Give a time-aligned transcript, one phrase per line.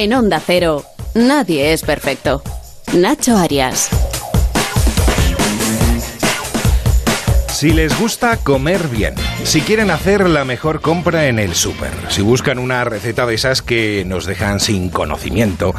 [0.00, 0.82] En Onda Cero,
[1.12, 2.42] nadie es perfecto.
[2.94, 3.90] Nacho Arias.
[7.52, 9.14] Si les gusta comer bien,
[9.44, 13.62] si quieren hacer la mejor compra en el súper, si buscan una receta de esas
[13.62, 15.74] que nos dejan sin conocimiento,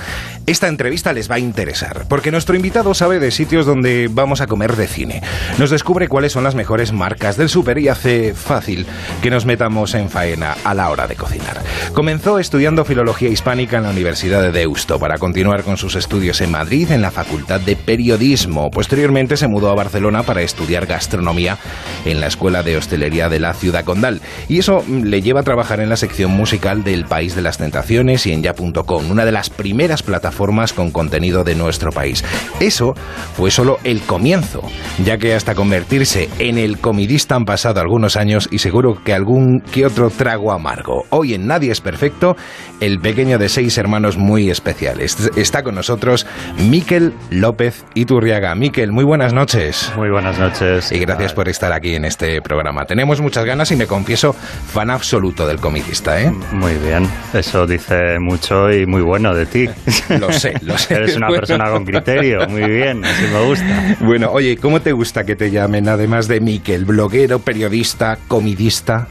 [0.47, 4.47] esta entrevista les va a interesar, porque nuestro invitado sabe de sitios donde vamos a
[4.47, 5.21] comer de cine.
[5.59, 8.87] Nos descubre cuáles son las mejores marcas del súper y hace fácil
[9.21, 11.61] que nos metamos en faena a la hora de cocinar.
[11.93, 16.51] Comenzó estudiando filología hispánica en la Universidad de Deusto para continuar con sus estudios en
[16.51, 18.71] Madrid en la Facultad de Periodismo.
[18.71, 21.57] Posteriormente se mudó a Barcelona para estudiar gastronomía
[22.03, 24.21] en la Escuela de Hostelería de la Ciudad Condal.
[24.47, 28.25] Y eso le lleva a trabajar en la sección musical del País de las Tentaciones
[28.25, 32.23] y en ya.com, una de las primeras plataformas formas con contenido de nuestro país.
[32.59, 32.95] Eso
[33.37, 34.63] fue solo el comienzo,
[35.05, 39.59] ya que hasta convertirse en el comidista han pasado algunos años y seguro que algún
[39.59, 41.03] que otro trago amargo.
[41.11, 42.35] Hoy en Nadie es Perfecto,
[42.79, 45.15] el pequeño de seis hermanos muy especiales.
[45.35, 46.25] Está con nosotros
[46.57, 48.55] Miquel López Iturriaga.
[48.55, 49.93] Miquel, muy buenas noches.
[49.95, 50.91] Muy buenas noches.
[50.91, 52.85] Y gracias por estar aquí en este programa.
[52.85, 56.31] Tenemos muchas ganas y me confieso fan absoluto del comidista, ¿eh?
[56.51, 59.69] Muy bien, eso dice mucho y muy bueno de ti.
[60.21, 60.95] Lo sé, lo sé.
[60.95, 63.97] Eres una persona con criterio, muy bien, así me gusta.
[64.01, 66.85] Bueno, oye, ¿cómo te gusta que te llamen además de Miquel?
[66.85, 69.07] ¿Bloguero, periodista, comidista?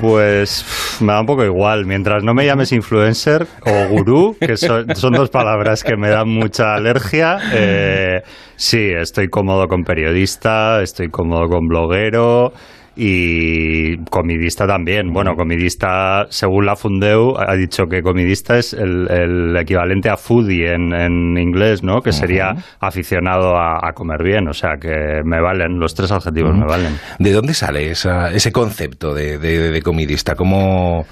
[0.00, 0.66] Pues
[1.00, 1.86] me da un poco igual.
[1.86, 6.74] Mientras no me llames influencer o gurú, que son, dos palabras que me dan mucha
[6.74, 8.22] alergia, eh,
[8.56, 12.52] sí, estoy cómodo con periodista, estoy cómodo con bloguero
[12.96, 15.12] y comidista también.
[15.12, 21.36] Bueno, comidista, según la Fundeu, ha dicho que comidista es el, equivalente a foodie en,
[21.36, 22.00] inglés, ¿no?
[22.00, 24.48] Que sería aficionado a, comer bien.
[24.48, 26.98] O sea, que me valen, los tres adjetivos me valen.
[27.18, 30.34] ¿De dónde sale ese concepto de, comidista?
[30.34, 31.06] ¿Cómo...?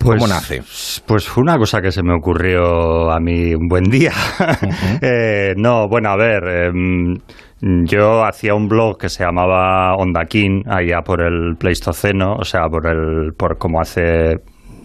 [0.00, 0.62] Pues, nace?
[1.06, 4.12] Pues fue una cosa que se me ocurrió a mí un buen día.
[5.00, 7.16] Eh, no, bueno, a ver, em,
[7.60, 12.68] yo hacía un blog que se llamaba Onda King, allá por el Pleistoceno, o sea,
[12.68, 14.40] por el, por como hace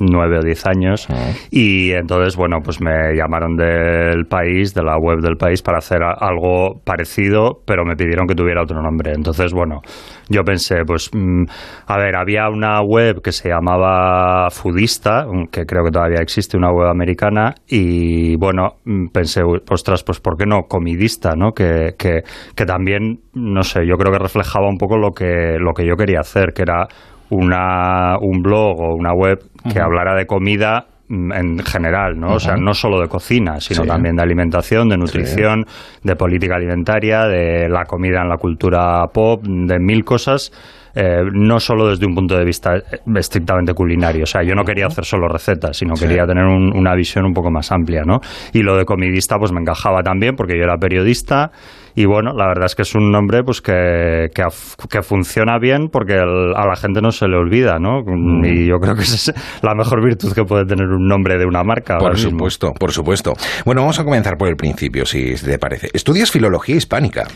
[0.10, 1.08] nueve o diez años.
[1.10, 1.32] Ah.
[1.52, 6.02] y entonces bueno pues me llamaron del país de la web del país para hacer
[6.04, 9.14] algo parecido pero me pidieron que tuviera otro nombre.
[9.14, 9.82] Entonces bueno
[10.30, 11.44] yo pensé pues mm,
[11.88, 16.72] a ver había una web que se llamaba Foodista que creo que todavía existe una
[16.72, 22.22] web americana y bueno mm, pensé ostras pues por qué no comidista no que, que,
[22.56, 25.96] que también no sé yo creo que reflejaba un poco lo que lo que yo
[25.96, 26.88] quería hacer que era
[27.30, 29.40] una, un blog o una web
[29.72, 32.36] que hablara de comida mm, en general, ¿no?
[32.36, 35.66] O sea, no solo de cocina, sino también de alimentación, de nutrición,
[36.04, 40.52] de política alimentaria, de la comida en la cultura pop, de mil cosas.
[40.96, 42.76] Eh, no solo desde un punto de vista
[43.16, 44.24] estrictamente culinario.
[44.24, 47.50] O sea, yo no quería hacer solo recetas, sino quería tener una visión un poco
[47.50, 48.20] más amplia, ¿no?
[48.54, 51.50] Y lo de comidista, pues me encajaba también, porque yo era periodista
[51.96, 56.14] y bueno, la verdad es que es un nombre pues que, que, funciona bien porque
[56.16, 58.02] a la gente no se le olvida, ¿no?
[58.06, 58.46] Mm.
[58.46, 61.46] Y yo creo que esa es la mejor virtud que puede tener un nombre de
[61.46, 61.98] una marca.
[61.98, 63.34] Por supuesto, por supuesto.
[63.66, 65.90] Bueno, vamos a comenzar por el principio, si te parece.
[65.94, 67.28] Estudias filología hispánica.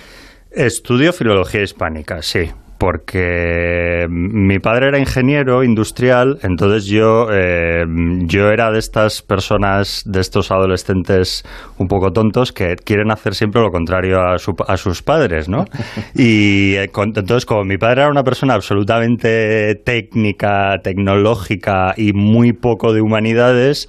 [0.52, 7.86] Estudio filología hispánica, sí porque mi padre era ingeniero industrial, entonces yo, eh,
[8.26, 11.44] yo era de estas personas, de estos adolescentes
[11.78, 15.66] un poco tontos que quieren hacer siempre lo contrario a, a sus padres, ¿no?
[16.16, 22.94] Y eh, entonces, como mi padre era una persona absolutamente técnica, tecnológica y muy poco
[22.94, 23.88] de humanidades,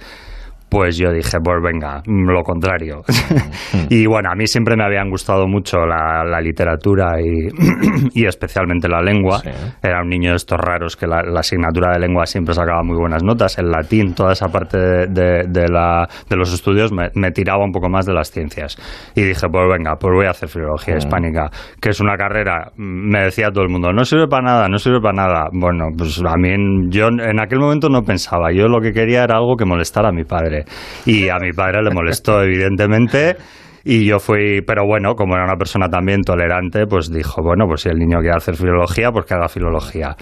[0.69, 3.01] pues yo dije, pues venga, lo contrario.
[3.89, 7.15] y bueno, a mí siempre me habían gustado mucho la, literatura
[8.13, 9.41] y, especialmente la lengua.
[9.81, 13.23] Era un niño de estos raros que la, asignatura de lengua siempre sacaba muy buenas
[13.23, 13.57] notas.
[13.57, 17.89] El latín, toda esa parte de, de, la, de los estudios me, tiraba un poco
[17.89, 18.77] más de las ciencias.
[19.15, 21.49] Y dije, pues venga, pues voy a hacer filología hispánica,
[21.81, 25.01] que es una carrera, me decía todo el mundo, no sirve para nada, no sirve
[25.01, 25.49] para nada.
[25.51, 26.49] Bueno, pues a mí,
[26.89, 30.11] yo en aquel momento no pensaba, yo lo que quería era algo que molestara a
[30.11, 30.58] mi padre.
[31.05, 33.35] Y a mi padre le molestó, evidentemente.
[33.83, 37.81] Y yo fui, pero bueno, como era una persona también tolerante, pues dijo, bueno, pues
[37.81, 40.15] si el niño quiere hacer filología, pues que haga filología.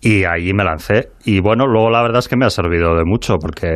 [0.00, 1.08] Y ahí me lancé.
[1.24, 3.66] Y bueno, luego la verdad es que me ha servido de mucho, porque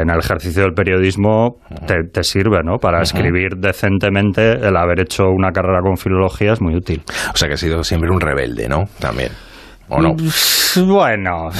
[0.00, 1.56] en el ejercicio del periodismo
[1.86, 2.78] te, sirve, ¿no?
[2.78, 7.02] Para escribir decentemente, el haber hecho una carrera con filología es muy útil.
[7.34, 8.84] O sea que has sido siempre un rebelde, ¿no?
[9.00, 9.30] También.
[9.92, 10.14] ¿O no?
[10.74, 11.50] Bueno,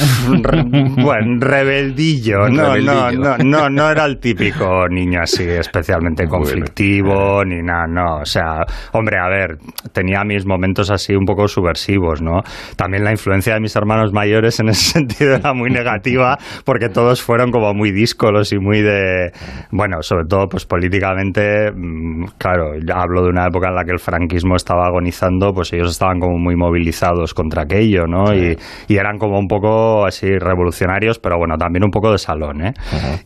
[1.02, 2.48] bueno, rebeldillo.
[2.48, 8.16] No, no, no, no, no era el típico niño así especialmente conflictivo ni nada, no.
[8.22, 9.58] O sea, hombre, a ver,
[9.92, 12.40] tenía mis momentos así un poco subversivos, ¿no?
[12.76, 17.22] También la influencia de mis hermanos mayores en ese sentido era muy negativa porque todos
[17.22, 19.30] fueron como muy díscolos y muy de,
[19.72, 23.98] bueno, sobre todo pues políticamente, mm, claro, hablo de una época en la que el
[23.98, 28.21] franquismo estaba agonizando, pues ellos estaban como muy movilizados contra aquello, ¿no?
[28.34, 28.56] Y,
[28.88, 32.72] y eran como un poco así revolucionarios, pero bueno, también un poco de salón, ¿eh?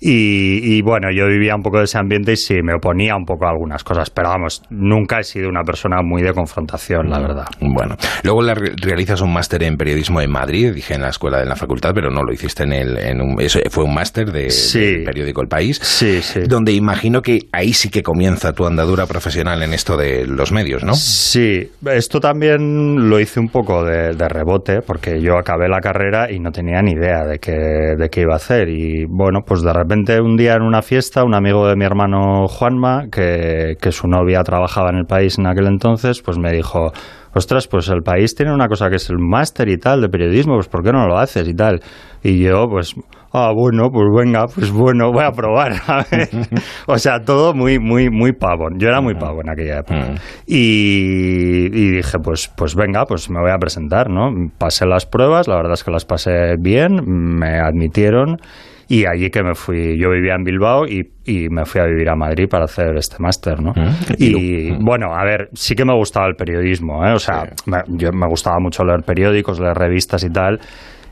[0.00, 3.46] y, bueno, yo vivía un poco de ese ambiente y sí, me oponía un poco
[3.46, 7.46] a algunas cosas, pero vamos, nunca he sido una persona muy de confrontación, la verdad.
[7.60, 8.42] Bueno, luego
[8.82, 12.10] realizas un máster en periodismo en Madrid, dije en la escuela de la facultad, pero
[12.10, 15.48] no lo hiciste en el, en un, eso fue un máster de, del periódico El
[15.48, 16.40] País, sí, sí.
[16.48, 20.84] donde imagino que ahí sí que comienza tu andadura profesional en esto de los medios,
[20.84, 20.94] ¿no?
[20.94, 26.30] Sí, esto también lo hice un poco de, de rebote, porque yo acabé la carrera
[26.30, 28.68] y no tenía ni idea de qué, de qué iba a hacer.
[28.68, 32.46] Y bueno, pues de repente un día en una fiesta, un amigo de mi hermano
[32.48, 36.92] Juanma, que, que su novia trabajaba en el país en aquel entonces, pues me dijo,
[37.34, 40.54] ostras, pues el país tiene una cosa que es el máster y tal de periodismo,
[40.54, 41.80] pues ¿por qué no lo haces y tal?
[42.22, 42.94] Y yo, pues,
[43.36, 45.72] ah, bueno, pues venga, pues bueno, voy a probar.
[46.86, 48.68] o sea, todo muy, muy, muy pavo.
[48.76, 50.14] Yo era muy pavo en aquella época.
[50.46, 54.30] Y, y, dije, pues, pues venga, pues me voy a presentar, ¿no?
[54.58, 58.38] Pasé las pruebas, la verdad es que las pasé bien, me admitieron
[58.88, 62.08] y allí que me fui, yo vivía en Bilbao y, y me fui a vivir
[62.08, 63.72] a Madrid para hacer este máster, ¿no?
[64.16, 67.12] Y bueno, a ver, sí que me gustaba el periodismo, ¿eh?
[67.12, 70.60] O sea, me, yo, me gustaba mucho leer periódicos, leer revistas y tal.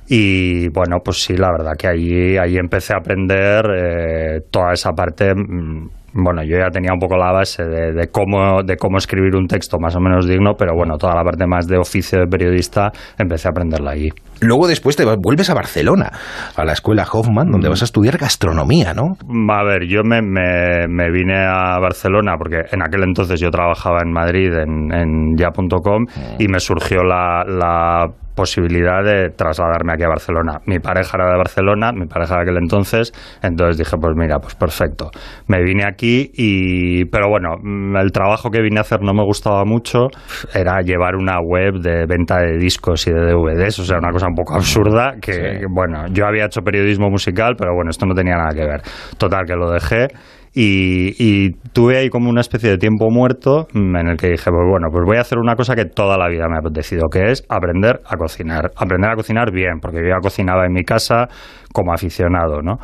[0.08, 4.90] Y bueno, pues sí, la verdad que allí, allí empecé a aprender eh, toda esa
[4.92, 5.34] parte.
[5.34, 9.34] Mm, bueno, yo ya tenía un poco la base de, de, cómo, de cómo escribir
[9.34, 12.26] un texto más o menos digno, pero bueno, toda la parte más de oficio de
[12.26, 14.10] periodista empecé a aprenderla allí.
[14.40, 16.12] Luego después te vuelves a Barcelona,
[16.54, 19.16] a la escuela Hoffman, donde vas a estudiar gastronomía, ¿no?
[19.52, 24.00] A ver, yo me, me, me vine a Barcelona porque en aquel entonces yo trabajaba
[24.04, 26.06] en Madrid, en, en ya.com,
[26.38, 30.60] y me surgió la, la posibilidad de trasladarme aquí a Barcelona.
[30.66, 34.54] Mi pareja era de Barcelona, mi pareja de aquel entonces, entonces dije, pues mira, pues
[34.54, 35.10] perfecto.
[35.48, 37.56] Me vine aquí y, pero bueno,
[38.00, 40.08] el trabajo que vine a hacer no me gustaba mucho,
[40.54, 44.26] era llevar una web de venta de discos y de DVDs, o sea, una cosa
[44.28, 45.64] un poco absurda que, sí.
[45.70, 48.82] bueno, yo había hecho periodismo musical, pero bueno, esto no tenía nada que ver.
[49.18, 50.08] Total, que lo dejé
[50.56, 54.86] y, tuve ahí como una especie de tiempo muerto en el que dije, pues bueno,
[54.92, 57.44] pues voy a hacer una cosa que toda la vida me ha apetecido, que es
[57.48, 58.70] aprender a cocinar.
[58.76, 61.26] Aprender a cocinar bien, porque yo ya cocinaba en mi casa
[61.72, 62.78] como aficionado, ¿no?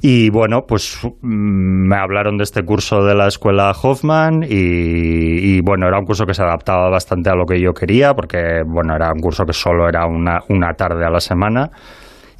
[0.00, 5.88] Y bueno, pues me hablaron de este curso de la escuela Hoffman y, y, bueno,
[5.88, 9.10] era un curso que se adaptaba bastante a lo que yo quería, porque bueno, era
[9.12, 11.70] un curso que solo era una, una tarde a la semana.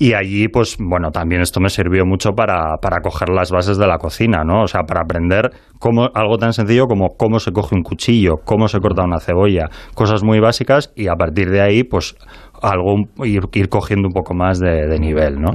[0.02, 3.86] Y allí, pues bueno, también esto me sirvió mucho para, para coger las bases de
[3.86, 4.62] la cocina, ¿no?
[4.62, 8.66] O sea, para aprender cómo, algo tan sencillo como cómo se coge un cuchillo, cómo
[8.68, 12.16] se corta una cebolla, cosas muy básicas y a partir de ahí, pues
[12.62, 15.50] algo ir, ir cogiendo un poco más de, de nivel, ¿no?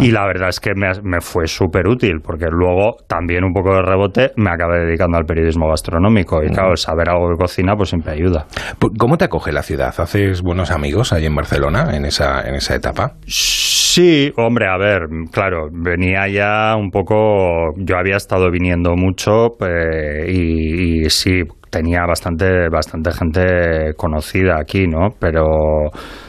[0.00, 3.74] Y la verdad es que me, me fue súper útil porque luego también un poco
[3.74, 7.90] de rebote me acabé dedicando al periodismo gastronómico y claro, saber algo de cocina pues
[7.90, 8.46] siempre ayuda.
[8.98, 9.94] ¿Cómo te acoge la ciudad?
[9.98, 13.14] ¿Haces buenos amigos ahí en Barcelona en esa, en esa etapa?
[13.26, 20.26] Sí, hombre, a ver, claro, venía ya un poco, yo había estado viniendo mucho eh,
[20.28, 25.10] y, y sí, tenía bastante, bastante gente conocida aquí, ¿no?
[25.18, 25.44] Pero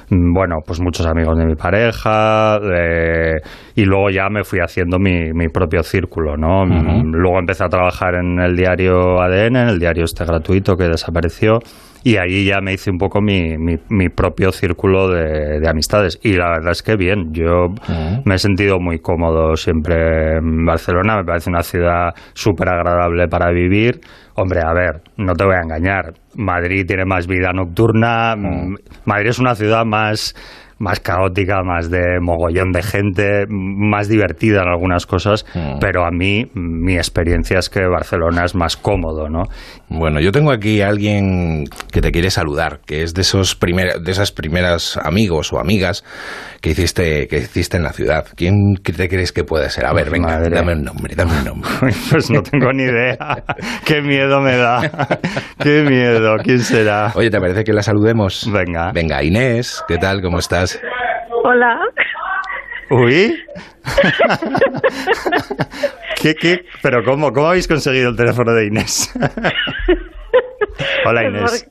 [0.10, 3.38] bueno, pues muchos amigos de mi pareja eh,
[3.76, 6.64] y luego ya me fui haciendo mi, mi propio círculo, ¿no?
[6.64, 7.04] Uh -huh.
[7.12, 11.60] Luego empecé a trabajar en el diario ADN, en el diario este gratuito que desapareció
[12.04, 16.20] y ahí ya me hice un poco mi, mi, mi propio círculo de, de, amistades.
[16.24, 18.22] Y la verdad es que bien, yo uh -huh.
[18.26, 23.52] me he sentido muy cómodo siempre en Barcelona, me parece una ciudad súper agradable para
[23.52, 24.02] vivir.
[24.36, 28.78] Hombre, a ver, no te voy a engañar, Madrid tiene más vida nocturna, uh -huh.
[29.06, 30.36] Madrid es una ciudad más
[30.82, 35.78] más caótica, más de mogollón de gente, más divertida en algunas cosas, mm.
[35.80, 39.44] pero a mí mi experiencia es que Barcelona es más cómodo, ¿no?
[39.94, 44.00] Bueno, yo tengo aquí a alguien que te quiere saludar, que es de esos primer,
[44.00, 46.06] de esas primeras amigos o amigas
[46.62, 48.26] que hiciste que hiciste en la ciudad.
[48.38, 49.86] ¿Quién te crees que puede ser?
[49.86, 50.56] A ver, venga, Madre.
[50.56, 51.70] dame un nombre, dame un nombre.
[52.10, 53.18] Pues no tengo ni idea.
[53.86, 54.82] Qué miedo me da.
[55.60, 56.38] Qué miedo.
[56.42, 57.12] ¿Quién será?
[57.16, 58.50] Oye, ¿te parece que la saludemos?
[58.50, 58.92] Venga.
[58.94, 60.22] Venga, Inés, ¿qué tal?
[60.22, 60.80] ¿Cómo estás?
[61.44, 61.76] Hola.
[62.92, 63.40] Uy.
[66.22, 66.66] ¿Qué, qué?
[66.82, 69.14] Pero ¿cómo, ¿cómo habéis conseguido el teléfono de Inés?
[71.06, 71.66] Hola Inés.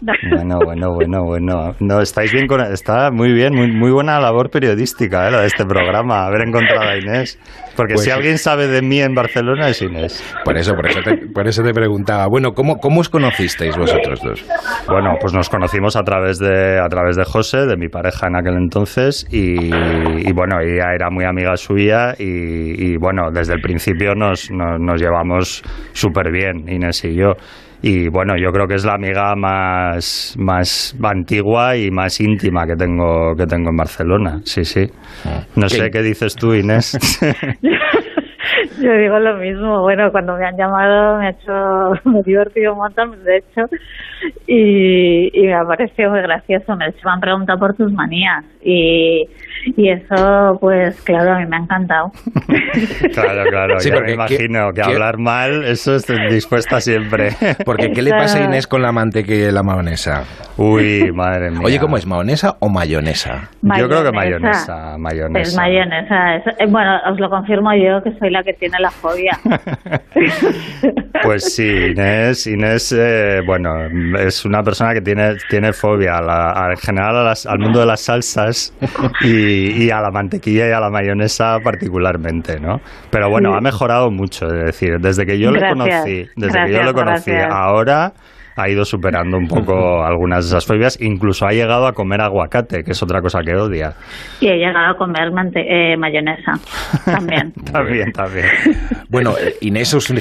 [0.00, 1.74] Bueno, bueno, bueno, bueno.
[1.80, 5.30] No, estáis bien con, está muy bien, muy, muy buena labor periodística, ¿eh?
[5.30, 7.38] la de este programa, haber encontrado a Inés.
[7.76, 8.16] Porque Pues si sí.
[8.16, 10.22] alguien sabe de mí en Barcelona es Inés.
[10.44, 12.26] Por eso, por eso te, por eso te preguntaba.
[12.28, 14.44] Bueno, ¿cómo, ¿cómo os conocisteis vosotros dos?
[14.86, 18.36] Bueno, pues nos conocimos a través de a través de José, de mi pareja en
[18.36, 23.60] aquel entonces, y, y bueno, ella era muy amiga suya y, y bueno, desde el
[23.60, 27.34] principio nos, nos, nos llevamos súper bien, Inés y yo.
[27.82, 32.76] Y bueno, yo creo que es la amiga más, más antigua y más íntima que
[32.76, 34.40] tengo, que tengo en Barcelona.
[34.44, 34.86] Sí, sí.
[35.56, 35.76] No ¿Qué?
[35.76, 36.98] sé qué dices tú, Inés.
[38.82, 39.82] Yo digo lo mismo.
[39.82, 43.62] Bueno, cuando me han llamado me ha hecho, me he divertido un montón, de hecho,
[44.46, 46.76] y, y me ha parecido muy gracioso.
[46.76, 49.24] Me, me han preguntado por tus manías y,
[49.76, 52.10] y eso, pues claro, a mí me ha encantado.
[53.12, 53.78] claro, claro.
[53.80, 57.30] Sí, porque me ¿qué- imagino que qué- hablar mal, eso es dispuesta siempre.
[57.64, 60.24] Porque, ¿qué le pasa a Inés con la mantequilla y la mahonesa?
[60.56, 61.60] Uy, madre mía.
[61.64, 62.06] Oye, ¿cómo es?
[62.06, 63.48] ¿Mahonesa o mayonesa?
[63.62, 65.40] Yo creo que mayonesa, mayonesa.
[65.50, 66.36] Es mayonesa.
[66.36, 69.38] es- eh, bueno, os lo confirmo yo que soy la que tiene la fobia.
[71.22, 73.70] Pues sí, Inés, Inés eh, bueno,
[74.18, 77.58] es una persona que tiene, tiene fobia a la- a- en general a las- al
[77.58, 78.74] mundo de las salsas
[79.22, 82.78] y, y a la mantequilla y a la mayonesa particularmente, ¿no?
[83.10, 83.56] Pero bueno, Sí.
[83.58, 86.92] ha mejorado mucho, es decir, desde que yo le Gracias, conocí, desde que yo le
[86.92, 87.48] conocí, gracias.
[87.54, 88.12] ahora
[88.56, 92.82] ha ido superando un poco algunas de esas fobias, incluso ha llegado a comer aguacate,
[92.82, 93.94] que es otra cosa que odia.
[94.40, 96.52] y he llegado a comer mante- eh, mayonesa
[97.04, 97.52] también.
[97.72, 98.46] También, también.
[99.08, 100.12] Bueno, eh, Inés os,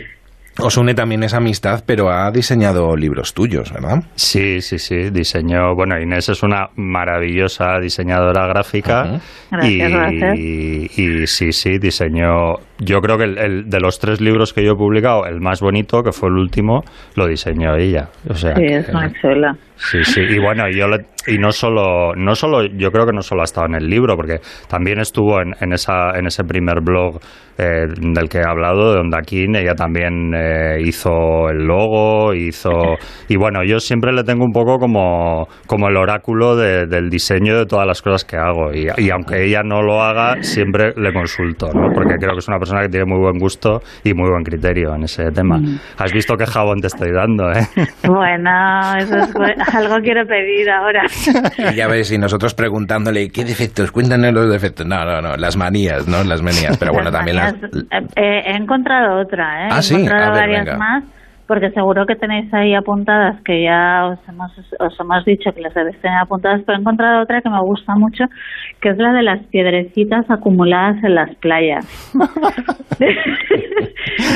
[0.62, 4.04] os une también esa amistad, pero ha diseñado libros tuyos, ¿verdad?
[4.16, 9.20] Sí, sí, sí, diseñó, bueno, Inés es una maravillosa diseñadora gráfica
[9.64, 10.38] y, Gracias, gracias.
[10.40, 14.74] y sí, sí, diseñó, yo creo que el, el- de los tres libros que yo
[14.74, 16.84] he publicado, el más bonito, que fue el último,
[17.16, 18.10] lo diseñó ella.
[18.30, 19.56] O sea, Sí, que- es muy chula.
[19.82, 23.22] Sí, sí, y bueno, yo le- y no solo, no solo, yo creo que no
[23.22, 26.82] solo ha estado en el libro, porque también estuvo en, en esa, en ese primer
[26.82, 27.20] blog
[27.58, 32.70] eh, del que he hablado, de Ondakin, ella también eh, hizo el logo, hizo,
[33.28, 37.58] y bueno, yo siempre le tengo un poco como, como el oráculo de- del diseño
[37.58, 41.12] de todas las cosas que hago, y, y aunque ella no lo haga, siempre le
[41.14, 41.90] consulto, ¿no?
[41.94, 44.96] Porque creo que es una persona que tiene muy buen gusto y muy buen criterio
[44.96, 45.58] en ese tema.
[45.98, 47.66] Has visto qué jabón te estoy dando, ¿eh?
[48.08, 51.04] Bueno, eso es bu- algo quiero pedir ahora.
[51.72, 53.92] Y ya ves, y nosotros preguntándole, ¿qué defectos?
[53.92, 54.86] Cuéntanos los defectos.
[54.86, 56.24] No, no, no, las manías, ¿no?
[56.24, 57.54] Las manías, pero bueno, Las también las...
[57.54, 59.70] manías, eh, eh, he encontrado otra, ¿eh?
[59.72, 60.78] Ah, he sí, encontrado a ver, varias venga.
[60.78, 61.04] más,
[61.50, 65.74] porque seguro que tenéis ahí apuntadas, que ya os hemos, os hemos dicho que las
[65.74, 68.26] debéis tener apuntadas, pero he encontrado otra que me gusta mucho,
[68.80, 71.88] que es la de las piedrecitas acumuladas en las playas.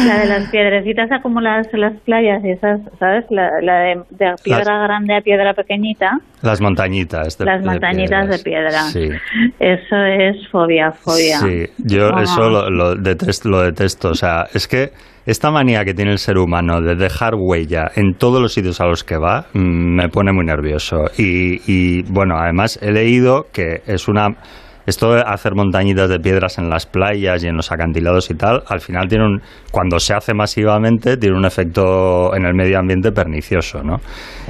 [0.07, 3.25] la de las piedrecitas acumuladas en las playas, y esas, ¿sabes?
[3.29, 6.19] La, la de, de piedra grande a piedra pequeñita.
[6.41, 8.81] Las montañitas de Las montañitas de piedra.
[8.89, 9.07] Sí.
[9.59, 11.37] Eso es fobia, fobia.
[11.37, 14.09] Sí, yo eso lo, lo detesto, lo detesto.
[14.09, 14.89] O sea, es que
[15.25, 18.85] esta manía que tiene el ser humano de dejar huella en todos los sitios a
[18.85, 21.05] los que va mm, me pone muy nervioso.
[21.17, 24.29] Y, y, bueno, además he leído que es una.
[24.85, 28.63] Esto de hacer montañitas de piedras en las playas y en los acantilados y tal,
[28.67, 33.13] al final tiene un, cuando se hace masivamente, tiene un efecto en el medio ambiente
[33.13, 34.01] pernicioso, ¿no?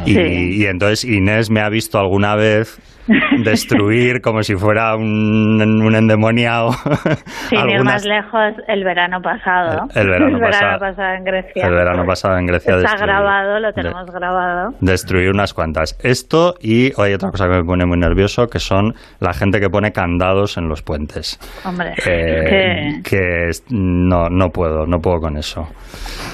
[0.07, 2.79] Y, y entonces Inés me ha visto alguna vez
[3.43, 6.71] destruir como si fuera un, un endemoniado.
[7.49, 9.87] Sin ir algunas- más lejos, el verano pasado.
[9.95, 10.39] El- el verano
[10.79, 11.65] pasado- en Grecia.
[11.67, 14.73] el verano pasado en Grecia Está grabado, lo de- tenemos grabado.
[14.81, 15.97] Destruir unas cuantas.
[16.01, 19.69] Esto y hay otra cosa que me pone muy nervioso, que son la gente que
[19.69, 21.39] pone candados en los puentes.
[21.65, 25.67] Hombre, Eh, que- no, no puedo, no puedo con eso.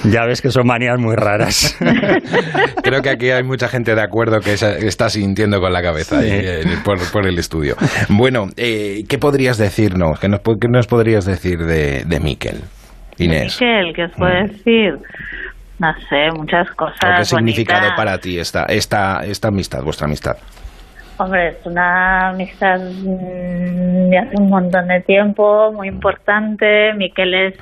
[0.06, 1.78] Ya ves que son manías muy raras.
[2.84, 6.22] Creo que aquí hay mucha gente de acuerdo que se- está sintiendo con la cabeza
[6.22, 6.30] Sí.
[6.30, 7.76] ahí, eh, por, por el estudio.
[8.10, 10.20] Bueno, eh, ¿qué podrías decirnos?
[10.20, 12.62] ¿Qué nos, qué nos podrías decir de, de Miquel?
[13.18, 13.60] Inés.
[13.62, 14.98] Miquel, ¿qué os puedo decir?
[15.80, 17.00] No sé, muchas cosas.
[17.04, 20.36] ¿O ¿Qué significado para ti esta, esta, esta amistad, vuestra amistad?
[21.18, 26.94] Hombre, es una amistad mm, de hace un montón de tiempo, muy importante.
[26.96, 27.56] Miquel es,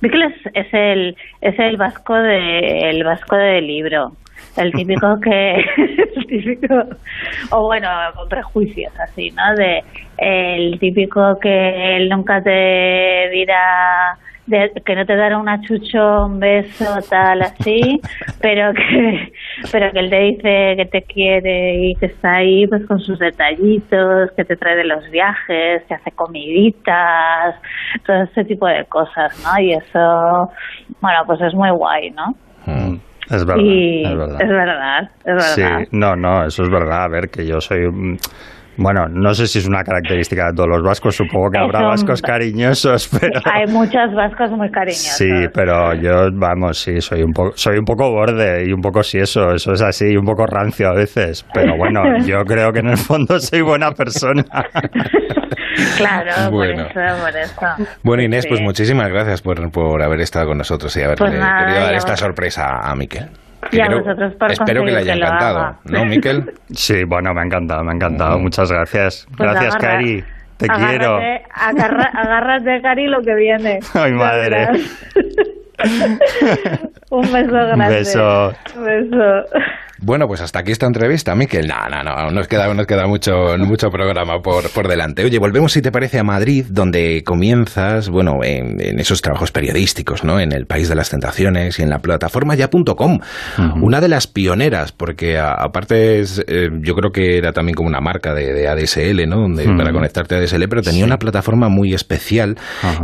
[0.00, 4.12] Miquel es, es el es el vasco de el vasco del libro,
[4.56, 5.54] el típico que
[6.16, 6.74] el típico
[7.50, 9.54] o bueno con prejuicios así, ¿no?
[9.56, 9.82] De
[10.18, 16.38] el típico que él nunca te dirá de- que no te dará un achucho, un
[16.38, 17.98] beso, tal, así,
[18.42, 19.32] pero que,
[19.72, 23.18] pero que él te dice que te quiere y que está ahí pues con sus
[23.18, 27.56] detallitos, que te trae de los viajes, que hace comiditas,
[28.06, 29.58] todo ese tipo de cosas, ¿no?
[29.60, 30.50] Y eso,
[31.00, 32.34] bueno, pues es muy guay, ¿no?
[32.66, 32.98] Mm.
[33.30, 34.42] Es verdad, y es verdad.
[34.42, 35.54] es verdad, es verdad.
[35.80, 37.04] Sí, no, no, eso es verdad.
[37.04, 38.18] A ver, que yo soy.
[38.76, 42.20] Bueno, no sé si es una característica de todos los vascos, supongo que habrá vascos
[42.20, 43.40] cariñosos, pero.
[43.52, 45.16] Hay muchos vascos muy cariñosos.
[45.16, 49.02] Sí, pero yo, vamos, sí, soy un poco, soy un poco borde y un poco
[49.02, 51.46] sí eso, eso es así, y un poco rancio a veces.
[51.54, 54.44] Pero bueno, yo creo que en el fondo soy buena persona.
[55.96, 56.86] claro, Bueno.
[56.92, 57.90] por eso, por eso.
[58.02, 58.48] Bueno, Inés, Sí.
[58.48, 61.94] pues muchísimas gracias por, por haber estado con nosotros y haberle Pues nada, querido dar
[61.94, 63.28] esta sorpresa a Miquel.
[63.72, 65.76] Y a vosotros por espero que le haya encantado.
[65.84, 66.52] ¿no, Miquel?
[66.72, 68.38] Sí, bueno, me ha encantado, me ha encantado.
[68.38, 69.26] Muchas gracias.
[69.36, 70.24] Pues gracias, agarra- Cari.
[70.56, 71.18] Te agárrate- quiero.
[71.54, 73.80] agarra- agárrate, Cari, lo que viene.
[73.94, 74.68] Ay, madre.
[77.10, 77.88] Un beso grande.
[77.88, 78.52] beso.
[78.76, 79.44] Un beso.
[80.00, 81.66] Bueno, pues hasta aquí esta entrevista, Miquel.
[81.68, 85.24] No, no, no, nos queda, nos queda mucho, mucho programa por, por delante.
[85.24, 90.24] Oye, volvemos, si te parece, a Madrid, donde comienzas, bueno, en, en esos trabajos periodísticos,
[90.24, 90.40] ¿no?
[90.40, 93.20] En el País de las Tentaciones y en la plataforma ya.com.
[93.80, 97.88] Una de las pioneras, porque a- aparte es, eh, yo creo que era también como
[97.88, 99.36] una marca de, de ADSL, ¿no?
[99.40, 99.64] Donde.
[99.76, 102.56] Para conectarte a ADSL, pero tenía una plataforma muy especial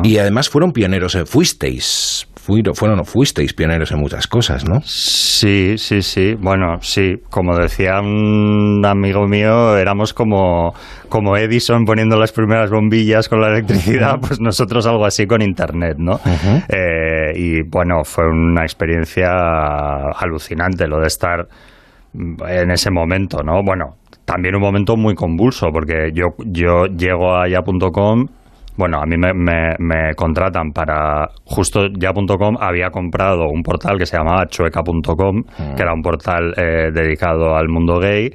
[0.02, 4.80] y además fueron pioneros, eh, fuisteis, fueron, fueron, fuisteis pioneros en muchas cosas, ¿no?
[4.82, 6.34] Sí, sí, sí.
[6.38, 7.16] Bueno, sí.
[7.28, 10.74] Como decía un amigo mío, éramos como,
[11.08, 15.96] como Edison poniendo las primeras bombillas con la electricidad, pues nosotros algo así con Internet,
[15.98, 16.18] ¿no?
[16.68, 19.30] Eh, y bueno, fue una experiencia
[20.16, 21.46] alucinante lo de estar
[22.14, 23.62] en ese momento, ¿no?
[23.62, 28.26] Bueno, también un momento muy convulso, porque yo, yo llego a ya.com,
[28.80, 34.06] bueno, a mí me, me- me contratan para, justo ya.com había comprado un portal que
[34.06, 35.44] se llamaba chueca.com,
[35.76, 38.30] que era un portal eh, dedicado al mundo gay,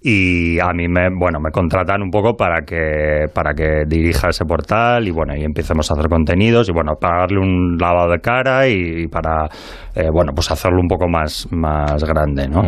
[0.00, 4.44] y a mí me bueno me contratan un poco para que para que dirija ese
[4.44, 8.20] portal y bueno y empecemos a hacer contenidos y bueno para darle un lavado de
[8.20, 9.48] cara y, y para
[9.94, 12.62] eh, bueno pues hacerlo un poco más más grande no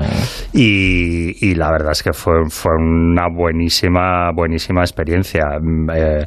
[0.53, 5.59] y, y la verdad es que fue fue una buenísima buenísima experiencia.
[5.61, 6.27] Mm, eh,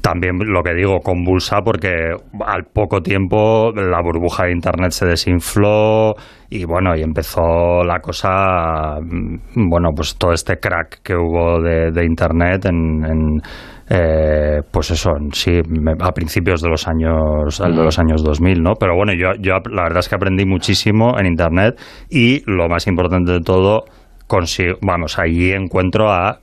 [0.00, 6.14] también lo que digo convulsa porque al poco tiempo la burbuja de internet se desinfló
[6.52, 11.90] y bueno y empezó la cosa mm, bueno pues todo este crack que hubo de,
[11.90, 13.40] de internet en, en,
[13.88, 15.60] eh, pues eso sí
[16.00, 19.84] a principios de los años de los años 2000 no pero bueno yo yo la
[19.84, 23.84] verdad es que aprendí muchísimo en internet y lo más importante de todo
[24.26, 26.40] consigo vamos allí encuentro a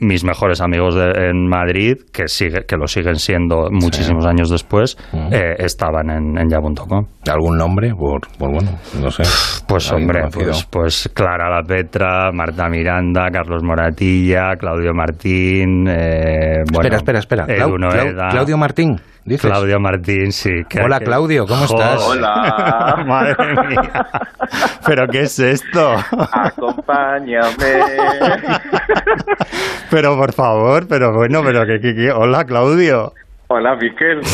[0.00, 4.96] mis mejores amigos de- en Madrid, que sigue, que lo siguen siendo muchísimos años después,
[5.30, 7.06] eh, estaban en, en ya.com.
[7.30, 7.94] ¿Algún nombre?
[7.94, 9.22] Por, por bueno, no sé.
[9.68, 16.96] Pues hombre, pues, pues Clara La Petra, Marta Miranda, Carlos Moratilla, Claudio Martín, eh, bueno,
[16.96, 17.46] espera, espera, espera.
[17.46, 17.76] Clau-
[18.14, 18.30] Clau-.
[18.30, 19.50] Claudio Martín, dices.
[19.50, 20.50] Claudio Martín, sí.
[20.68, 22.02] que- Hola, que- Claudio, ¿cómo estás?
[22.02, 23.02] Hola.
[23.06, 23.36] Madre
[23.68, 24.06] mía.
[24.86, 25.96] ¿Pero qué es esto?
[26.32, 27.46] Acompáñame.
[29.90, 33.12] pero por favor, pero bueno, pero que, que- que- Hola, Claudio.
[33.48, 34.20] Hola, Miquel.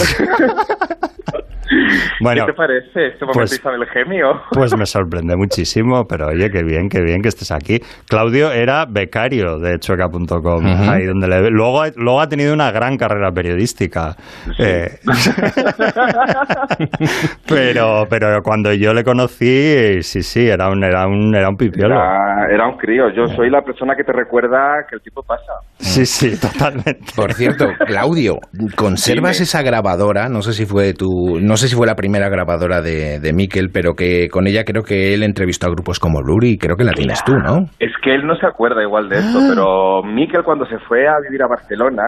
[2.20, 4.42] Bueno, ¿Qué te parece este momento pues- Isabel Gemio?
[4.50, 7.80] Pues me sorprende muchísimo, pero oye, qué bien, qué bien que estés aquí.
[8.08, 12.96] Claudio era becario de chueca.com, ahí donde le luego, ha- luego ha tenido una gran
[12.96, 14.14] carrera periodística.
[14.58, 14.98] Eh,
[17.48, 21.94] pero, pero cuando yo le conocí, sí, sí, era un, era un, era un pipiolo.
[21.94, 23.04] Era, era un crío.
[23.14, 25.52] Yo soy la persona que te recuerda que el tipo pasa.
[25.78, 27.00] Sí, sí, totalmente.
[27.14, 28.38] Por cierto, Claudio,
[28.76, 29.44] ¿conservas Dime.
[29.44, 30.28] esa grabadora?
[30.28, 33.70] No sé si fue tu, no sé si fue la primera grabadora de, de Miquel,
[33.72, 36.84] pero que con ella creo que él entrevistó a grupos como Bluri y creo que
[36.84, 37.66] la tienes tú, ¿no?
[37.78, 41.14] Es que él no se acuerda igual de esto, pero Miquel cuando se fue a
[41.22, 42.02] vivir a Barcelona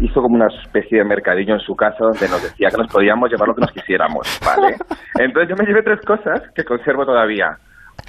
[0.00, 3.30] hizo como una especie de mercadillo en su casa donde nos decía que nos podíamos
[3.30, 4.76] llevar lo que nos quisiéramos, ¿vale?
[5.18, 7.56] Entonces yo me llevé tres cosas que conservo todavía.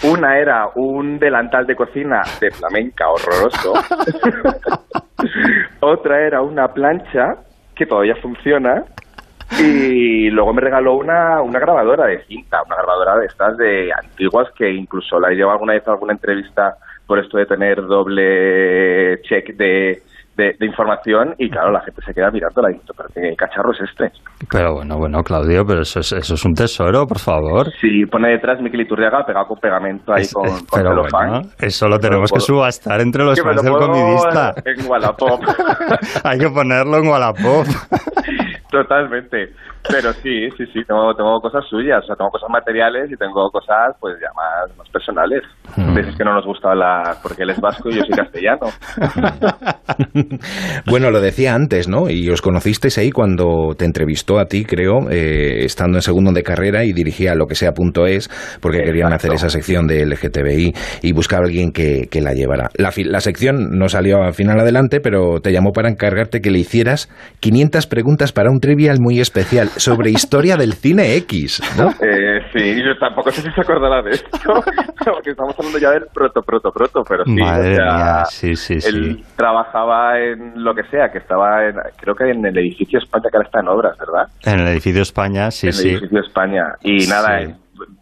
[0.03, 3.73] Una era un delantal de cocina de flamenca horroroso.
[5.81, 7.35] Otra era una plancha
[7.75, 8.83] que todavía funciona.
[9.59, 14.47] Y luego me regaló una, una grabadora de cinta, una grabadora de estas de antiguas
[14.55, 16.73] que incluso la he llevado alguna vez a alguna entrevista
[17.07, 20.01] por esto de tener doble check de,
[20.37, 23.71] de, de información y claro, la gente se queda mirándola y dice, pero qué cacharro
[23.71, 24.11] es este.
[24.51, 27.67] Pero bueno, bueno, Claudio, pero eso es, eso es un tesoro, por favor.
[27.81, 31.41] Si pone detrás Miquel Iturriaga pegado con pegamento ahí Es- con, es- con pero bueno,
[31.59, 34.53] eso lo tenemos que subastar entre los fans del comidista.
[34.65, 35.41] en Wallapop.
[36.23, 37.65] Hay que ponerlo en Wallapop.
[38.69, 39.53] Totalmente.
[39.87, 43.49] Pero sí, sí, sí, tengo, tengo cosas suyas, o sea, tengo cosas materiales y tengo
[43.49, 45.41] cosas, pues, ya más, más personales.
[45.75, 46.17] Mm.
[46.17, 48.67] Que no nos gusta hablar porque él es vasco y yo soy castellano.
[50.85, 52.09] bueno, lo decía antes, ¿no?
[52.09, 56.43] Y os conocisteis ahí cuando te entrevistó a ti, creo, eh, estando en segundo de
[56.43, 58.29] carrera y dirigía lo que sea punto es,
[58.61, 62.69] porque querían hacer esa sección de LGTBI y buscaba a alguien que, que la llevara.
[62.75, 66.59] La, la sección no salió al final adelante, pero te llamó para encargarte que le
[66.59, 71.89] hicieras 500 preguntas para un trivial muy especial sobre historia del cine X, ¿no?
[72.01, 74.29] Eh, sí, yo tampoco sé si se acordará de esto,
[75.05, 78.55] porque estamos hablando ya del proto, proto, proto, pero sí, Madre o sea, mía, sí,
[78.55, 79.23] sí, él sí.
[79.35, 83.37] trabajaba en lo que sea, que estaba en, creo que en el edificio España, que
[83.37, 84.27] ahora está en obras, ¿verdad?
[84.45, 85.89] En el edificio España, sí, en el sí.
[85.89, 86.63] edificio España.
[86.83, 87.45] Y nada, Sí.
[87.45, 87.55] eh,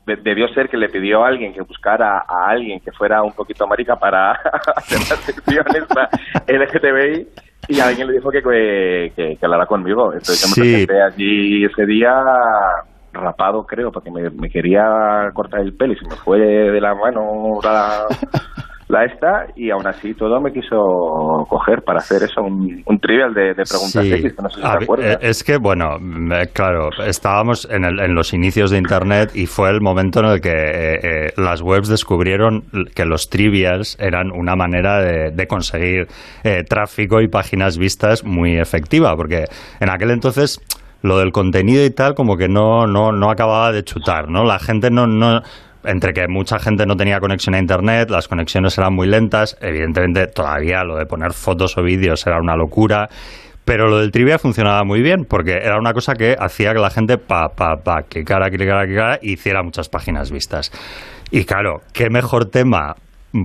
[0.08, 3.34] de- debió ser que le pidió a alguien que buscara a alguien que fuera un
[3.34, 4.32] poquito marica para
[4.76, 6.10] hacer la sección esta
[6.48, 7.28] LGTBI
[7.76, 10.14] y alguien le dijo que, que, que, que hablara conmigo.
[10.14, 12.24] Entonces yo me presenté allí ese día
[13.14, 16.94] rapado, creo, porque me, me quería cortar el pelo y se me fue de la
[16.94, 18.06] mano la,
[18.90, 20.78] la esta y aún así todo me quiso
[21.50, 24.14] coger para hacer eso, un, un trivial de, de preguntas Sí.
[24.14, 25.14] X, que no sé si te acuerdas.
[25.16, 29.32] eh, Es que, bueno, mm, eh, claro, estábamos en, el- en los inicios de Internet
[29.36, 32.64] y fue el momento en el que eh, eh, las webs descubrieron
[32.96, 36.08] que los trivials eran una manera de, de conseguir
[36.46, 39.46] eh, tráfico y páginas vistas muy efectiva, porque
[39.82, 40.62] en aquel entonces
[41.04, 44.44] lo del contenido y tal como que no, no, no acababa de chutar, ¿no?
[44.46, 45.08] La gente no...
[45.08, 45.42] no
[45.88, 50.28] entre que mucha gente no tenía conexión a internet, las conexiones eran muy lentas, evidentemente
[50.28, 53.10] todavía lo de poner fotos o vídeos era una locura,
[53.66, 56.90] pero lo del trivia funcionaba muy bien porque era una cosa que hacía que la
[56.90, 60.72] gente pa, pa, pa, clicara, clicara, clicara, hiciera muchas páginas vistas.
[61.32, 62.96] Y claro, qué mejor tema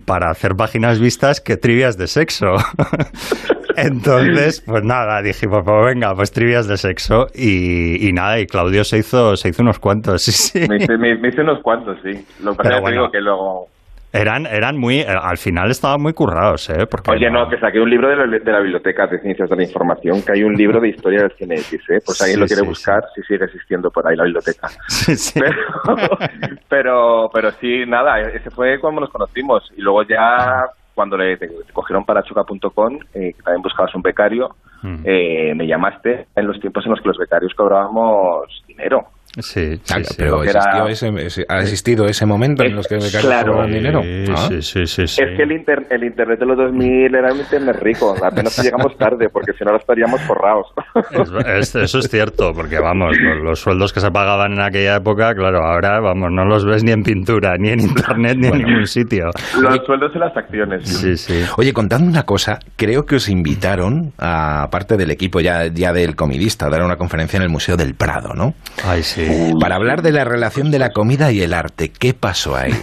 [0.06, 2.54] para hacer páginas vistas que trivias de sexo.
[3.76, 8.84] Entonces, pues nada, dijimos, pues venga, pues trivias de sexo y, y nada, y Claudio
[8.84, 10.68] se hizo, se hizo unos cuantos, sí, sí.
[10.68, 12.24] Me hice, me- me hice unos cuantos, sí.
[12.42, 12.96] Lo que pasa bueno.
[13.02, 13.68] digo que luego...
[14.12, 16.87] Eran, eran muy, eh, al final estaban muy currados, ¿eh?
[16.90, 19.57] Porque Oye, no, que saqué un libro de la, de la Biblioteca de Ciencias de
[19.57, 21.98] la Información, que hay un libro de historia del cine X, ¿eh?
[22.05, 24.68] Pues alguien Sí, lo quiere sí, buscar, si sigue existiendo por ahí la biblioteca.
[24.88, 25.40] Sí, sí.
[25.40, 26.09] Pero,
[26.68, 29.70] pero, pero sí, nada, ese fue cuando nos conocimos.
[29.77, 34.03] Y luego ya, cuando le te, te cogieron para chuca.com, eh, que también buscabas un
[34.03, 34.51] becario,
[34.83, 35.03] Mm.
[35.05, 39.07] eh, me llamaste en los tiempos en los que los becarios cobrábamos dinero.
[39.38, 40.14] Sí, Claro, sí.
[40.18, 40.88] pero era- existió
[41.22, 43.52] ese, ha existido ese momento en los que becarios Claro.
[43.52, 44.02] cobraban dinero.
[44.02, 44.46] Sí, Ah.
[44.48, 45.22] sí, sí, sí, sí.
[45.22, 48.96] Es que el, inter- el Internet de los 2000 era un Internet rico, apenas llegamos
[48.98, 50.66] tarde, porque si no ahora estaríamos forrados.
[51.12, 54.96] Es- es- eso es cierto, porque vamos, los, los sueldos que se pagaban en aquella
[54.96, 58.58] época, claro, ahora vamos, no los ves ni en pintura, ni en internet, ni en
[58.58, 59.30] ningún sitio.
[59.60, 60.86] los sueldos y las acciones.
[60.88, 61.42] Sí, sí.
[61.56, 66.16] Oye, contadme una cosa, creo que os invitaron, a parte del equipo ya, ya del
[66.16, 68.54] comidista, a dar una conferencia en el Museo del Prado, ¿no?
[68.84, 69.21] Ay, sí.
[69.61, 71.90] Para hablar de la relación de la comida y el arte.
[71.96, 72.72] ¿Qué pasó ahí?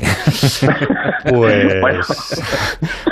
[1.29, 1.75] Pues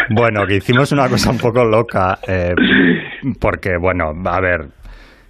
[0.10, 2.54] bueno, que hicimos una cosa un poco loca, eh,
[3.40, 4.68] porque bueno, a ver,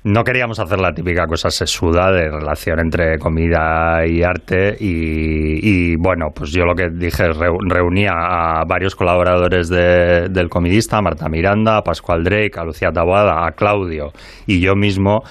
[0.04, 5.60] no queríamos hacer la típica cosa sesuda de relación entre comida y arte y,
[5.92, 7.26] y, bueno, pues yo lo que dije
[7.68, 12.92] reunía a varios colaboradores de- del comidista, a Marta Miranda, a Pascual Drake, a Lucía
[12.92, 14.12] Taboada, a Claudio
[14.46, 15.24] y yo mismo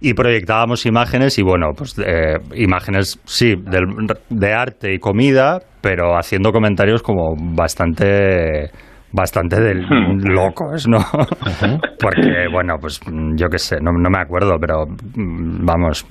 [0.00, 3.88] y proyectábamos imágenes y bueno, pues eh, imágenes, sí, del-
[4.30, 8.70] de arte y comida, pero haciendo comentarios como bastante
[9.10, 9.86] bastante del,
[10.22, 10.98] locos, ¿no?
[11.98, 13.00] Porque, bueno, pues
[13.36, 16.04] yo qué sé, no, no me acuerdo, pero mm, vamos,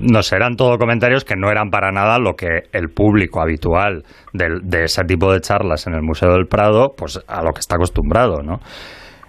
[0.00, 4.02] no sé, eran todo comentarios que no eran para nada lo que el público habitual
[4.32, 7.60] del- de ese tipo de charlas en el Museo del Prado, pues a lo que
[7.60, 8.58] está acostumbrado, ¿no?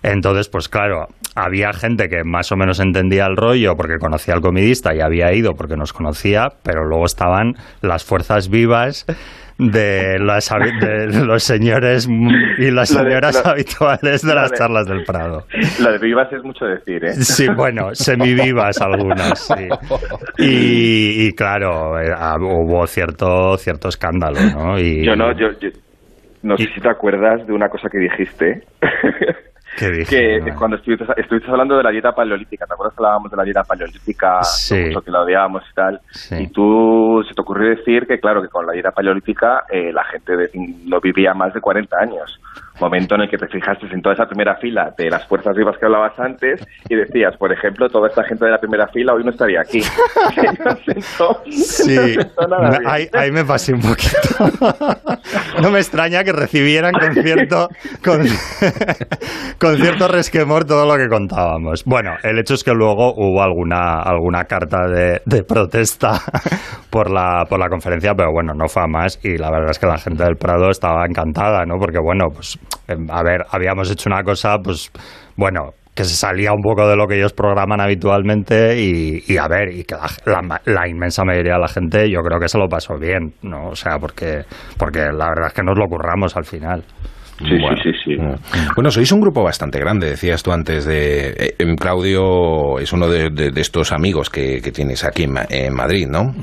[0.03, 4.41] Entonces, pues claro, había gente que más o menos entendía el rollo porque conocía al
[4.41, 9.05] comidista y había ido porque nos conocía, pero luego estaban las fuerzas vivas
[9.59, 10.49] de, las
[10.81, 12.07] de los señores
[12.57, 15.45] y las Lo de- señoras lo- habituales de las de- charlas del Prado.
[15.79, 17.13] Lo de vivas es mucho decir, ¿eh?
[17.13, 19.67] Sí, bueno, semivivas algunas, sí.
[20.39, 24.79] Y, y claro, eh, ah, hubo cierto, cierto escándalo, ¿no?
[24.79, 25.69] Y, Yo no, yo, yo-
[26.41, 28.63] no sé si te acuerdas de una cosa que dijiste.
[30.09, 33.43] Que cuando estuviste, estuviste hablando de la dieta paleolítica, ¿te acuerdas que hablábamos de la
[33.43, 34.43] dieta paleolítica?
[34.43, 34.75] Sí.
[34.85, 35.99] mucho que la odiábamos y tal.
[36.11, 36.35] Sí.
[36.43, 40.03] Y tú se te ocurrió decir que, claro, que con la dieta paleolítica eh, la
[40.05, 40.49] gente de-
[40.85, 42.39] no vivía más de 40 años.
[42.81, 45.77] Momento en el que te fijaste en toda esa primera fila de las fuerzas vivas
[45.77, 49.23] que hablabas antes y decías, por ejemplo, toda esta gente de la primera fila hoy
[49.23, 49.81] no estaría aquí.
[51.51, 52.17] sí,
[52.85, 54.17] ahí, ahí, me pasé un poquito.
[55.61, 57.69] no me extraña que recibieran con cierto,
[58.03, 58.25] con,
[59.59, 61.83] con cierto resquemor todo lo que contábamos.
[61.85, 66.13] Bueno, el hecho es que luego hubo alguna, alguna carta de, de protesta
[66.89, 69.79] por la, por la conferencia, pero bueno, no fue a más y la verdad es
[69.79, 71.75] que la gente del Prado estaba encantada, ¿no?
[71.79, 74.91] Porque bueno, pues em, a ver, habíamos hecho una cosa, pues
[75.35, 79.73] bueno, que se salía un poco de lo que ellos programan habitualmente y, a ver,
[79.73, 82.97] y que la, la, inmensa mayoría de la gente yo creo que se lo pasó
[82.97, 83.69] bien, ¿no?
[83.69, 84.43] O sea, porque,
[84.77, 86.83] porque la verdad es que nos lo curramos al final.
[87.47, 87.77] Sí, bueno.
[87.81, 88.75] sí, sí, mm.
[88.75, 91.29] Bueno, sois un grupo bastante grande, decías tú antes de...
[91.29, 96.33] Eh, em, Claudio es uno de, estos amigos que, tienes aquí en, Madrid, ¿no?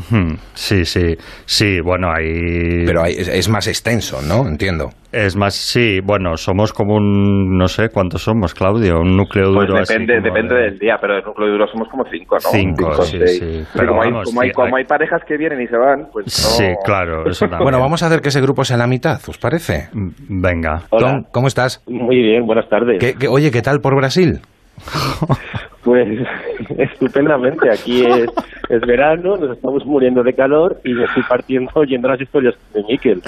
[0.55, 2.85] Sí, sí, sí, bueno, hay...
[2.85, 4.47] Pero es más extenso, ¿no?
[4.47, 4.91] Entiendo.
[5.11, 9.01] Es más, sí, bueno, somos como un, no sé, ¿cuántos somos, Claudio?
[9.01, 9.81] Un núcleo pues duro.
[9.81, 12.51] depende, depende del día, pero el núcleo duro somos como cinco, ¿no?
[12.51, 13.65] Cinco, sí, sí.
[13.73, 14.03] Pero, como,
[14.43, 18.03] hay, como, hay, parejas que vienen y se van, pues Sí, claro, eso Bueno, vamos
[18.03, 19.89] a hacer que ese grupo sea la mitad, ¿os parece?
[19.95, 20.43] Mm,
[20.91, 21.13] venga.
[21.13, 21.83] Tom, ¿cómo estás?
[21.87, 23.03] Muy bien, buenas tardes.
[23.29, 24.41] oye, ¿qué tal por Brasil?
[25.85, 26.07] Pues
[26.77, 28.29] estupendamente, aquí es,
[28.69, 32.83] es verano, nos estamos muriendo de calor y me estoy partiendo oyendo las historias de
[32.83, 33.23] Miquel.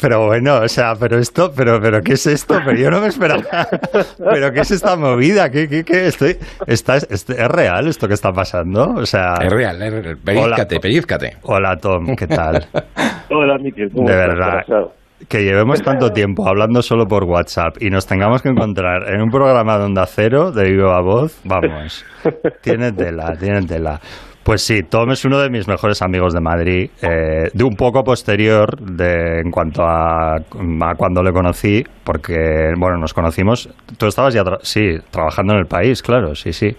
[0.00, 2.56] Pero bueno, o sea, pero esto, pero, pero ¿qué es esto?
[2.64, 3.42] Pero yo no me esperaba.
[4.18, 5.48] ¿Pero qué es esta movida?
[5.50, 6.08] ¿Qué, qué, qué?
[6.08, 6.36] Estoy,
[6.66, 8.86] está, es, real esto que está pasando?
[8.96, 9.34] O sea...
[9.40, 10.16] Es real, es real.
[10.22, 11.36] Pellizcate, pellizcate.
[11.42, 12.66] Hola, Tom, ¿qué tal?
[13.30, 13.88] Hola, Miquel.
[13.88, 14.64] De verdad.
[15.28, 19.30] Que llevemos tanto tiempo hablando solo por WhatsApp y nos tengamos que encontrar en un
[19.30, 22.04] programa de Onda Cero de viva voz, vamos,
[22.62, 24.00] tiene tela, tiene tela.
[24.44, 28.04] Pues sí, Tom es uno de mis mejores amigos de Madrid, eh, de un poco
[28.04, 34.34] posterior de, en cuanto a, a, cuando le conocí, porque, bueno, nos conocimos, tú estabas
[34.34, 36.76] ya, sí, trabajando en el país, claro, sí, sí.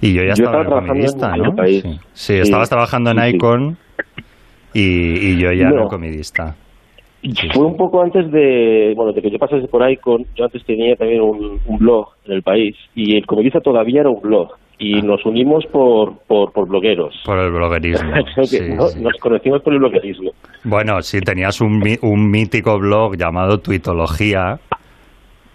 [0.00, 1.54] Y yo ya estaba, trabajando en ¿no?
[1.54, 1.84] País.
[2.12, 2.34] Sí.
[2.34, 3.76] estabas trabajando en Icon
[4.72, 5.86] y, yo ya no.
[5.86, 6.56] comidista.
[7.52, 10.96] Fue un poco antes de, bueno, de que yo pasase por Icon, yo antes tenía
[10.96, 14.48] también un, un blog en el país y el comidista todavía era un blog
[14.80, 15.02] y ah.
[15.04, 17.14] nos unimos por, por, por blogueros.
[17.24, 18.10] Por el bloguerismo.
[19.00, 20.30] Nos conocimos por el bloguerismo.
[20.64, 24.58] Bueno, sí, tenías un, un mítico blog llamado Tuitología,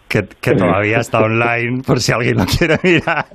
[0.08, 3.26] que, que todavía está online, por si alguien lo quiere mirar.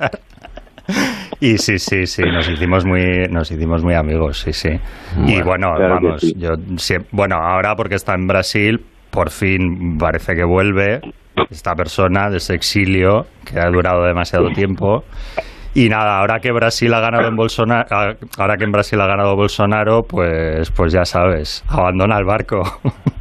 [1.40, 4.68] Y sí, sí, sí, nos hicimos muy, nos hicimos muy amigos, sí, sí.
[5.26, 6.50] y bueno, vamos, yo
[7.12, 8.79] bueno, ahora porque está en Brasil,
[9.11, 11.00] por fin parece que vuelve
[11.50, 15.03] esta persona de ese exilio que ha durado demasiado tiempo
[15.74, 17.87] y nada, ahora que Brasil ha ganado en Bolsonaro,
[18.38, 22.62] ahora que en Brasil ha ganado Bolsonaro, pues, pues ya sabes, abandona el barco.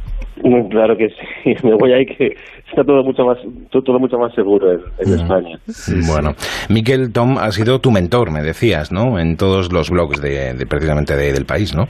[0.70, 2.34] Claro que sí, me voy ahí que
[2.70, 3.38] está todo mucho más
[3.70, 5.58] todo, mucho más seguro en, España.
[6.06, 6.34] bueno,
[6.68, 9.18] Miquel Tom ha sido tu mentor, me decías, ¿no?
[9.18, 11.88] En todos los blogs de, precisamente del país, ¿no?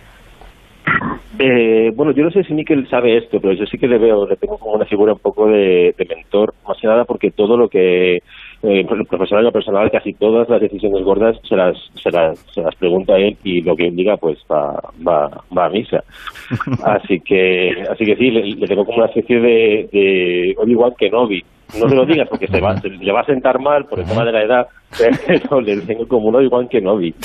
[1.39, 4.27] Eh, bueno, yo no sé si Miquel sabe esto, pero yo sí que le veo,
[4.27, 7.57] le tengo como una figura un poco de, de mentor, más que nada porque todo
[7.57, 8.19] lo que
[8.63, 12.75] eh, profesional o personal, casi todas las decisiones gordas se las, se las, se las
[12.77, 16.05] pregunta él y lo que él diga pues va, va, va a misa.
[16.85, 21.43] Así que, así que sí, le, tengo como una especie de, de Obi-Wan Kenobi.
[21.81, 24.07] No se lo digas porque se, va, se le va a sentar mal por el
[24.07, 24.67] tema de la edad,
[24.99, 27.15] pero le tengo como un Obi-Wan Kenobi.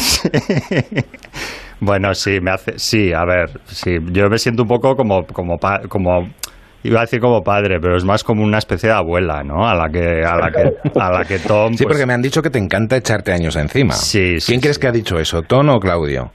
[1.81, 5.57] Bueno, sí, me hace, sí, a ver, sí, yo me siento un poco como, como,
[5.89, 6.29] como
[6.85, 9.67] iba a decir como padre, pero es más como una especie de abuela, ¿no?
[9.67, 11.73] A la que, a la que, a la que Tom.
[11.73, 13.93] Sí, porque pues me han dicho que te encanta echarte años encima.
[13.93, 16.31] Sí, ¿Quién crees que ha dicho eso, Tom o Claudio?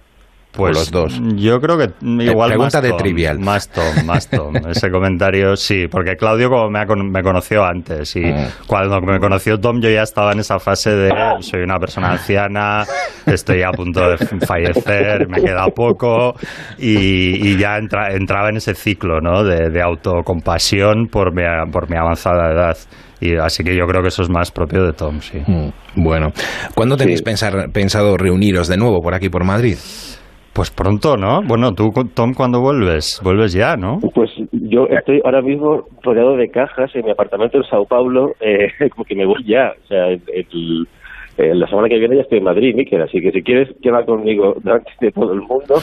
[0.53, 1.21] Pues los dos.
[1.37, 3.39] Yo creo que igual Pregunta más de trivial.
[3.39, 4.57] Más Tom, más Tom.
[4.69, 8.67] Ese comentario sí, porque Claudio como me, me conoció antes y mm.
[8.67, 11.11] cuando me conoció Tom yo ya estaba en esa fase de
[11.41, 12.85] soy una persona anciana,
[13.27, 16.35] estoy a punto de fallecer, me queda poco
[16.79, 19.45] y, ya entraba en ese ciclo ¿no?
[19.45, 22.77] de, de autocompasión por mi, por mi avanzada edad.
[23.21, 25.43] Y así que yo creo que eso es más propio de Tom, sí.
[25.47, 25.69] Mm.
[25.97, 26.29] Bueno,
[26.75, 29.77] ¿cuándo tenéis pensado reuniros de nuevo por aquí por Madrid?
[30.53, 31.43] Pues pronto, ¿no?
[31.43, 33.21] Bueno, tú, Tom, ¿cuándo vuelves?
[33.23, 34.01] Vuelves ya, ¿no?
[34.15, 38.69] Pues yo estoy ahora mismo rodeado de cajas en mi apartamento en Sao Paulo, eh,
[38.91, 39.73] como que me voy ya.
[39.85, 40.89] O sea, el,
[41.41, 44.05] Eh, la semana que viene ya estoy en Madrid, Miquel, así que si quieres queda
[44.05, 45.77] conmigo delante de todo el mundo,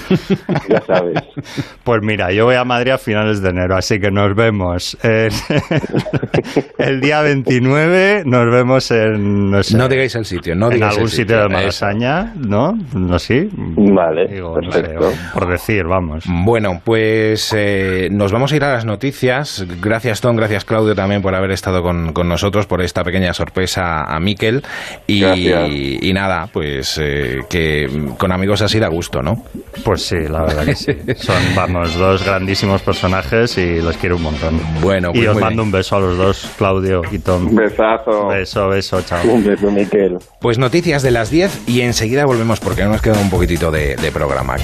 [0.69, 1.17] ya sabes.
[1.83, 4.97] Pues mira, yo voy a Madrid a finales de enero, así que nos vemos
[6.77, 9.51] el día 29, nos vemos en...
[9.51, 12.73] No, sé, no digáis el sitio, no En algún sitio, de Malasaña, ¿no?
[12.93, 13.49] ¿No sí?
[13.53, 15.11] Vale, perfecto.
[15.33, 16.25] por decir, vamos.
[16.27, 19.65] Bueno, pues eh, nos vamos a ir a las noticias.
[19.81, 24.03] Gracias Tom, gracias Claudio también por haber estado con, con nosotros, por esta pequeña sorpresa
[24.03, 24.61] a Miquel.
[25.07, 29.43] Y, y, nada, pues eh, que con amigos así da gusto, ¿no?
[29.83, 30.91] Pues sí, la verdad que sí.
[31.17, 34.59] Son, vamos, dos grandísimos personajes y los quiero un montón.
[34.81, 37.47] Bueno, pues Y os mando un beso a los dos, Claudio y Tom.
[37.47, 38.27] Un besazo.
[38.27, 39.23] Beso, beso, chao.
[39.27, 40.17] Un beso, Miquel.
[40.39, 44.11] Pues noticias de las 10 y enseguida volvemos porque nos queda un poquitito de, de
[44.11, 44.55] programa.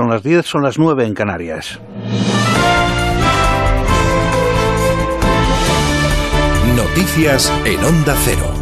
[0.00, 1.78] Son las 10, son las 9 en Canarias.
[6.74, 8.59] Noticias en Onda Cero.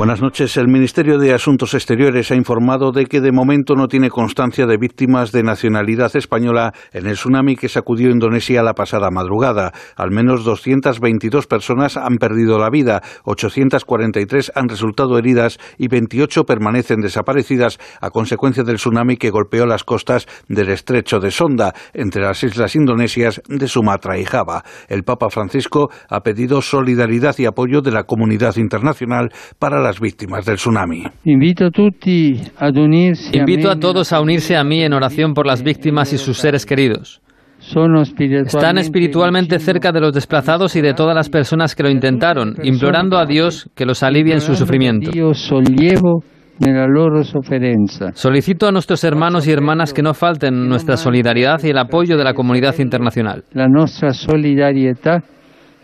[0.00, 0.56] Buenas noches.
[0.56, 4.78] El Ministerio de Asuntos Exteriores ha informado de que de momento no tiene constancia de
[4.78, 9.72] víctimas de nacionalidad española en el tsunami que sacudió Indonesia la pasada madrugada.
[9.96, 17.02] Al menos 222 personas han perdido la vida, 843 han resultado heridas y 28 permanecen
[17.02, 22.42] desaparecidas a consecuencia del tsunami que golpeó las costas del estrecho de Sonda, entre las
[22.42, 24.64] islas indonesias de Sumatra y Java.
[24.88, 30.44] El Papa Francisco ha pedido solidaridad y apoyo de la comunidad internacional para la víctimas
[30.44, 31.04] del tsunami.
[31.24, 31.64] Invito
[33.70, 37.20] a, todos a unirse a mí en oración por las víctimas y sus seres queridos.
[38.46, 43.18] Están espiritualmente cerca de los desplazados y de todas las personas que lo intentaron, implorando
[43.18, 45.10] a Dios que los alivie en su sufrimiento.
[48.14, 52.24] Solicito a nuestros hermanos y hermanas que no falten nuestra solidaridad y el apoyo de
[52.24, 53.44] la comunidad internacional.
[53.52, 55.22] La nuestra solidaridad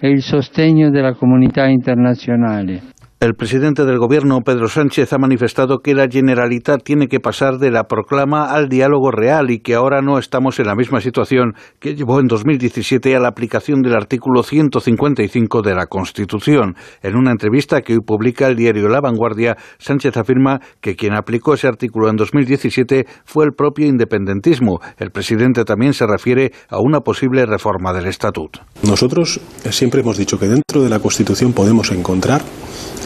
[0.03, 2.83] y el sostegno de la comunidad internacional.
[3.19, 7.71] El presidente del gobierno, Pedro Sánchez, ha manifestado que la Generalitat tiene que pasar de
[7.71, 11.95] la proclama al diálogo real y que ahora no estamos en la misma situación que
[11.95, 16.77] llevó en 2017 a la aplicación del artículo 155 de la Constitución.
[17.03, 21.55] En una entrevista que hoy publica el diario La Vanguardia, Sánchez afirma que quien aplicó
[21.55, 24.81] ese artículo en 2017 fue el propio independentismo.
[24.99, 28.61] El presidente también se refiere a una posible reforma del estatuto.
[28.83, 32.43] Nosotros siempre hemos dicho que dentro de la Constitución podemos encontrar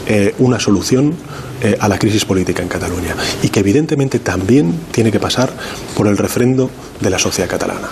[0.07, 1.13] eh, una solución
[1.61, 5.51] eh, a la crisis política en Cataluña y que evidentemente también tiene que pasar
[5.95, 7.89] por el refrendo de la sociedad catalana.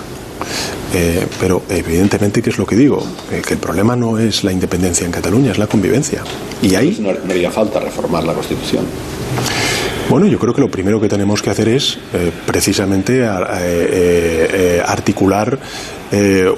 [0.93, 3.05] Eh, pero evidentemente, ¿qué es lo que digo?
[3.29, 6.23] que el problema no es la independencia en Cataluña, es la convivencia.
[6.61, 6.97] Y ahí...
[6.99, 8.85] No, no haría falta reformar la Constitución.
[10.09, 11.99] Bueno, yo creo que lo primero que tenemos que hacer es
[12.47, 13.27] precisamente
[14.83, 15.59] articular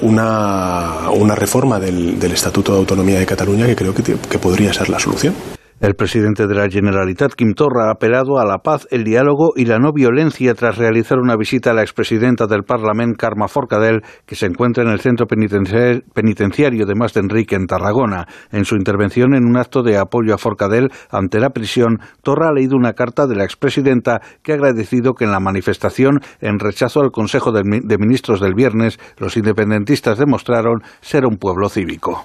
[0.00, 4.72] una, una, reforma del, del, Estatuto de Autonomía de Cataluña que creo que, que podría
[4.72, 5.34] ser la solución.
[5.82, 9.64] El presidente de la Generalitat, Quim Torra, ha apelado a la paz, el diálogo y
[9.64, 14.36] la no violencia tras realizar una visita a la expresidenta del Parlamento, Carme Forcadell, que
[14.36, 18.28] se encuentra en el centro penitenciario de Mas Enrique, en Tarragona.
[18.52, 22.54] En su intervención en un acto de apoyo a Forcadell ante la prisión, Torra ha
[22.54, 27.00] leído una carta de la expresidenta que ha agradecido que en la manifestación en rechazo
[27.00, 32.22] al Consejo de Ministros del viernes, los independentistas demostraron ser un pueblo cívico.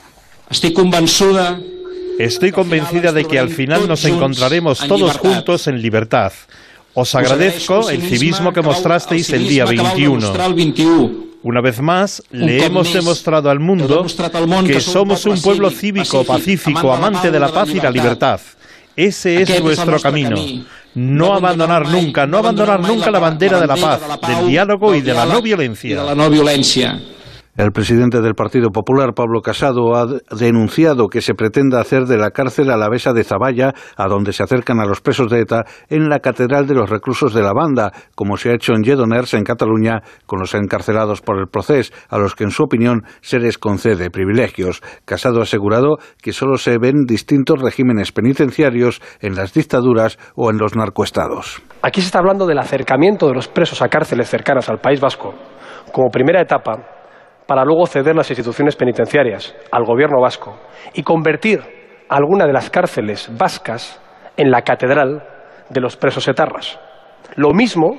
[0.48, 0.74] Estoy
[2.18, 6.32] Estoy convencida de que al final nos encontraremos todos juntos en libertad.
[6.94, 10.34] Os agradezco el civismo que mostrasteis el día 21.
[11.44, 14.06] Una vez más, le hemos demostrado al mundo
[14.66, 18.42] que somos un pueblo cívico, pacífico, amante de la paz y la libertad.
[18.96, 20.36] Ese es nuestro camino.
[20.96, 25.14] No abandonar nunca, no abandonar nunca la bandera de la paz, del diálogo y de
[25.14, 26.04] la no violencia.
[27.58, 30.06] El presidente del Partido Popular, Pablo Casado, ha
[30.38, 34.80] denunciado que se pretenda hacer de la cárcel alavesa de Zaballa, a donde se acercan
[34.80, 38.38] a los presos de ETA, en la Catedral de los Reclusos de la Banda, como
[38.38, 42.36] se ha hecho en Lledoners, en Cataluña, con los encarcelados por el proceso, a los
[42.36, 44.84] que, en su opinión, se les concede privilegios.
[45.06, 50.60] Casado ha asegurado que solo se ven distintos regímenes penitenciarios en las dictaduras o en
[50.60, 51.60] los narcoestados.
[51.82, 55.34] Aquí se está hablando del acercamiento de los presos a cárceles cercanas al País Vasco,
[55.92, 56.97] como primera etapa
[57.48, 60.60] para luego ceder las instituciones penitenciarias al gobierno vasco
[60.94, 61.62] y convertir
[62.10, 64.02] alguna de las cárceles vascas
[64.36, 65.24] en la catedral
[65.70, 66.80] de los presos etarras.
[67.36, 67.98] Lo mismo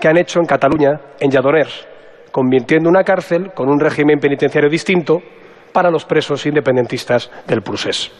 [0.00, 1.86] que han hecho en Cataluña, en Lladoners,
[2.32, 5.18] convirtiendo una cárcel con un régimen penitenciario distinto
[5.72, 8.10] para los presos independentistas del procés.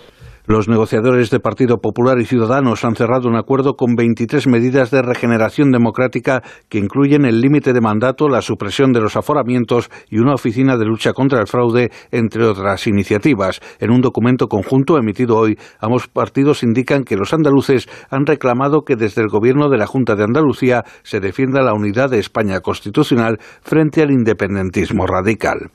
[0.51, 5.01] Los negociadores de Partido Popular y Ciudadanos han cerrado un acuerdo con 23 medidas de
[5.01, 10.35] regeneración democrática que incluyen el límite de mandato, la supresión de los aforamientos y una
[10.35, 13.61] oficina de lucha contra el fraude, entre otras iniciativas.
[13.79, 18.97] En un documento conjunto emitido hoy, ambos partidos indican que los andaluces han reclamado que
[18.97, 23.39] desde el gobierno de la Junta de Andalucía se defienda la unidad de España constitucional
[23.63, 25.71] frente al independentismo radical.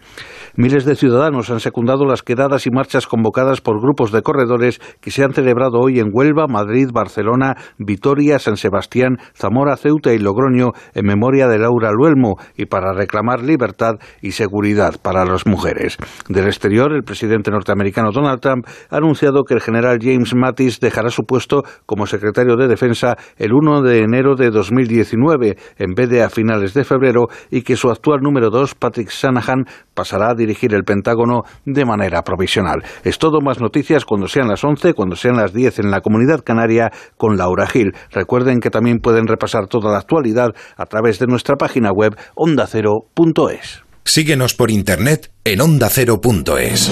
[0.57, 4.64] Miles de ciudadanos han secundado las quedadas y marchas convocadas por grupos de corredores
[5.01, 10.19] que se han celebrado hoy en Huelva, Madrid, Barcelona, Vitoria, San Sebastián, Zamora, Ceuta y
[10.19, 15.97] Logroño en memoria de Laura Luelmo y para reclamar libertad y seguridad para las mujeres.
[16.29, 21.09] Del exterior, el presidente norteamericano Donald Trump ha anunciado que el general James Mattis dejará
[21.09, 26.23] su puesto como secretario de Defensa el 1 de enero de 2019 en vez de
[26.23, 30.73] a finales de febrero y que su actual número 2, Patrick Shanahan, pasará a dirigir
[30.73, 32.83] el Pentágono de manera provisional.
[33.03, 36.43] Es todo más noticias cuando sean las 11, cuando sean las 10 en la Comunidad
[36.43, 37.93] Canaria con Laura Gil.
[38.11, 43.83] Recuerden que también pueden repasar toda la actualidad a través de nuestra página web ondacero.es.
[44.03, 46.91] Síguenos por internet en ondacero.es.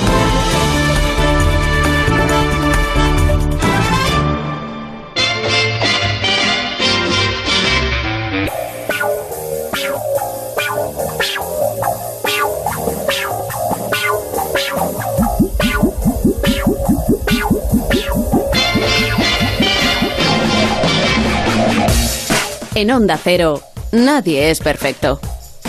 [22.75, 23.61] En Onda Cero,
[23.91, 25.19] nadie es perfecto.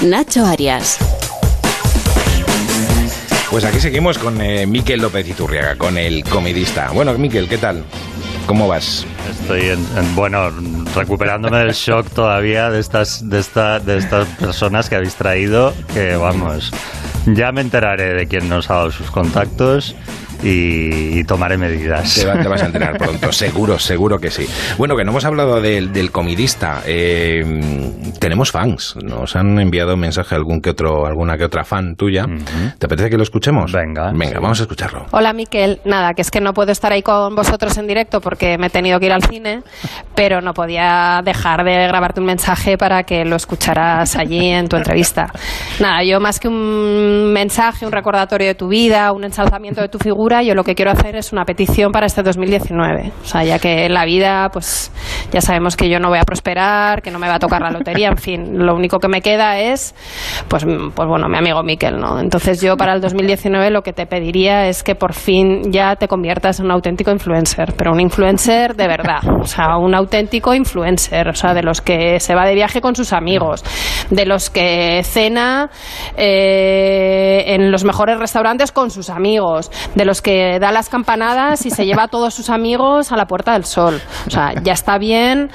[0.02, 0.98] Nacho Arias.
[3.50, 6.90] Pues aquí seguimos con eh, Miquel López Iturriaga, con el comedista.
[6.92, 7.84] Bueno, Miquel, ¿qué tal?
[8.46, 9.06] ¿Cómo vas?
[9.40, 10.50] Estoy en, en- bueno,
[10.94, 16.16] recuperándome del shock todavía de estas, de esta, de estas personas que habéis traído, que
[16.16, 16.72] vamos,
[17.26, 19.94] ya me enteraré de quién nos ha dado sus contactos
[20.44, 22.14] y, y tomaré medidas.
[22.14, 24.46] Te, va- te vas a enterar pronto, seguro, seguro que sí.
[24.78, 26.82] Bueno, que no hemos hablado del, del comidista.
[26.86, 27.42] Eh,
[28.20, 28.94] tenemos fans.
[29.02, 32.26] Nos han enviado un mensaje algún que otro, alguna que otra fan tuya.
[32.78, 33.72] ¿Te apetece que lo escuchemos?
[33.72, 34.12] Venga.
[34.14, 35.06] Venga, vamos a escucharlo.
[35.12, 38.58] Hola Miquel, nada, que es que no puedo estar ahí con vosotros en directo porque
[38.58, 39.62] me he tenido que ir al cine,
[40.14, 44.76] pero no podía dejar de grabarte un mensaje para que lo escucharas allí en tu
[44.76, 45.26] entrevista.
[45.80, 49.98] Nada, yo más que un mensaje, un recordatorio de tu vida, un ensalzamiento de tu
[49.98, 53.12] figura, yo lo que quiero hacer es una petición para este 2019.
[53.22, 54.92] O sea, ya que en la vida, pues
[55.32, 57.70] ya sabemos que yo no voy a prosperar, que no me va a tocar la
[57.70, 59.94] lotería, en fin, lo único que me queda es,
[60.48, 60.64] pues,
[60.94, 62.18] pues bueno, mi amigo Miquel, ¿no?
[62.18, 66.08] Entonces yo para el 2019 lo que te pediría es que por fin ya te
[66.08, 71.28] conviertas en un auténtico influencer, pero un influencer de verdad, o sea, un auténtico influencer,
[71.28, 73.64] o sea, de los que se va de viaje con sus amigos,
[74.10, 75.70] de los que cena
[76.16, 81.70] eh, en los mejores restaurantes con sus amigos, de los que da las campanadas y
[81.70, 84.00] se lleva a todos sus amigos a la Puerta del Sol.
[84.26, 85.50] O sea, ya está bien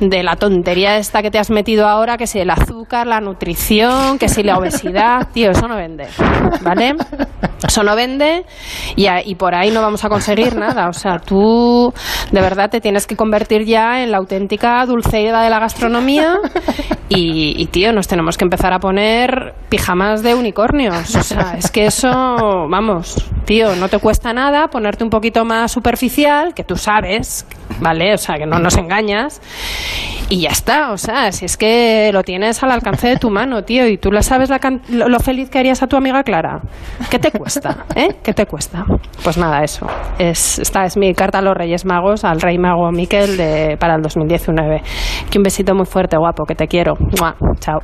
[0.00, 4.18] de la tontería esta que te has metido ahora, que si el azúcar, la nutrición,
[4.18, 6.08] que si la obesidad, tío, eso no vende,
[6.62, 6.94] ¿vale?
[7.66, 8.44] Eso no vende
[8.96, 10.88] y, a- y por ahí no vamos a conseguir nada.
[10.88, 11.92] O sea, tú
[12.32, 16.36] de verdad te tienes que convertir ya en la auténtica dulceida de la gastronomía
[17.08, 21.14] y, y, tío, nos tenemos que empezar a poner pijamas de unicornios.
[21.16, 22.10] O sea, es que eso,
[22.68, 27.46] vamos, tío, no te cuesta nada ponerte un poquito más superficial, que tú sabes,
[27.80, 28.12] ¿vale?
[28.12, 29.40] O sea, que no nos engañas.
[30.28, 33.62] Y ya está, o sea, si es que lo tienes al alcance de tu mano,
[33.62, 34.50] tío, y tú la sabes
[34.90, 36.60] lo, lo feliz que harías a tu amiga Clara.
[37.10, 37.86] ¿Qué te cuesta?
[37.96, 38.08] ¿Eh?
[38.22, 38.84] ¿Qué te cuesta?
[39.22, 39.86] Pues nada, eso.
[40.18, 43.94] Es, esta es mi carta a los Reyes Magos, al Rey Mago Miquel de, para
[43.94, 44.82] el 2019.
[45.30, 46.92] Que un besito muy fuerte, guapo, que te quiero.
[47.18, 47.36] ¡Mua!
[47.58, 47.80] Chao.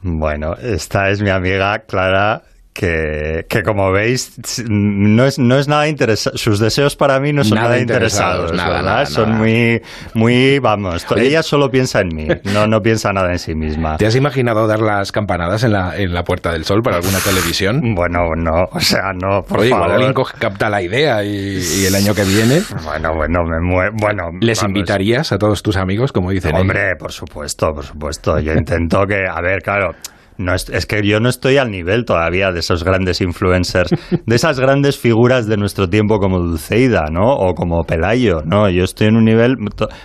[0.00, 2.42] Bueno, esta es mi amiga Clara,
[2.74, 4.34] que, que como veis,
[4.68, 6.38] no es, no es nada interesante.
[6.38, 9.80] Sus deseos para mí no son Nada nada, interesados, interesados, nada, son muy,
[10.12, 11.28] muy, vamos, Oye.
[11.28, 13.96] ella solo piensa en mí, no, no piensa nada en sí misma.
[13.96, 17.18] ¿Te has imaginado dar las campanadas en la, en la Puerta del Sol para alguna
[17.20, 17.80] televisión?
[17.94, 19.94] Bueno, no, o sea, no, por Oye, igual favor.
[20.04, 22.60] alguien capta la idea y, y el año que viene...
[22.82, 24.76] Bueno, bueno, me mue- bueno, ¿Les vamos.
[24.76, 28.40] invitarías a todos tus amigos, como dicen Hombre, por supuesto, por supuesto.
[28.40, 29.94] Yo intento que, a ver, claro.
[30.38, 33.90] No es, es que yo no estoy al nivel todavía de esos grandes influencers,
[34.26, 37.34] de esas grandes figuras de nuestro tiempo como Dulceida, ¿no?
[37.34, 38.68] O como Pelayo, ¿no?
[38.68, 39.56] Yo estoy en un nivel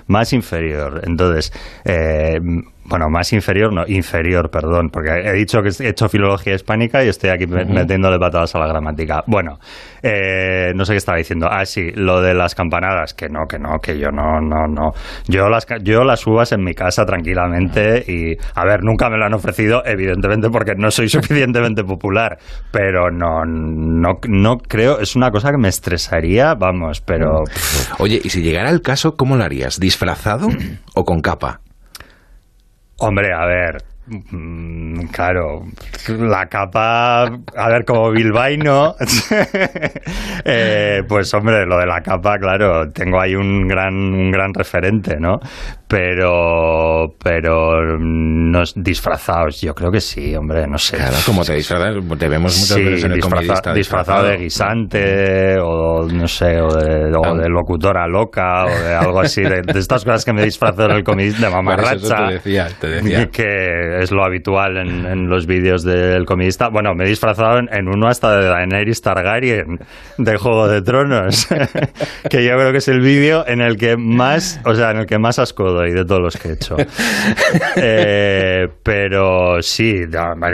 [0.07, 1.01] más inferior.
[1.05, 1.51] Entonces,
[1.85, 2.39] eh,
[2.89, 7.09] bueno, más inferior, no, inferior, perdón, porque he dicho que he hecho filología hispánica y
[7.09, 9.23] estoy aquí metiéndole patadas a la gramática.
[9.27, 9.59] Bueno,
[10.01, 11.47] eh, no sé qué estaba diciendo.
[11.49, 14.91] Ah, sí, lo de las campanadas, que no, que no, que yo no, no, no.
[15.27, 19.25] Yo las, yo las uvas en mi casa tranquilamente y, a ver, nunca me lo
[19.25, 22.39] han ofrecido, evidentemente, porque no soy suficientemente popular,
[22.71, 27.43] pero no, no, no creo, es una cosa que me estresaría, vamos, pero...
[27.99, 29.79] Oye, y si llegara el caso, ¿cómo lo harías?
[29.79, 30.47] ¿Disfrazado
[30.95, 31.61] o con capa?
[33.01, 33.77] Hombre, a ver,
[35.11, 35.65] claro,
[36.07, 38.95] la capa, a ver, como bilbaíno,
[40.45, 45.17] eh, pues hombre, lo de la capa, claro, tengo ahí un gran, un gran referente,
[45.19, 45.39] ¿no?
[45.89, 51.95] pero pero no disfrazados yo creo que sí hombre no sé claro como te disfrazas
[52.19, 57.49] te vemos muchas veces en el disfraza, disfrazado, de guisante o no sé o de,
[57.49, 61.47] locutora loca o de algo así de, estas cosas que me disfrazo en el comidista
[61.47, 63.25] de mamarracha te decía, te decía.
[63.31, 68.07] que es lo habitual en, los vídeos del comidista bueno me he disfrazado en, uno
[68.07, 69.79] hasta de Daenerys Targaryen
[70.17, 71.47] de Juego de Tronos
[72.29, 75.05] que yo creo que es el vídeo en el que más o sea en el
[75.05, 76.75] que más asco y de todos los que he hecho.
[77.75, 80.03] Eh, pero sí,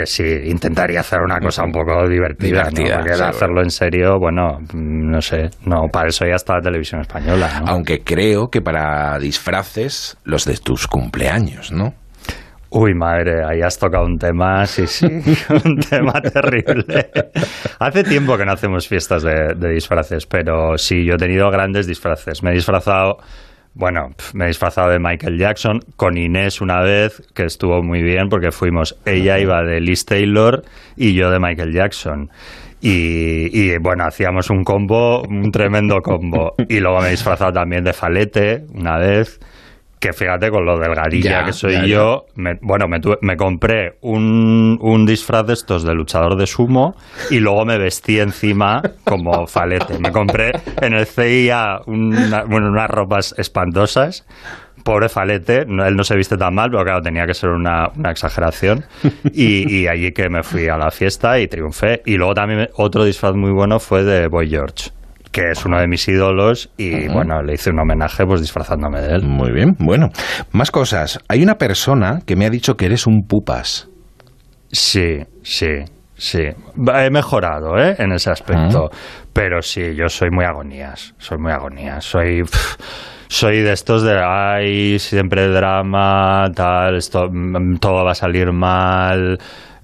[0.05, 2.63] sí, intentaría hacer una cosa un poco divertida.
[2.63, 7.63] Porque hacerlo en serio, bueno, no sé, no, para eso ya está la televisión española.
[7.65, 11.93] Aunque creo que para disfraces, los de tus cumpleaños, ¿no?
[12.69, 15.05] Uy, madre, ahí has tocado un tema, sí, sí,
[15.65, 17.11] un tema terrible.
[17.79, 21.87] Hace tiempo que no hacemos fiestas de, de, disfraces, pero sí, yo he tenido grandes
[21.87, 22.43] disfraces.
[22.43, 23.19] Me he disfrazado
[23.75, 28.29] bueno, me he disfrazado de Michael Jackson con Inés una vez, que estuvo muy bien
[28.29, 30.63] porque fuimos, ella iba de Liz Taylor
[30.95, 32.31] y yo de Michael Jackson.
[32.79, 36.53] Y, y, bueno, hacíamos un combo, un tremendo combo.
[36.69, 39.39] Y luego me he disfrazado también de Falete una vez
[39.99, 45.05] que fíjate con lo delgadilla que soy yo, Me, bueno, me, me compré un, un,
[45.05, 46.95] disfraz de estos de luchador de sumo
[47.29, 49.97] y luego me vestí encima como falete.
[49.99, 54.25] Me compré en el CIA bueno, unas ropas espantosas
[54.83, 58.11] pobre Falete, él no se viste tan mal, pero claro, tenía que ser una, una
[58.11, 58.85] exageración.
[59.33, 62.03] Y, y, allí que me fui a la fiesta y triunfé.
[62.05, 64.91] Y luego también otro disfraz muy bueno fue de Boy George
[65.35, 69.15] que es uno de mis ídolos y bueno, le hice un homenaje pues disfrazándome de
[69.15, 69.23] él.
[69.23, 70.07] Muy bien, bueno.
[70.53, 71.19] Más cosas.
[71.27, 73.89] Hay una persona que me ha dicho que eres un pupas.
[74.71, 75.83] Sí, sí,
[76.15, 76.39] sí.
[76.39, 77.97] He mejorado, ¿eh?
[77.99, 78.89] En ese aspecto.
[79.33, 81.13] Pero sí, yo soy muy agonías.
[81.17, 82.05] Soy muy agonías.
[82.05, 82.43] Soy...
[83.27, 89.37] soy de estos de, ay, siempre drama, tal, esto, mm, todo va a salir mal,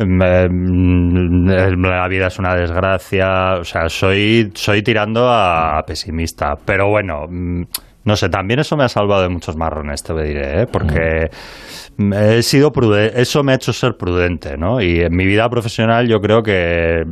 [0.06, 7.64] la vida es una desgracia, o sea, soy, soy tirando a pesimista, pero bueno, mm,
[8.04, 10.68] no sé, también eso me ha salvado de muchos marrones, te diré, ¿eh?
[10.72, 11.30] porque
[12.00, 14.82] he sido prudente, eso me ha hecho ser prudente, ¿no?
[14.82, 17.04] Y en mi vida profesional yo creo que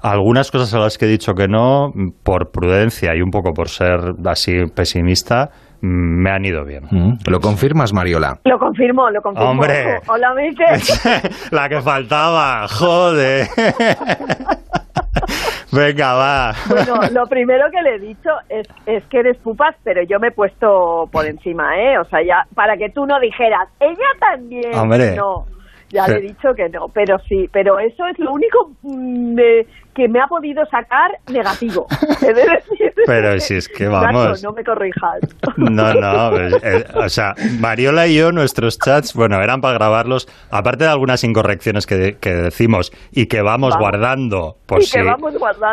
[0.00, 3.68] algunas cosas a las que he dicho que no, por prudencia y un poco por
[3.68, 5.50] ser así pesimista,
[5.82, 6.84] me han ido bien.
[6.90, 7.14] Mm.
[7.28, 8.38] ¿Lo confirmas, Mariola?
[8.44, 9.50] Lo confirmo, lo confirmo.
[9.50, 9.98] ¡Hombre!
[10.08, 10.32] Hola.
[11.50, 13.46] La que faltaba, joder.
[15.72, 16.52] Venga, va.
[16.68, 20.28] Bueno, lo primero que le he dicho es, es que eres pupas, pero yo me
[20.28, 21.98] he puesto por encima, ¿eh?
[21.98, 24.74] O sea, ya, para que tú no dijeras, ella también.
[24.74, 25.16] Hombre.
[25.16, 25.46] No,
[25.92, 29.66] ya le he dicho que no, pero sí, pero eso es lo único mm, de,
[29.94, 31.86] que me ha podido sacar negativo.
[33.06, 34.42] Pero si es que vamos.
[34.42, 35.20] no me corrijas.
[35.56, 36.30] No, no.
[36.30, 40.90] Pues, eh, o sea, Mariola y yo, nuestros chats, bueno, eran para grabarlos, aparte de
[40.90, 44.56] algunas incorrecciones que, que decimos y que vamos, guardando.
[44.66, 44.98] Por si,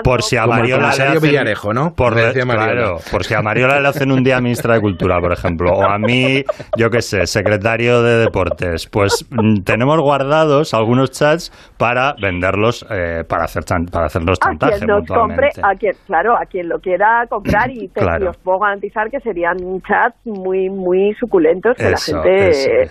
[0.03, 1.93] Por si a Mariola le hacen, Villarejo, ¿no?
[1.93, 5.71] Por, claro, por si a Mariola le hacen un día ministra de Cultura, por ejemplo,
[5.71, 6.43] o a mí,
[6.75, 8.87] yo qué sé, secretario de Deportes.
[8.87, 14.37] Pues mm, tenemos guardados algunos chats para venderlos, eh, para hacer para hacer los.
[14.41, 18.59] A quien compre, a quien, claro, a quien lo quiera comprar y, te, os puedo
[18.59, 19.57] garantizar que serían
[19.87, 22.89] chats muy, muy suculentos que la gente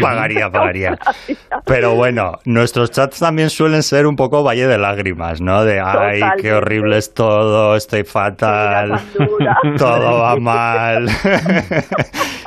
[0.00, 0.98] pagaría, pagaría.
[1.64, 5.64] Pero bueno, nuestros chats también suelen ser un poco valle de lágrimas, ¿no?
[5.64, 9.00] De ay, qué horrible es todo, estoy fatal,
[9.78, 11.08] todo va mal,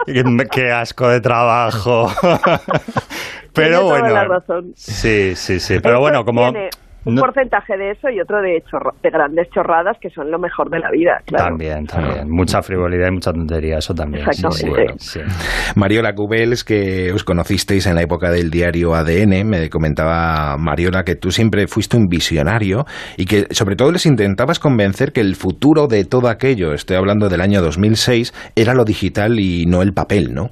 [0.51, 2.11] qué asco de trabajo.
[3.53, 4.43] Pero bueno,
[4.75, 5.79] sí, sí, sí.
[5.79, 6.51] Pero bueno, como
[7.05, 8.63] un porcentaje de eso y otro de,
[9.01, 11.21] de grandes chorradas que son lo mejor de la vida.
[11.25, 11.45] Claro.
[11.45, 12.29] También, también.
[12.29, 14.25] Mucha frivolidad y mucha tontería, eso también.
[14.27, 14.93] Exactamente.
[14.97, 15.19] Sí,
[15.75, 21.15] Mariola Cubels, que os conocisteis en la época del diario ADN, me comentaba Mariola que
[21.15, 22.85] tú siempre fuiste un visionario
[23.17, 27.29] y que sobre todo les intentabas convencer que el futuro de todo aquello, estoy hablando
[27.29, 30.49] del año 2006, era lo digital y no el papel, ¿no?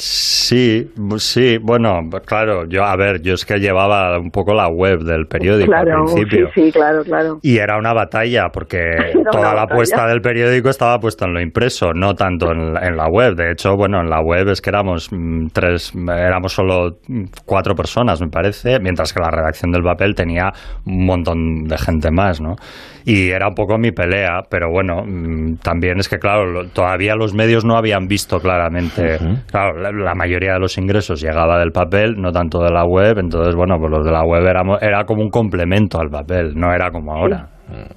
[0.00, 5.00] Sí, sí, bueno, claro, yo, a ver, yo es que llevaba un poco la web
[5.00, 6.48] del periódico al principio.
[6.54, 7.38] Sí, sí, claro, claro.
[7.42, 8.80] Y era una batalla, porque
[9.30, 13.34] toda la apuesta del periódico estaba puesta en lo impreso, no tanto en, la web.
[13.34, 16.96] De hecho, bueno, en la web es que éramos mm, tres, éramos solo
[17.44, 20.50] cuatro personas, me parece, mientras que la redacción del papel tenía
[20.86, 22.56] un montón de gente más, ¿no?
[23.04, 27.34] y era un poco mi pelea, pero bueno, mm, también es que, claro, todavía los
[27.34, 29.18] medios no habían visto claramente,
[29.50, 33.54] claro, la, mayoría de los ingresos llegaba del papel, no tanto de la web, entonces,
[33.54, 36.90] bueno, pues los de la web era, era como un complemento al papel, no era
[36.90, 37.48] como ahora.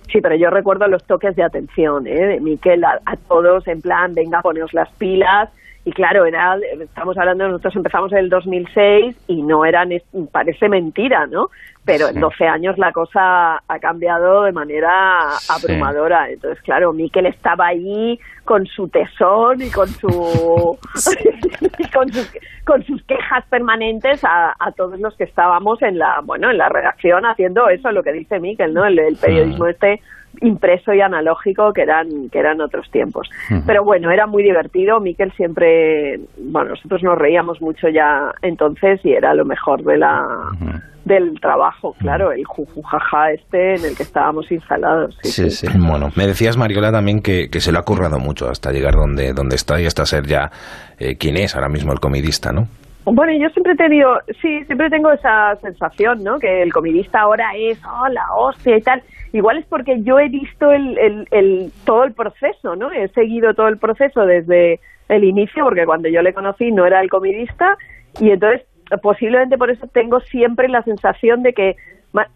[0.07, 0.19] Sí.
[0.21, 2.27] pero yo recuerdo los toques de atención, ¿eh?
[2.27, 5.49] de Miquel a, a todos en plan, venga, poneos las pilas,
[5.85, 9.89] y claro, era, estamos hablando, nosotros empezamos en el 2006 y no eran,
[10.31, 11.47] parece mentira, ¿no?
[11.85, 16.29] Pero en 12 años la cosa ha cambiado de manera abrumadora.
[16.29, 20.09] Entonces, claro, Miquel estaba ahí con su tesón y con su
[21.93, 22.31] con, sus,
[22.65, 26.69] con sus quejas permanentes a, a, todos los que estábamos en la bueno en la
[26.69, 28.85] redacción haciendo eso, lo que dice Miquel, ¿no?
[28.85, 30.01] El, el periodismo este
[30.41, 33.29] impreso y analógico que eran que eran otros tiempos.
[33.65, 34.99] Pero bueno, era muy divertido.
[34.99, 40.25] Miquel siempre, bueno, nosotros nos reíamos mucho ya entonces y era lo mejor de la
[41.05, 45.17] del trabajo, claro, el jujujaja este en el que estábamos instalados.
[45.21, 48.71] Sí, sí, Bueno, me decías, Mariola, también que, que, se lo ha currado mucho hasta
[48.71, 50.49] llegar donde, donde está y hasta ser ya
[50.99, 52.69] eh, quien es ahora mismo el comidista, ¿no?
[53.05, 56.39] Bueno, yo siempre he tenido, sí, siempre tengo esa sensación, ¿no?
[56.39, 59.03] Que el comidista ahora es, oh, la hostia y tal.
[59.33, 62.91] Igual es porque yo he visto el, el, el, todo el proceso, ¿no?
[62.91, 64.79] He seguido todo el proceso desde
[65.09, 67.77] el inicio, porque cuando yo le conocí no era el comidista,
[68.21, 68.65] y entonces
[69.01, 71.75] posiblemente por eso tengo siempre la sensación de que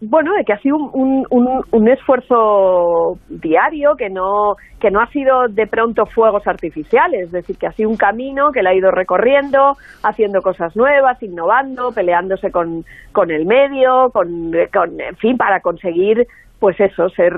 [0.00, 5.06] bueno, de que ha sido un, un, un, esfuerzo diario, que no, que no ha
[5.10, 8.74] sido de pronto fuegos artificiales, es decir, que ha sido un camino que le ha
[8.74, 15.36] ido recorriendo, haciendo cosas nuevas, innovando, peleándose con, con el medio, con, con, en fin,
[15.36, 16.26] para conseguir
[16.58, 17.32] pues eso, ser,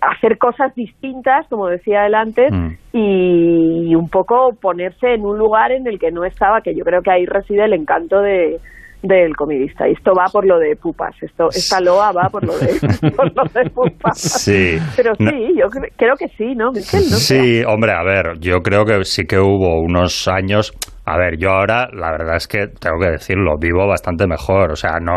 [0.00, 2.68] hacer cosas distintas, como decía él antes, mm.
[2.94, 7.02] y, un poco ponerse en un lugar en el que no estaba, que yo creo
[7.02, 8.58] que ahí reside el encanto de,
[9.02, 9.88] del comidista.
[9.88, 11.14] Y esto va por lo de pupas.
[11.22, 14.18] Esto, esta loa va por lo de, por lo de pupas.
[14.18, 14.78] Sí.
[14.96, 16.72] Pero sí, yo creo que sí, ¿no?
[16.74, 20.72] sí, hombre, a ver, yo creo que sí que hubo unos años
[21.08, 24.76] a ver, yo ahora la verdad es que tengo que decirlo, vivo bastante mejor, o
[24.76, 25.14] sea, no,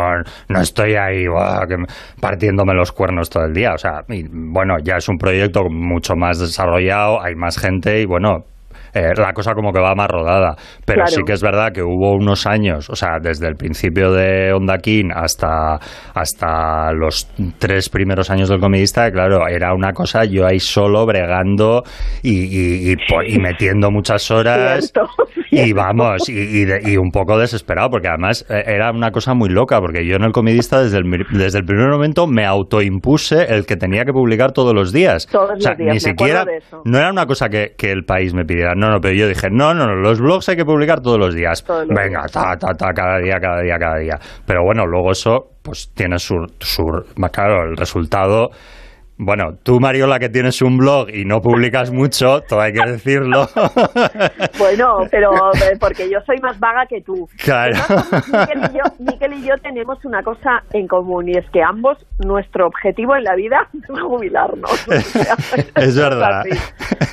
[0.47, 1.25] no estoy ahí
[2.21, 6.37] partiéndome los cuernos todo el día, o sea, bueno, ya es un proyecto mucho más
[6.37, 8.45] desarrollado, hay más gente y bueno,
[8.93, 10.55] eh, la cosa como que va más rodada.
[10.85, 14.53] Pero sí que es verdad que hubo unos años, o sea, desde el principio de
[14.53, 15.79] Onda King hasta,
[16.13, 21.83] hasta los tres primeros años del comedista, claro, era una cosa yo ahí solo bregando
[22.23, 24.91] y, y, metiendo muchas horas.
[25.51, 29.79] Y vamos, y, y, un poco desesperado, porque además eh, era una cosa muy loca,
[29.79, 33.75] porque yo en el comedista desde el, desde el primer momento me autoimpuse el que
[33.75, 35.25] tenía que publicar todos los días.
[35.25, 36.45] Todos o sea, ni siquiera,
[36.85, 39.49] no era una cosa que, que el país me pidiera, no, no, pero yo dije,
[39.51, 41.63] no, no, no, los blogs hay que publicar todos los días.
[41.87, 44.19] Venga, ta, ta, ta, cada día, cada día, cada día.
[44.45, 46.83] Pero bueno, luego eso, pues tiene su, su
[47.31, 48.49] claro, el resultado
[49.21, 53.47] bueno, tú, Mariola, que tienes un blog y no publicas mucho, todo hay que decirlo.
[54.57, 57.27] bueno, pero eh, porque yo soy más vaga que tú.
[57.43, 57.75] Claro.
[58.97, 63.25] Miquel y, yo, tenemos una cosa en común y es que ambos, nuestro objetivo en
[63.25, 64.87] la vida es jubilarnos.
[65.75, 66.45] es verdad.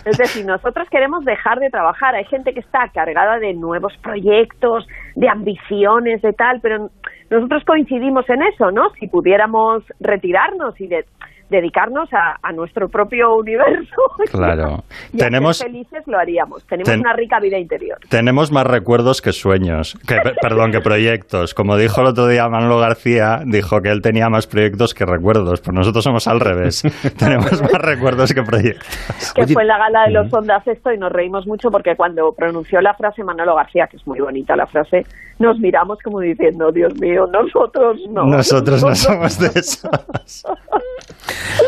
[0.05, 2.15] Es decir, nosotros queremos dejar de trabajar.
[2.15, 4.87] Hay gente que está cargada de nuevos proyectos,
[5.17, 6.89] de ambiciones, de tal, pero
[7.31, 8.91] nosotros coincidimos en eso, ¿no?
[9.01, 11.05] Si pudiéramos retirarnos y de
[11.51, 13.95] dedicarnos a, a nuestro propio universo.
[14.31, 14.83] Claro.
[15.13, 16.67] y tenemos, ser felices lo haríamos.
[16.67, 17.99] Tenemos una rica vida interior.
[18.09, 21.55] Tenemos más recuerdos que sueños, que, perdón, que proyectos.
[21.55, 25.61] Como dijo el otro día Manolo García, dijo que él tenía más proyectos que recuerdos.
[25.61, 26.83] Pues nosotros somos al revés.
[27.19, 29.33] tenemos más recuerdos que proyectos.
[29.35, 32.33] Que fue en la gala de los Ondas esto y nos reímos mucho porque cuando
[32.33, 35.05] pronunció la frase Manolo García, que es muy bonita la frase,
[35.39, 38.25] nos miramos como diciendo, Dios mío, nosotros no.
[38.25, 40.45] Nosotros no somos de esos.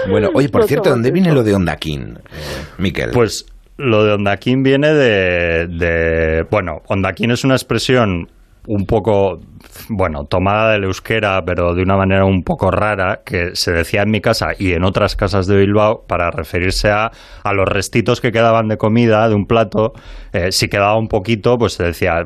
[0.09, 3.11] Bueno, oye, por cierto, ¿dónde viene lo de Ondakin, eh, Miquel?
[3.11, 3.47] Pues
[3.77, 6.47] lo de Ondakin viene de, de...
[6.51, 8.29] Bueno, Ondakin es una expresión
[8.69, 9.41] un poco
[9.89, 14.11] bueno, tomada del euskera, pero de una manera un poco rara, que se decía en
[14.11, 17.11] mi casa y en otras casas de Bilbao para referirse a,
[17.45, 19.93] a los restitos que quedaban de comida de un plato.
[20.33, 22.23] Eh, si quedaba un poquito, pues se decía,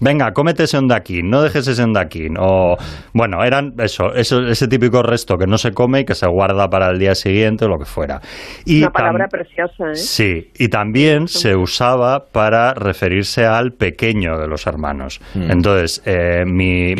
[0.00, 2.36] venga, cómete ese ondaquín, no dejes ese ondaquín.
[2.38, 2.76] O,
[3.14, 6.68] bueno, eran eso, eso, ese típico resto que no se come y que se guarda
[6.68, 8.20] para el día siguiente o lo que fuera.
[8.64, 9.94] Y una palabra preciosa, ¿eh?
[9.94, 15.20] Sí, y también se usaba para referirse al pequeño de los hermanos.
[15.34, 15.50] Mm.
[15.50, 16.94] Entonces, eh, mi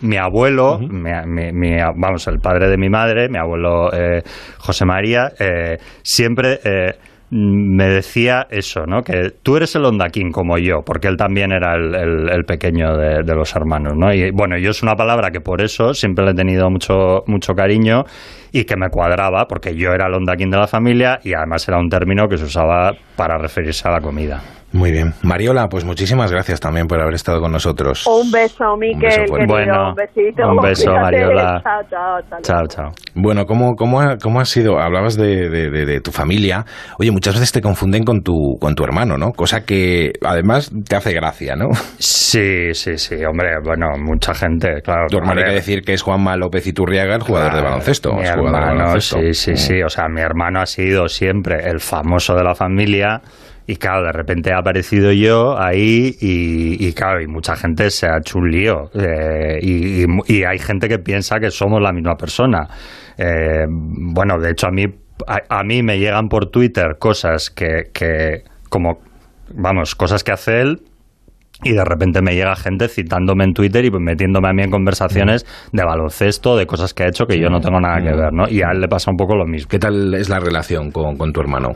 [0.00, 0.78] mi, abuelo,
[1.96, 4.22] vamos, el padre de mi madre, mi abuelo eh,
[4.58, 6.92] José María, eh, siempre eh,
[7.30, 9.02] me decía eso, ¿no?
[9.02, 13.54] Que tú eres el ondaquín como yo, porque él también era el, pequeño de, los
[13.56, 14.12] hermanos, ¿no?
[14.12, 17.54] Y bueno, yo es una palabra que por eso siempre le he tenido mucho, mucho
[17.54, 18.04] cariño
[18.52, 21.78] y que me cuadraba, porque yo era el ondaquín de la familia y además era
[21.78, 24.55] un término que se usaba para referirse a la comida.
[24.72, 25.14] Muy bien.
[25.22, 28.06] Mariola, pues muchísimas gracias también por haber estado con nosotros.
[28.06, 29.26] Un beso, Miquel.
[29.30, 30.48] Un, bueno, un besito.
[30.48, 31.62] Un beso, Mariola.
[32.42, 32.90] Chao, chao.
[33.14, 34.78] Bueno, ¿cómo, cómo, ha, cómo ha sido?
[34.78, 36.64] Hablabas de, de, tu familia.
[36.98, 39.30] Oye, muchas veces te confunden con tu, con tu hermano, ¿no?
[39.32, 41.68] Cosa que además te hace gracia, ¿no?
[41.98, 43.24] Sí, sí, sí.
[43.24, 45.06] Hombre, bueno, mucha gente, claro.
[45.08, 48.12] Tu hermano hay que decir que es Juanma López Iturriaga, el jugador de baloncesto.
[48.12, 49.82] Mi hermano, sí, sí, sí.
[49.82, 53.22] O sea, mi hermano ha sido siempre el famoso de la familia
[53.66, 58.18] y claro, de repente he aparecido yo ahí y, claro, y mucha gente se ha
[58.18, 58.90] hecho un lío.
[58.94, 62.68] Eh, y, hay gente que piensa que somos la misma persona.
[63.18, 64.84] Eh, bueno, de hecho a mí,
[65.26, 69.00] a, mí me llegan por Twitter cosas que, que, como,
[69.52, 70.82] vamos, cosas que hace él,
[71.64, 75.44] y de repente me llega gente citándome en Twitter y metiéndome a mí en conversaciones
[75.72, 78.46] de baloncesto, de cosas que ha hecho que yo no tengo nada que ver, ¿no?
[78.48, 79.68] Y a él le pasa un poco lo mismo.
[79.68, 81.74] ¿Qué tal es la relación con, con tu hermano?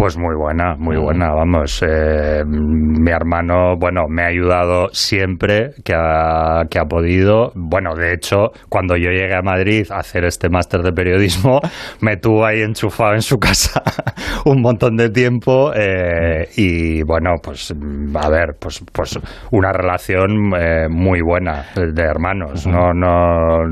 [0.00, 1.02] Pues muy buena, muy mm.
[1.02, 1.84] buena, vamos.
[1.86, 7.52] Eh, mi hermano, bueno, me ha ayudado siempre que ha, que ha podido.
[7.54, 11.60] Bueno, de hecho, cuando yo llegué a Madrid a hacer este máster de periodismo,
[12.00, 13.82] me tuvo ahí enchufado en su casa
[14.46, 17.74] un montón de tiempo eh, y bueno, pues
[18.14, 19.20] a ver, pues, pues
[19.50, 22.66] una relación eh, muy buena de hermanos.
[22.66, 23.66] No, no,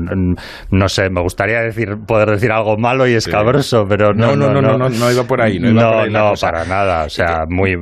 [0.69, 4.61] no sé, me gustaría decir, poder decir algo malo y escabroso, pero no no no,
[4.61, 5.57] no, no, no, iba por ahí.
[5.57, 7.05] No, iba por ahí no, para nada.
[7.05, 7.77] O sea, muy,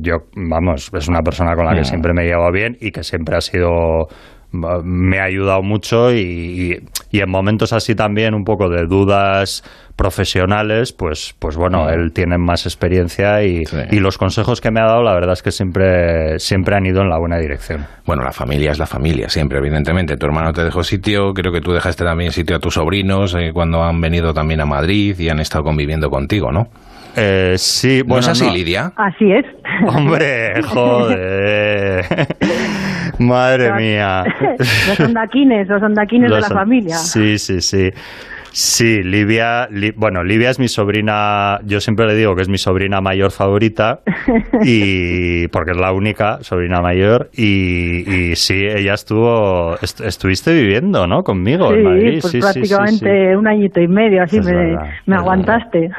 [0.00, 3.02] yo, vamos, es una persona con la que siempre me he llevado bien y que
[3.02, 4.08] siempre ha sido
[4.54, 9.64] me ha ayudado mucho y, y, en momentos así también un poco de dudas
[9.96, 11.88] profesionales pues pues bueno mm.
[11.88, 15.42] él tiene más experiencia y, y, los consejos que me ha dado la verdad es
[15.42, 17.86] que siempre siempre han ido en la buena dirección.
[18.06, 20.16] Bueno la familia es la familia siempre evidentemente.
[20.16, 23.50] Tu hermano te dejó sitio creo que tú dejaste también sitio a tus sobrinos eh,
[23.52, 26.68] cuando han venido también a Madrid y han estado conviviendo contigo no
[27.16, 28.92] eh, sí, bueno, es así, Lidia?
[28.96, 29.44] Así es.
[29.86, 32.26] Hombre, joder.
[33.18, 34.24] Madre mía.
[34.88, 36.96] Los ondaquines, los ondaquines de la familia.
[36.96, 37.90] Sí, sí, sí.
[38.54, 43.00] Sí, Livia, bueno, Livia es mi sobrina, yo siempre le digo que es mi sobrina
[43.00, 43.98] mayor favorita,
[44.62, 51.24] y porque es la única sobrina mayor, y, y sí, ella estuvo, estuviste viviendo, ¿no?
[51.24, 52.18] Conmigo sí, en Madrid.
[52.20, 54.76] Pues prácticamente un añito y medio, así me,
[55.06, 55.90] me aguantaste.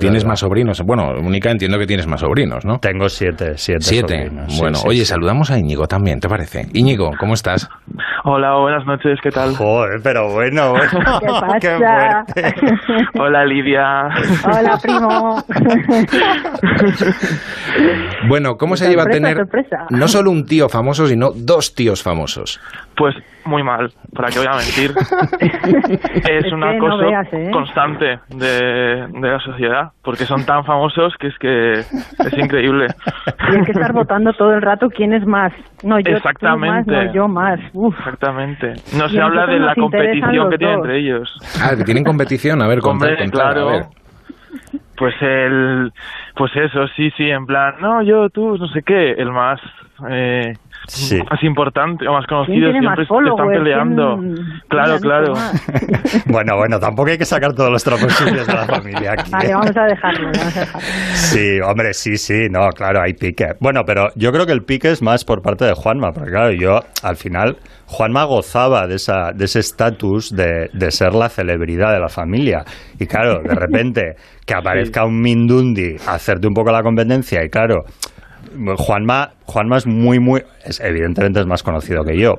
[0.00, 0.82] ¿Tienes más sobrinos?
[0.82, 2.80] Bueno, única entiendo que tienes más sobrinos, ¿no?
[2.80, 3.82] Tengo siete, siete.
[3.82, 4.32] Siete.
[4.58, 6.66] bueno, oye, saludamos a Íñigo también, ¿te parece?
[6.72, 7.70] Íñigo, ¿cómo estás?
[8.24, 9.54] Hola, buenas noches, ¿qué tal?
[9.54, 11.20] Joder, pero bueno, bueno.
[11.60, 11.83] ¿Qué pasa?
[13.18, 14.08] Hola Lidia.
[14.44, 15.42] Hola primo.
[18.28, 19.46] bueno, ¿cómo se lleva a tener
[19.90, 22.60] no solo un tío famoso, sino dos tíos famosos?
[22.96, 23.14] Pues
[23.44, 24.94] muy mal, para que voy a mentir.
[26.30, 27.50] es una cosa ¿eh?
[27.50, 32.86] constante de, la sociedad, porque son tan famosos que es que es increíble.
[33.38, 35.52] Tienen que estar votando todo el rato quién es más.
[35.82, 36.92] No, yo Exactamente.
[36.92, 37.60] Más, no, yo más.
[37.98, 38.74] Exactamente.
[38.96, 41.36] No se habla de la competición que tienen entre ellos.
[41.62, 43.90] Ah, que tienen competición, a ver, contar, claro.
[44.96, 45.92] Pues el,
[46.36, 49.60] pues eso, sí, sí, en plan, no, yo, tú, no sé qué, el más,
[50.08, 50.54] eh,
[51.30, 54.18] más importante o más conocido siempre están peleando.
[54.68, 55.32] Claro, claro.
[56.26, 59.30] bueno, bueno, tampoco hay que sacar todos los trapos sucios de la familia aquí.
[59.30, 59.54] Vale, ¿eh?
[59.54, 60.80] vamos a dejarlo, vamos a dejarlo.
[61.14, 63.46] Sí, hombre, sí, sí, no, claro, hay pique.
[63.60, 66.52] Bueno, pero yo creo que el pique es más por parte de Juanma, porque claro,
[66.52, 67.56] yo al final
[67.86, 72.64] Juanma gozaba de, esa, de ese estatus de, de, ser la celebridad de la familia.
[72.98, 74.16] Y claro, de repente
[74.46, 77.84] que aparezca un Mindundi a hacerte un poco la competencia y claro,
[78.76, 82.34] Juanma, Juanma es muy, muy, es, evidentemente es más conocido que yo,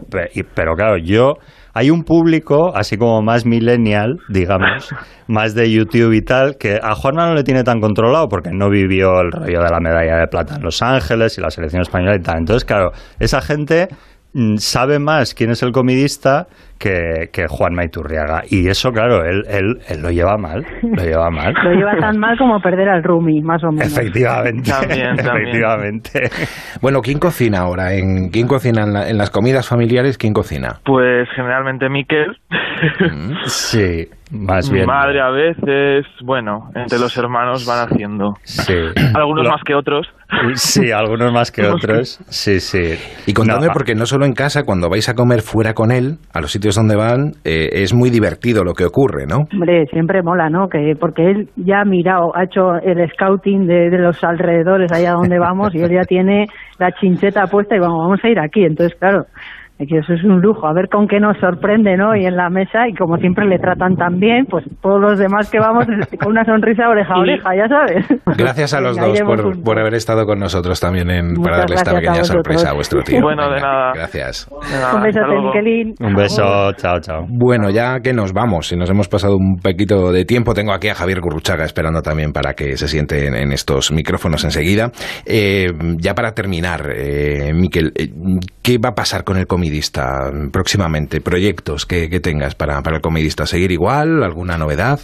[0.54, 1.34] pero, claro, yo,
[1.74, 4.90] hay un público así como más millennial, digamos,
[5.28, 8.70] más de YouTube y tal, que a Juanma no le tiene tan controlado porque no
[8.70, 12.16] vivió el rollo de la medalla de plata en Los Ángeles y la selección española
[12.16, 12.38] y tal.
[12.38, 13.88] Entonces, claro, esa gente
[14.58, 18.44] sabe más quién es el comidista que, que Juan Maiturriaga.
[18.50, 20.66] Y eso, claro, él, él, él, lo lleva mal.
[20.82, 21.54] Lo lleva mal.
[21.64, 23.88] lo lleva tan mal como perder al Rumi, más o menos.
[23.98, 24.70] Efectivamente.
[24.70, 25.48] También, también.
[25.48, 26.30] Efectivamente.
[26.82, 27.94] Bueno, ¿quién cocina ahora?
[27.94, 30.18] ¿En, ¿Quién cocina en, la- en las comidas familiares?
[30.18, 30.80] ¿Quién cocina?
[30.84, 32.38] Pues generalmente Miquel,
[33.46, 34.88] Sí, más mi bien.
[34.88, 38.34] madre a veces, bueno, entre los hermanos van haciendo.
[38.44, 38.74] Sí.
[39.16, 40.08] Algunos Lo- más que otros.
[40.56, 42.20] Sí, algunos más que otros.
[42.30, 42.96] Sí, sí.
[43.28, 46.18] Y contadme, No, porque no solo en casa, cuando vais a comer fuera con él,
[46.34, 49.46] a los sitios donde van, eh, es muy divertido lo que ocurre, ¿no?
[49.54, 50.68] Hombre, siempre mola, ¿no?
[50.68, 55.12] Que porque él ya ha mirado, ha hecho el scouting de, de los alrededores allá
[55.14, 56.48] donde vamos y él ya tiene
[56.80, 58.64] la chincheta puesta y vamos, vamos a ir aquí.
[58.66, 59.26] Entonces, claro,
[59.78, 60.68] que eso es un lujo.
[60.68, 62.16] A ver con qué nos sorprende, ¿no?
[62.16, 65.50] Y en la mesa y como siempre le tratan tan bien, pues todos los demás
[65.52, 65.86] que vamos
[66.22, 68.06] con una sonrisa oreja a oreja, ya sabes.
[68.38, 69.62] Gracias a los Venga, dos por, juntos.
[69.64, 72.44] por haber estado con nosotros también en, Muchas para darle esta a pequeña vosotros.
[72.46, 73.22] sorpresa a vuestro tío.
[73.22, 73.92] Bueno, de nada.
[73.94, 74.48] Gracias.
[74.52, 75.94] Un besote, Miquelín.
[76.00, 77.26] Un beso, chao, chao.
[77.28, 80.88] Bueno, ya que nos vamos, y nos hemos pasado un poquito de tiempo, tengo aquí
[80.90, 84.92] a Javier Gurruchaga esperando también para que se siente en, en estos micrófonos enseguida.
[85.26, 88.10] Eh, ya para terminar, eh, Miquel, eh,
[88.62, 91.22] ¿qué va a pasar con el comidista próximamente?
[91.22, 93.48] ¿Proyectos que, que tengas para, para el comidista?
[93.48, 94.24] ¿Seguir igual?
[94.24, 95.00] ¿Alguna novedad?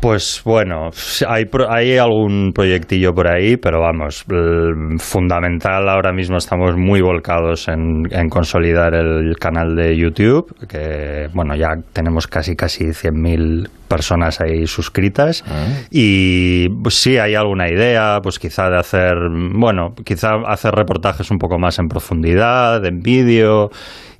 [0.00, 0.90] Pues bueno,
[1.26, 7.00] hay, pro- hay algún proyectillo por ahí, pero vamos, el fundamental ahora mismo estamos muy
[7.00, 13.68] volcados en, en consolidar el canal de YouTube, que bueno, ya tenemos casi casi 100.000
[13.88, 15.42] personas ahí suscritas.
[15.90, 19.16] Y pues sí hay alguna idea, pues quizá de hacer,
[19.52, 23.70] bueno, quizá hacer reportajes un poco más en profundidad, en vídeo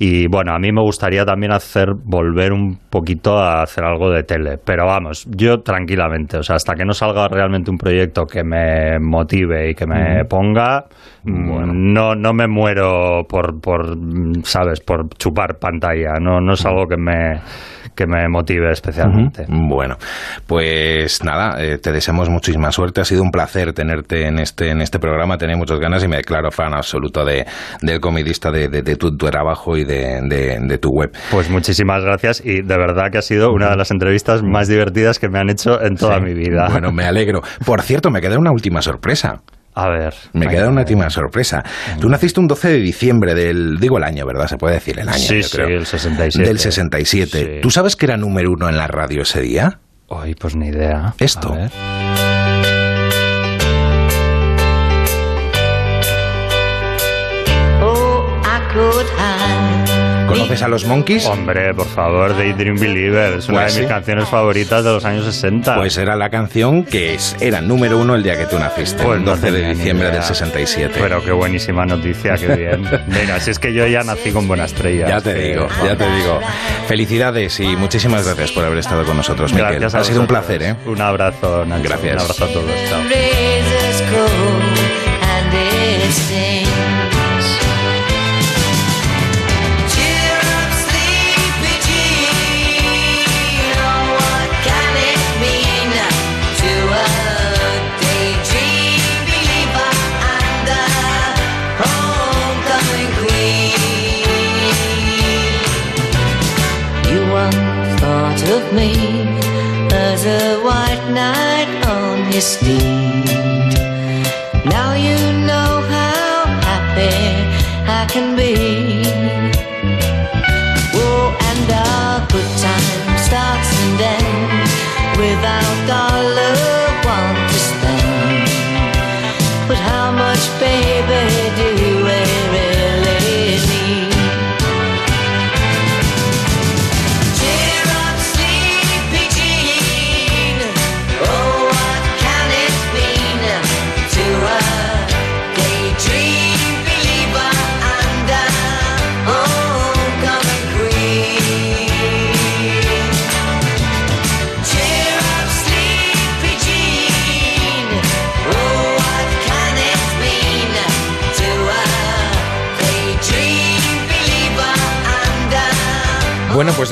[0.00, 4.22] y bueno, a mí me gustaría también hacer, volver un poquito a hacer algo de
[4.22, 8.44] tele, pero vamos, yo tranquilamente, o sea, hasta que no salga realmente un proyecto que
[8.44, 10.86] me motive y que me ponga,
[11.24, 16.64] mm, no, no me muero por, por, mm, sabes, por chupar pantalla, no, no es
[16.64, 17.40] algo que me,
[17.94, 19.46] que me motive especialmente.
[19.48, 19.96] Bueno,
[20.46, 23.00] pues nada, eh, te deseamos muchísima suerte.
[23.00, 25.36] Ha sido un placer tenerte en este, en este programa.
[25.38, 27.46] Tenía muchas ganas y me declaro fan absoluto de,
[27.82, 31.12] del comidista, de, de- de tu, tu trabajo y de, de- de tu web.
[31.30, 35.18] Pues muchísimas gracias y de verdad que ha sido una de las entrevistas más divertidas
[35.18, 36.24] que me han hecho en toda Sí.
[36.24, 36.68] mi vida.
[36.70, 37.42] Bueno, me alegro.
[37.64, 39.42] Por cierto, me queda una última sorpresa.
[39.80, 40.12] A ver.
[40.32, 41.62] Me queda una última sorpresa.
[42.00, 44.48] Tú naciste un 12 de diciembre del, digo el año, ¿verdad?
[44.48, 45.68] Se puede decir el año, Sí, yo sí, creo.
[45.68, 46.48] el 67.
[46.48, 47.38] Del 67.
[47.38, 47.60] Sí.
[47.62, 49.78] ¿Tú sabes que era número uno en la radio ese día?
[50.10, 51.14] Ay, pues ni idea.
[51.20, 51.52] Esto.
[51.52, 51.70] A ver.
[60.28, 61.24] ¿Conoces a los Monkeys?
[61.26, 63.34] Hombre, por favor, Daydream Believer.
[63.38, 63.94] Es una Pues de mis sí.
[63.94, 65.74] canciones favoritas de los años 60.
[65.76, 69.18] Pues era la canción que es, era número uno el día que tú naciste, Pues
[69.18, 70.18] el no 12 de diciembre idea.
[70.20, 70.94] del 67.
[71.00, 72.82] Pero qué buenísima noticia, qué bien.
[73.06, 75.08] Mira, si es que yo ya nací con buena estrella.
[75.08, 76.40] Ya te digo, ya te digo.
[76.86, 79.52] Felicidades y muchísimas gracias por haber estado con nosotros.
[79.52, 80.76] Gracias a ha sido un placer, ¿eh?
[80.86, 81.82] Un abrazo, Nacho.
[81.84, 82.14] Gracias.
[82.14, 82.70] Un abrazo a todos.
[82.88, 84.57] Chao.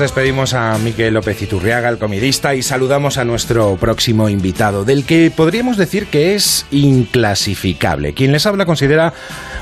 [0.06, 5.32] Despedimos a Miquel López Iturriaga, el comidista, y saludamos a nuestro próximo invitado, del que
[5.34, 8.14] podríamos decir que es inclasificable.
[8.14, 9.12] Quien les habla considera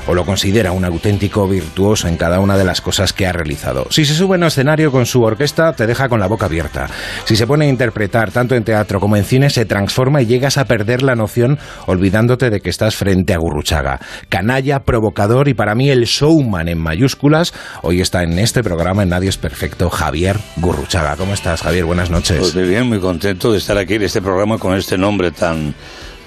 [0.07, 3.87] o lo considera un auténtico virtuoso en cada una de las cosas que ha realizado.
[3.89, 6.87] Si se sube en un escenario con su orquesta, te deja con la boca abierta.
[7.25, 10.57] Si se pone a interpretar tanto en teatro como en cine, se transforma y llegas
[10.57, 13.99] a perder la noción olvidándote de que estás frente a Gurruchaga.
[14.29, 17.53] Canalla, provocador y para mí el showman en mayúsculas.
[17.81, 21.15] Hoy está en este programa en Nadie es Perfecto, Javier Gurruchaga.
[21.15, 21.85] ¿Cómo estás, Javier?
[21.85, 22.37] Buenas noches.
[22.39, 25.73] Pues bien, muy contento de estar aquí en este programa con este nombre tan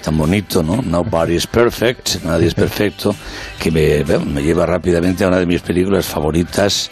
[0.01, 0.81] tan bonito, ¿no?
[0.81, 3.15] Nobody is perfect, nadie es perfecto,
[3.59, 6.91] que me, me lleva rápidamente a una de mis películas favoritas,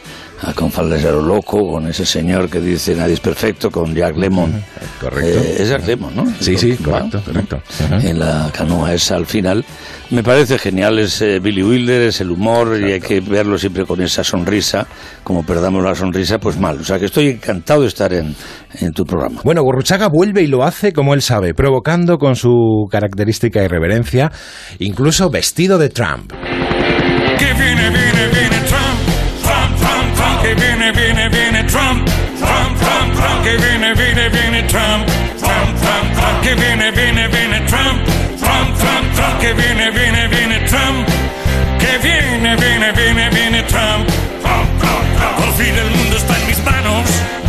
[0.56, 4.64] con Falda Loco, con ese señor que dice nadie es perfecto, con Jack Lemmon.
[5.00, 5.40] Correcto.
[5.40, 6.26] Eh, es Jack Lemmon, ¿no?
[6.40, 7.62] Sí, sí, correcto, correcto.
[8.02, 9.66] En la canoa esa al final.
[10.10, 13.86] Me parece genial, es eh, Billy Wilder, es el humor y hay que verlo siempre
[13.86, 14.88] con esa sonrisa.
[15.24, 16.80] Como perdamos la sonrisa, pues mal.
[16.80, 18.34] O sea que estoy encantado de estar en,
[18.80, 19.42] en tu programa.
[19.44, 24.32] Bueno, Gurruchaga vuelve y lo hace como él sabe, provocando con su característica irreverencia,
[24.80, 26.32] incluso vestido de Trump.
[33.48, 35.08] Trump, Trump, que viene, viene, viene Trump,
[35.40, 38.04] Trump, Trump, Trump, que viene, viene, viene Trump,
[38.38, 40.17] Trump, Trump, Trump, que viene, viene, viene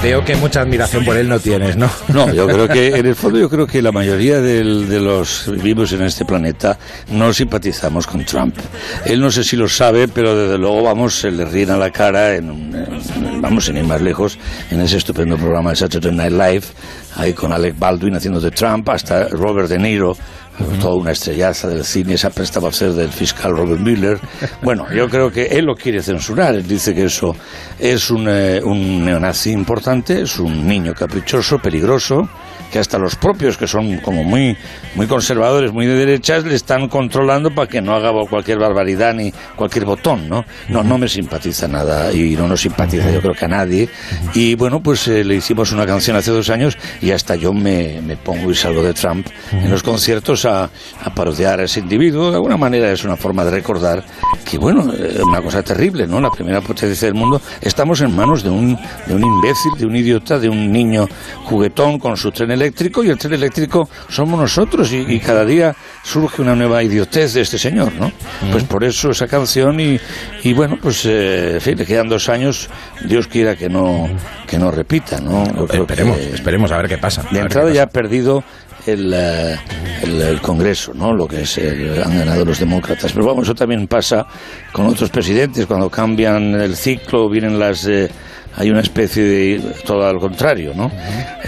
[0.08, 1.90] Veo que mucha admiración por él no tienes, ¿no?
[2.08, 5.52] No, yo creo que en el fondo yo creo que la mayoría del- de los
[5.62, 6.78] vivos en este planeta
[7.10, 8.56] no simpatizamos con Trump.
[9.04, 11.90] Él no sé si lo sabe, pero desde luego vamos se le ríen a la
[11.90, 14.38] cara en, en- vamos sin ir más lejos
[14.70, 16.64] en ese estupendo programa de Saturday Night Live
[17.16, 20.16] ahí con Alec Baldwin haciendo de Trump hasta Robert De Niro
[20.80, 24.18] toda una estrellaza del cine se ha prestado a hacer del fiscal Robert Miller.
[24.62, 26.54] Bueno, yo creo que él lo quiere censurar.
[26.54, 27.34] Él dice que eso
[27.78, 32.28] es un, eh, un neonazi importante, es un niño caprichoso, peligroso,
[32.70, 34.56] que hasta los propios que son como muy,
[34.94, 39.32] muy conservadores, muy de derechas, le están controlando para que no haga cualquier barbaridad ni
[39.56, 40.44] cualquier botón, ¿no?
[40.68, 43.88] No, no me simpatiza nada y no nos simpatiza yo creo que a nadie.
[44.34, 48.00] Y bueno, pues eh, le hicimos una canción hace dos años y hasta yo me,
[48.02, 52.30] me pongo y salgo de Trump en los conciertos a, a parodiar a ese individuo.
[52.30, 54.04] De alguna manera es una forma de recordar
[54.44, 56.20] que, bueno, es una cosa terrible, ¿no?
[56.20, 57.40] La primera potencia del mundo.
[57.60, 61.08] Estamos en manos de un, de un imbécil, de un idiota, de un niño
[61.44, 65.74] juguetón con su tren eléctrico y el tren eléctrico somos nosotros y, y cada día
[66.02, 68.10] surge una nueva idiotez de este señor, ¿no?
[68.52, 69.98] Pues por eso esa canción y,
[70.42, 72.68] y bueno, pues eh, en fin, le quedan dos años,
[73.04, 74.08] Dios quiera que no,
[74.46, 75.44] que no repita, ¿no?
[75.68, 77.24] Creo Esperemos, que- esperemos a ver qué pasa.
[77.30, 78.42] de entrada ya ha perdido
[78.86, 79.56] el, eh,
[80.02, 81.12] el, el Congreso, ¿no?
[81.12, 83.12] Lo que es el- han ganado los demócratas.
[83.12, 84.26] Pero vamos, eso también pasa
[84.72, 88.08] con otros presidentes cuando cambian el ciclo, vienen las eh,
[88.58, 90.90] hay una especie de todo al contrario, ¿no?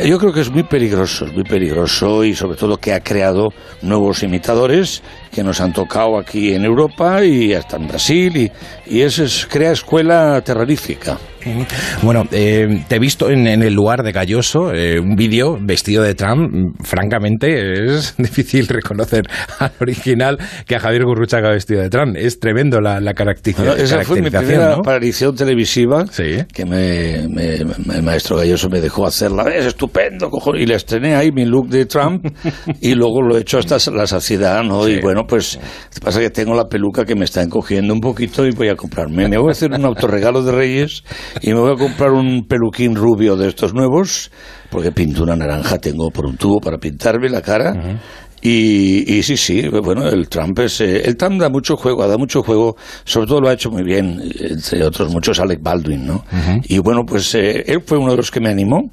[0.04, 3.52] Yo creo que es muy peligroso, es muy peligroso y sobre todo que ha creado
[3.82, 5.02] nuevos imitadores
[5.32, 8.52] que nos han tocado aquí en Europa y hasta en Brasil y,
[8.86, 11.18] y eso es, crea escuela terrorífica.
[12.02, 16.02] Bueno, eh, te he visto en, en el lugar de Galloso, eh, un vídeo vestido
[16.02, 16.76] de Trump.
[16.82, 19.22] Francamente, es difícil reconocer
[19.58, 22.16] al original que a Javier Gurruchaga vestido de Trump.
[22.16, 24.76] Es tremendo la, la caracteriza- Bueno, esa fue mi caracterización, primera ¿no?
[24.80, 26.04] aparición televisiva
[26.52, 29.44] que me, me- me- el maestro Galloso me dejó hacerla.
[29.54, 30.62] Es estupendo, cojones.
[30.62, 32.26] Y le estrené ahí mi look de Trump
[32.80, 34.88] y luego lo he hecho hasta la saciedad, ¿no?
[34.88, 35.58] Y bueno, pues
[36.02, 39.28] pasa que tengo la peluca que me está encogiendo un poquito y voy a comprarme.
[39.28, 41.02] Me voy a hacer un autorregalo de Reyes
[41.42, 44.30] y me voy a comprar un peluquín rubio de estos nuevos
[44.70, 47.98] porque pintura naranja tengo por un tubo para pintarme la cara.
[48.42, 50.80] Y, y sí, sí, bueno, el Trump es.
[50.80, 52.74] eh, el Trump da mucho juego, da mucho juego,
[53.04, 56.24] sobre todo lo ha hecho muy bien, entre otros muchos, Alec Baldwin, ¿no?
[56.64, 58.90] Y bueno, pues eh, él fue uno de los que me animó.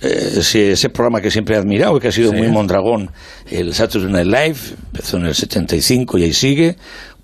[0.00, 2.36] Eh, ese, ese programa que siempre he admirado y que ha sido Sí.
[2.38, 3.10] muy mondragón,
[3.50, 6.76] el Saturday Night Live, empezó en el 75 y ahí sigue.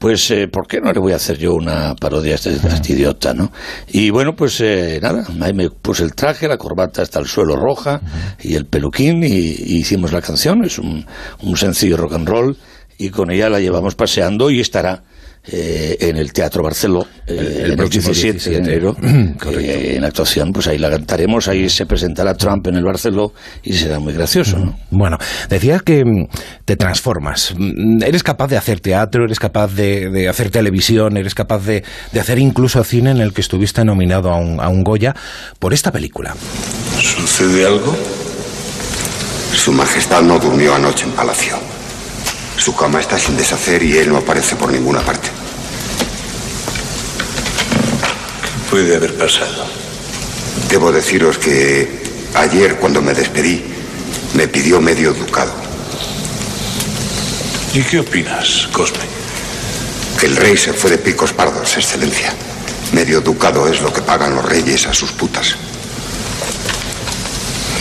[0.03, 2.75] Pues, eh, ¿por qué no le voy a hacer yo una parodia a este, a
[2.75, 3.53] este idiota, no?
[3.87, 7.55] Y bueno, pues eh, nada, ahí me puse el traje, la corbata hasta el suelo
[7.55, 8.01] roja
[8.41, 10.65] y el peluquín y, y hicimos la canción.
[10.65, 11.07] Es un,
[11.43, 12.57] un sencillo rock and roll
[12.99, 15.05] y con ella la llevamos paseando y estará
[15.45, 18.51] eh, en el Teatro Barceló eh, El- el el, próximo 17, 17.
[18.51, 18.95] de enero.
[19.39, 19.61] Correcto.
[19.61, 23.33] Eh, en actuación, pues ahí la cantaremos, ahí se presentará Trump en el Barceló
[23.63, 24.79] y será muy gracioso, ¿no?
[24.91, 25.19] Bueno,
[25.49, 26.27] decías que mm,
[26.65, 27.55] te transformas.
[27.57, 31.83] Mm, Eres capaz de hacer teatro, eres capaz de, de hacer televisión, eres capaz de,
[32.13, 35.15] de hacer incluso cine en el que estuviste nominado a un, a un Goya
[35.59, 36.35] por esta película.
[37.01, 37.97] ¿Sucede algo?
[39.55, 41.57] Su Majestad no durmió anoche en palacio.
[42.63, 45.29] Su cama está sin deshacer y él no aparece por ninguna parte.
[48.41, 49.67] ¿Qué puede haber pasado?
[50.71, 52.05] Debo deciros que
[52.35, 53.65] ayer cuando me despedí
[54.35, 55.53] me pidió medio ducado.
[57.75, 59.07] ¿Y qué opinas, Cosme?
[60.23, 62.33] El rey se fue de picos pardos, excelencia.
[62.93, 65.57] Medio ducado es lo que pagan los reyes a sus putas.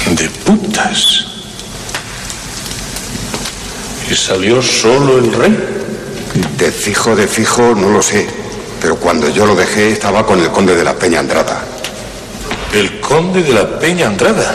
[0.09, 1.30] ¿De putas?
[4.11, 5.57] ¿Y salió solo el rey?
[6.57, 8.27] De fijo, de fijo, no lo sé.
[8.81, 11.63] Pero cuando yo lo dejé estaba con el conde de la Peña Andrada.
[12.73, 14.53] ¿El conde de la Peña Andrada?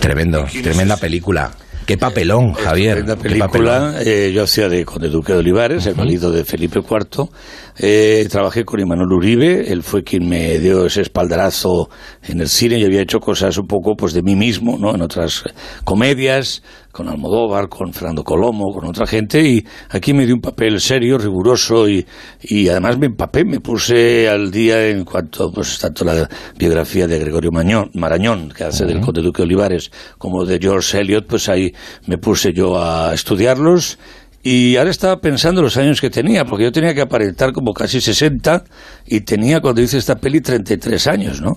[0.00, 1.50] Tremendo, tremenda película.
[1.84, 3.06] Qué papelón, Javier.
[3.06, 3.94] La qué película, papelón.
[4.00, 7.28] eh, yo hacía de Conde Duque de Olivares, el marido de Felipe IV.
[7.76, 11.88] Eh, trabajé con Imanol Uribe, él fue quien me dio ese espaldarazo
[12.22, 12.78] en el cine.
[12.78, 14.94] Yo había hecho cosas un poco pues de mí mismo, ¿no?
[14.94, 15.42] En otras
[15.84, 16.62] comedias,
[16.94, 21.18] con Almodóvar, con Fernando Colomo, con otra gente, y aquí me dio un papel serio,
[21.18, 22.06] riguroso, y,
[22.40, 27.18] y además me empapé, me puse al día en cuanto, pues, tanto la biografía de
[27.18, 31.72] Gregorio Mañón, Marañón, que hace del Conde Duque Olivares, como de George Eliot, pues ahí
[32.06, 33.98] me puse yo a estudiarlos,
[34.46, 37.98] y ahora estaba pensando los años que tenía, porque yo tenía que aparentar como casi
[37.98, 38.62] 60
[39.06, 41.52] y tenía cuando hice esta peli 33 años, ¿no?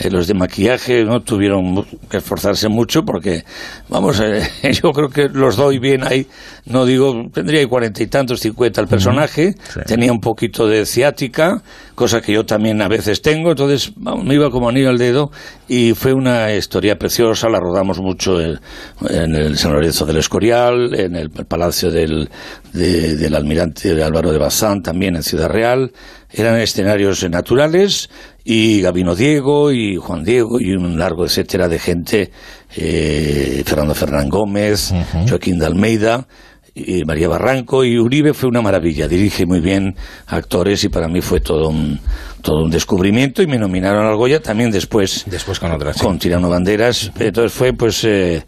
[0.00, 3.44] Eh, los de maquillaje no tuvieron que esforzarse mucho porque,
[3.90, 4.40] vamos, eh,
[4.82, 6.26] yo creo que los doy bien ahí.
[6.64, 11.62] No digo, tendría cuarenta y tantos, cincuenta el personaje, tenía un poquito de ciática,
[11.94, 15.30] cosa que yo también a veces tengo, entonces vamos, me iba como anillo al dedo
[15.72, 18.58] y fue una historia preciosa, la rodamos mucho en,
[19.08, 22.28] en el San Lorenzo del Escorial, en el Palacio del,
[22.72, 25.92] de- del Almirante Álvaro de Bazán, también en Ciudad Real,
[26.32, 28.10] eran escenarios naturales
[28.42, 32.30] y Gabino Diego y Juan Diego y un largo etcétera de gente,
[32.76, 34.92] eh, Fernando Fernán Gómez,
[35.28, 36.26] Joaquín de Almeida,
[36.74, 39.94] y María Barranco y Uribe fue una maravilla, dirige muy bien
[40.26, 41.98] actores y para mí fue todo un,
[42.42, 45.24] todo un descubrimiento y me nominaron al Goya también después.
[45.26, 45.96] Después con otras.
[45.96, 46.04] sí.
[46.04, 48.04] Con Tirano Banderas, entonces fue pues...
[48.04, 48.44] eh,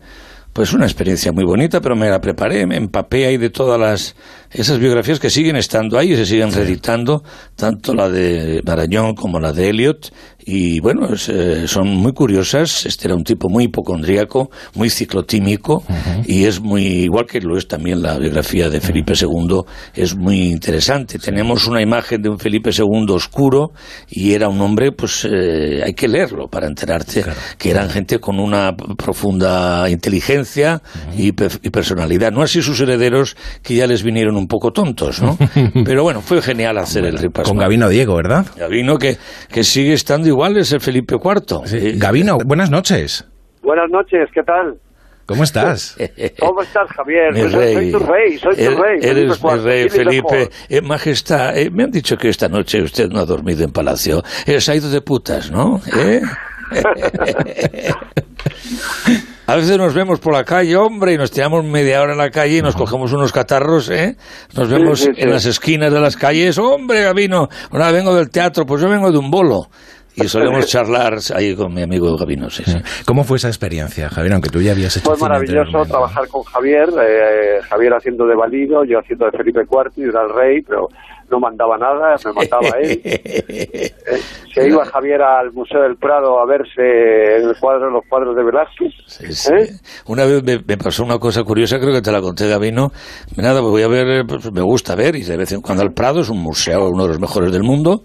[0.52, 4.14] pues una experiencia muy bonita, pero me la preparé, me empapé ahí de todas las
[4.52, 7.22] esas biografías que siguen estando ahí y se siguen reeditando,
[7.56, 10.12] tanto la de Marañón como la de Eliot,
[10.44, 12.84] y bueno, es, eh, son muy curiosas.
[12.84, 15.84] Este era un tipo muy hipocondríaco, muy ciclotímico,
[16.26, 19.60] y es muy, igual que lo es también la biografía de Felipe II,
[19.94, 21.18] es muy interesante.
[21.20, 23.70] Tenemos una imagen de un Felipe II oscuro,
[24.10, 27.24] y era un hombre, pues eh, hay que leerlo para enterarte
[27.56, 30.82] que eran gente con una profunda inteligencia
[31.16, 32.32] y, pe- y personalidad.
[32.32, 35.36] No así sus herederos, que ya les vinieron un poco tontos, ¿no?
[35.84, 37.50] Pero bueno, fue genial hacer el repaso.
[37.50, 38.46] Con Gabino Diego, ¿verdad?
[38.56, 39.16] Gabino, que,
[39.50, 41.62] que sigue estando igual, es el Felipe IV.
[41.72, 43.26] Eh, Gabino, buenas noches.
[43.62, 44.78] Buenas noches, ¿qué tal?
[45.26, 45.96] ¿Cómo estás?
[46.40, 47.30] ¿Cómo estás, Javier?
[47.32, 48.98] Pues soy, soy tu rey, soy tu rey.
[49.00, 50.50] Eres Felipe mi rey, ¿quién es Felipe.
[50.68, 54.22] Eh, majestad, eh, me han dicho que esta noche usted no ha dormido en palacio.
[54.46, 55.80] Eh, se ha ido de putas, ¿no?
[55.96, 56.20] ¿Eh?
[59.46, 62.30] A veces nos vemos por la calle, hombre, y nos tiramos media hora en la
[62.30, 64.16] calle y nos cogemos unos catarros, ¿eh?
[64.56, 65.20] Nos vemos sí, sí.
[65.20, 69.10] en las esquinas de las calles, hombre, Gabino, ahora vengo del teatro, pues yo vengo
[69.10, 69.66] de un bolo.
[70.14, 72.78] Y solemos charlar ahí con mi amigo Gabino, sí, sí.
[73.06, 74.34] ¿Cómo fue esa experiencia, Javier?
[74.34, 78.84] Aunque tú ya habías hecho Fue maravilloso trabajar con Javier, eh, Javier haciendo de valido,
[78.84, 80.86] yo haciendo de Felipe IV y era el rey, pero
[81.32, 83.00] no mandaba nada, me mandaba él.
[83.52, 84.18] Eh,
[84.52, 88.44] se iba Javier al Museo del Prado a verse en el cuadro, los cuadros de
[88.44, 89.50] Velázquez.
[89.50, 89.70] ¿eh?
[90.06, 92.90] Una vez me, me pasó una cosa curiosa, creo que te la conté, Gabino.
[93.36, 95.92] Nada, pues voy a ver, pues me gusta ver, y de vez en cuando al
[95.92, 98.02] Prado, es un museo, uno de los mejores del mundo,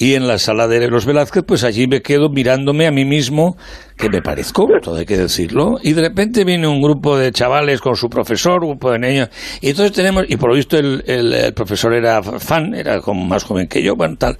[0.00, 3.58] y en la sala de los Velázquez, pues allí me quedo mirándome a mí mismo,
[3.98, 7.82] que me parezco, todo hay que decirlo, y de repente viene un grupo de chavales
[7.82, 9.28] con su profesor, un grupo de niños,
[9.60, 13.44] y entonces tenemos, y por lo visto el, el- profesor era fan, era como más
[13.44, 14.38] joven que yo, bueno, tal,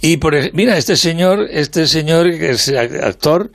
[0.00, 3.50] y por, ej- mira, este señor, este señor que es actor,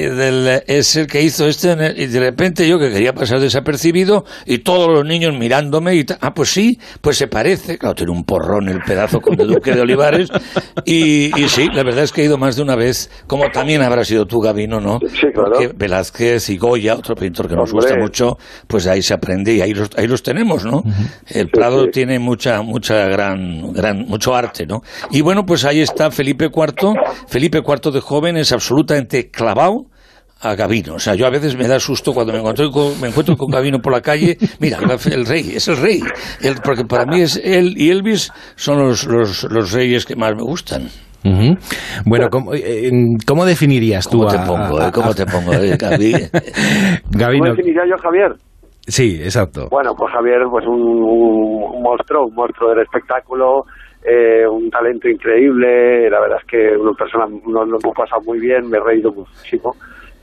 [0.00, 4.24] del- es el que hizo este el- y de repente yo que quería pasar desapercibido
[4.46, 7.78] y todos los niños mirándome y ah pues sí pues se parece.
[7.78, 10.28] Claro tiene un porrón el pedazo con de Duque de Olivares.
[10.84, 13.82] Y, y sí la verdad es que he ido más de una vez como también
[13.82, 15.52] habrá sido tú Gabino no Sí, claro.
[15.52, 17.86] porque Velázquez y Goya otro pintor que nos Hombre.
[17.88, 20.82] gusta mucho pues ahí se aprende y ahí los, ahí los tenemos no
[21.28, 26.10] el Prado tiene mucha mucha gran gran mucho arte no y bueno pues ahí está
[26.10, 26.94] Felipe IV
[27.28, 29.83] Felipe IV de joven es absolutamente clavado
[30.44, 30.94] a Gabino.
[30.94, 33.50] O sea, yo a veces me da susto cuando me encuentro con, me encuentro con
[33.50, 34.36] Gabino por la calle.
[34.60, 34.78] Mira,
[35.10, 36.00] el rey, es el rey.
[36.42, 40.34] El- porque para mí es él y Elvis son los, los, los reyes que más
[40.36, 40.88] me gustan.
[42.04, 42.90] Bueno, ¿cómo, eh,
[43.26, 44.90] ¿cómo definirías tú ¿Cómo te a- pongo, a- eh?
[44.92, 45.78] ¿Cómo a- te pongo, eh,
[47.12, 48.34] ¿Cómo definiría yo, Javier?
[48.86, 49.68] sí, exacto.
[49.70, 53.62] Bueno, pues Javier, pues un, un monstruo, un monstruo del espectáculo,
[54.04, 58.38] eh, un talento increíble, la verdad es que una persona nos lo hemos pasado muy
[58.38, 59.72] bien, me he reído muchísimo,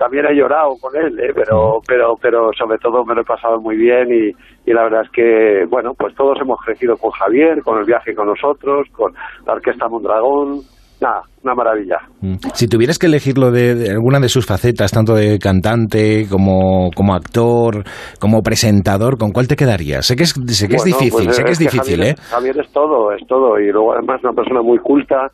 [0.02, 1.32] también he llorado con él, ¿eh?
[1.36, 4.32] pero, pero, pero sobre todo me lo he pasado muy bien y,
[4.68, 8.16] y la verdad es que, bueno, pues todos hemos crecido con Javier, con el viaje
[8.16, 9.14] con nosotros, con
[9.46, 10.62] la Orquesta Mondragón,
[11.00, 12.00] nada, una maravilla.
[12.20, 12.34] Mm.
[12.56, 17.14] Si tuvieras que elegirlo de, de alguna de sus facetas, tanto de cantante como, como
[17.14, 17.84] actor,
[18.20, 20.08] como presentador, ¿con cuál te quedarías?
[20.08, 22.22] Sé que es, sé que es Bueno, difícil, pues, sé que es difícil, Javier, ¿eh?
[22.32, 23.60] Javier es todo, es todo.
[23.60, 25.30] Y luego además una persona muy culta,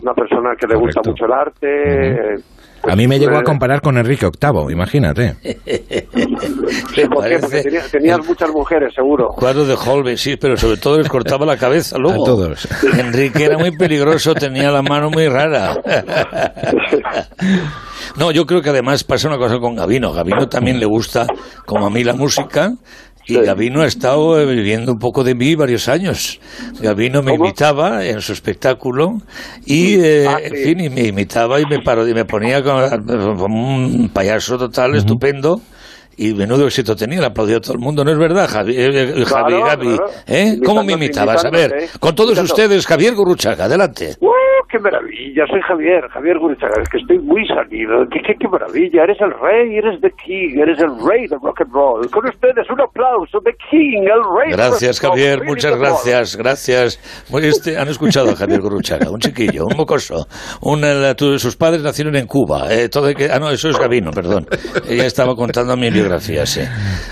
[0.00, 2.36] una persona que le gusta mucho el arte.
[2.88, 5.36] A mí me llegó a comparar con Enrique VIII, imagínate.
[5.42, 7.38] Sí, ¿por qué?
[7.40, 9.28] Porque tenía- tenías muchas mujeres, seguro.
[9.28, 12.22] Cuadro de Holbein, sí, pero sobre todo les cortaba la cabeza luego.
[12.24, 12.68] A todos.
[12.98, 15.76] Enrique era muy peligroso, tenía la mano muy rara.
[18.16, 20.12] No, yo creo que además pasa una cosa con Gavino.
[20.12, 21.26] Gavino también le gusta,
[21.64, 22.72] como a mí, la música.
[23.26, 26.40] Y Gavino ha estado eh, viviendo un poco de mí varios años.
[26.80, 29.18] Gavino me imitaba en su espectáculo
[29.64, 33.36] y, eh, Ah, en fin, y me imitaba y me, paro, y me ponía como,
[33.36, 35.60] como un payaso total, estupendo.
[36.16, 39.12] Y menudo éxito tenía, le aplaudió a todo el mundo, ¿no es verdad, Javi, eh,
[39.20, 40.06] eh, Javi, Claro.
[40.26, 40.58] ¿Eh?
[40.64, 41.44] ¿Cómo me imitabas?
[41.44, 41.98] A ver, imitándote.
[41.98, 42.52] con todos Imitando.
[42.54, 44.14] ustedes, Javier Gurruchaga, adelante.
[44.20, 44.28] ¡Uh,
[44.68, 45.44] qué maravilla!
[45.50, 46.82] Soy Javier, Javier Gurichaga.
[46.82, 48.04] Es que estoy muy salido.
[48.12, 49.04] ¡Qué, qué, qué maravilla!
[49.04, 52.10] Eres el rey, eres the king, eres el rey del rock and roll.
[52.10, 55.70] Con ustedes un aplauso, the king, el rey del Gracias, rock roll, Javier, rey muchas
[55.72, 55.88] del rock.
[55.88, 57.24] gracias, gracias.
[57.30, 60.26] Bueno, este, han escuchado a Javier Gurruchaga, un chiquillo, un mocoso.
[60.60, 62.72] Un, eh, sus padres nacieron en Cuba.
[62.72, 64.46] eh, todo que, ah, no, eso es Gavino, perdón.
[64.88, 66.60] Ella estaba contando mi biografía, sí.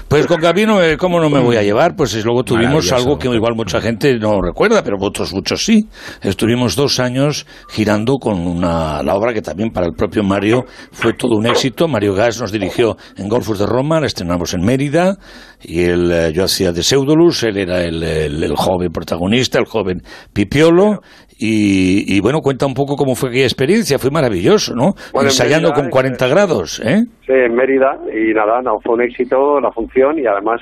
[0.09, 1.95] Pues con Gavino, eh, ¿cómo no me voy a llevar?
[1.97, 5.87] Pues es- luego tuvimos algo que igual mucha gente no recuerda, pero otros muchos sí.
[6.23, 11.13] Estuvimos dos años girando con una, la obra que también para el propio Mario fue
[11.15, 11.89] todo un éxito.
[11.89, 15.17] Mario Gas nos dirigió en Golfos de Roma, la estrenamos en Mérida,
[15.63, 19.67] y él, eh, yo hacía de Pseudolus, él era el, el- el joven protagonista, el
[19.67, 20.03] joven
[20.33, 21.01] Pipiolo,
[21.41, 24.95] y, y bueno, cuenta un poco cómo fue aquella experiencia, fue maravilloso, ¿no?
[25.13, 27.05] Bueno, Ensayando Mérida, con 40 grados, ¿eh?
[27.27, 27.99] Sí, en Mérida.
[28.15, 30.61] Y nada, no, fue un éxito la función y además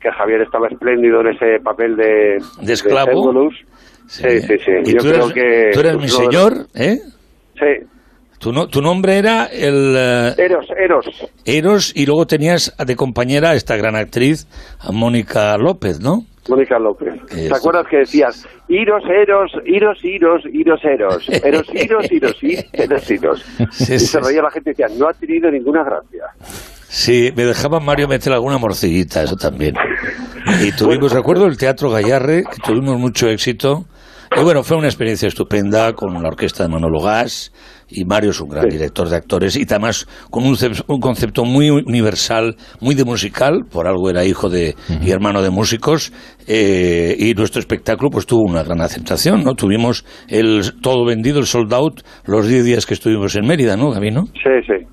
[0.00, 2.38] que Javier estaba espléndido en ese papel de...
[2.60, 3.10] De esclavo.
[3.12, 3.54] Pseudolus.
[4.08, 4.72] Sí, sí, sí.
[4.84, 5.70] Y Yo tú creo eres, que...
[5.72, 6.98] tú eres pues, mi de- señor, ¿eh?
[7.54, 7.86] Sí.
[8.38, 9.94] Tu, no- tu nombre era el...
[9.96, 11.06] eh, Eros, Eros.
[11.44, 14.46] Eros, y luego tenías de compañera a esta gran actriz,
[14.78, 16.24] a Mónica López, ¿no?
[16.48, 17.14] Mónica López.
[17.28, 21.28] ¿Te acuerdas que decías iros, eros, iros, iros, iros, eros?
[21.44, 23.44] Eros, iros, iros, iros.
[23.70, 26.24] Sí, y se reía la gente y decía, no ha tenido ninguna gracia.
[26.88, 29.74] Sí, me dejaba Mario meter alguna morcillita, eso también.
[30.62, 33.84] Y tuvimos, recuerdo, el Teatro Gallarre, que tuvimos mucho éxito.
[34.36, 37.52] Y bueno, fue una experiencia estupenda con la orquesta de Manolo Gas.
[37.88, 40.56] Y Mario es un gran director de actores y además con un,
[40.88, 45.50] un concepto muy universal, muy de musical, por algo era hijo de y hermano de
[45.50, 46.12] músicos,
[46.48, 49.54] eh, y nuestro espectáculo pues tuvo una gran aceptación, ¿no?
[49.54, 53.90] Tuvimos el todo vendido, el sold out, los 10 días que estuvimos en Mérida, ¿no,
[53.90, 54.26] Gabino?
[54.34, 54.86] Sí, sí.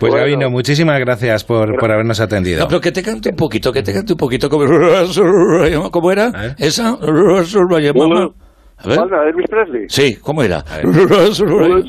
[0.00, 2.60] Pues Gabino, muchísimas gracias por, por habernos atendido.
[2.60, 4.64] No, pero que te cante un poquito, que te cante un poquito como...
[5.90, 6.54] ¿Cómo era?
[6.58, 6.96] ¿Esa?
[8.78, 8.98] A ver.
[8.98, 9.10] ¿Cuál?
[9.10, 9.84] ¿La de Elvis Presley?
[9.88, 10.58] Sí, ¿cómo era?
[10.58, 11.82] It's a one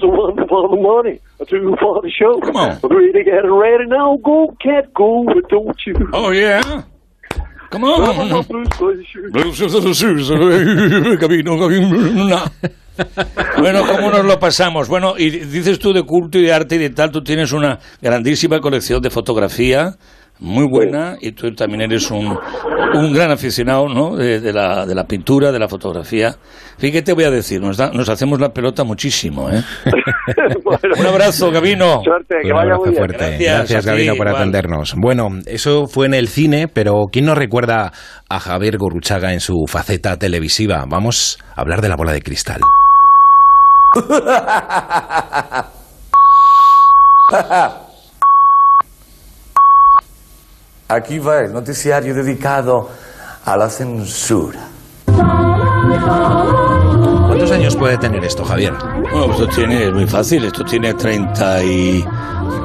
[0.47, 2.39] for the money, a two for the show.
[2.39, 2.79] Come on.
[2.81, 5.93] Get ready now, go, cat, go, but don't you?
[6.13, 6.61] Oh, yeah.
[7.69, 8.05] Come on.
[11.19, 12.43] Camino, camino.
[13.59, 14.87] Bueno, ¿cómo nos lo pasamos?
[14.87, 17.79] Bueno, y dices tú de culto y de arte y de tal, tú tienes una
[18.01, 19.95] grandísima colección de fotografía,
[20.39, 22.37] muy buena, y tú también eres un,
[22.93, 24.15] un gran aficionado, ¿no?
[24.17, 26.35] De, de la, de la pintura, de la fotografía.
[26.77, 29.63] Fíjate, te voy a decir, nos, da- nos hacemos la pelota muchísimo, ¿eh?
[30.99, 32.01] un abrazo, Gabino.
[32.03, 33.37] Suerte, Un abrazo fuerte.
[33.39, 34.41] Gracias, ti, Gabino, por igual.
[34.41, 34.93] atendernos.
[34.97, 37.91] Bueno, eso fue en el cine, pero ¿quién nos recuerda
[38.29, 40.83] a Javier Gorruchaga en su faceta televisiva?
[40.87, 42.61] Vamos a hablar de la bola de cristal.
[50.87, 52.89] Aquí va el noticiario dedicado
[53.43, 54.59] a la censura.
[57.55, 58.73] ¿Cuántos años puede tener esto, Javier?
[58.73, 62.05] Bueno, pues esto tiene, es muy fácil, esto tiene 30 y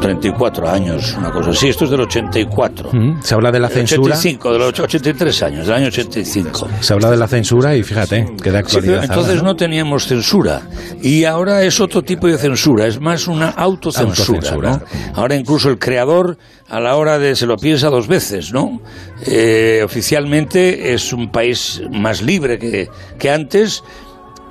[0.01, 1.69] 34 años, una cosa así.
[1.69, 2.91] Esto es del 84.
[2.93, 4.17] Mm, Se habla de la censura.
[4.17, 6.69] 85, de los 83 años, del año 85.
[6.81, 9.05] Se habla de la censura y fíjate, que de Sí, actualidad.
[9.05, 10.63] entonces ahora, no teníamos censura
[11.01, 14.39] y ahora es otro tipo de censura, es más una autocensura.
[14.41, 14.71] Autocensura.
[14.71, 14.83] ¿no?
[15.15, 16.37] Ahora incluso el creador
[16.69, 18.81] a la hora de se lo piensa dos veces, ¿no?
[19.25, 22.89] Eh, oficialmente es un país más libre que,
[23.21, 23.85] que antes.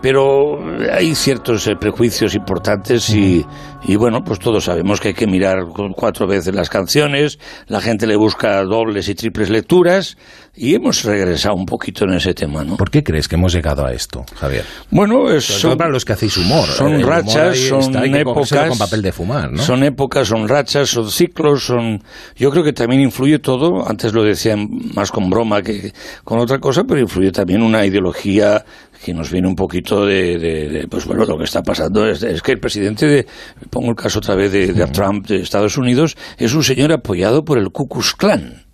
[0.02, 0.60] Pero
[0.92, 3.46] hay ciertos eh, prejuicios importantes y,
[3.84, 5.66] y, bueno, pues todos sabemos que hay que mirar
[5.96, 10.18] cuatro veces las canciones, la gente le busca dobles y triples lecturas
[10.56, 12.76] y hemos regresado un poquito en ese tema, ¿no?
[12.76, 14.66] ¿Por qué crees que hemos llegado a esto, Javier?
[14.92, 16.66] Bueno, es, son para los que hacéis humor.
[16.68, 18.50] Son El humor rachas, ahí son está, épocas.
[18.50, 19.62] cogérselo con papel de fumar, ¿no?
[19.64, 22.04] Son épocas, son rachas, son ciclos, son.
[22.36, 23.88] Yo creo que también influye todo.
[23.88, 25.94] Antes lo decían más con broma que
[26.24, 28.66] con otra cosa, pero influye también una ideología
[29.04, 32.22] que nos viene un poquito de, de- de, pues bueno, lo que está pasando es,
[32.24, 33.26] es que el presidente de,
[33.70, 37.44] pongo el caso otra vez de, de Trump de Estados Unidos, es un señor apoyado
[37.44, 38.66] por el Ku Klux Klan.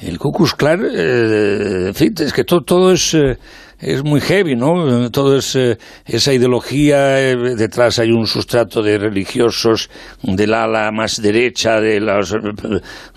[0.00, 3.36] El Ku Klux Klan, eh, en fin, es que todo, todo es, eh,
[3.78, 5.10] es muy heavy, ¿no?
[5.10, 5.56] Todo es
[6.04, 9.88] esa ideología, eh, detrás hay un sustrato de religiosos
[10.22, 12.00] del ala más derecha de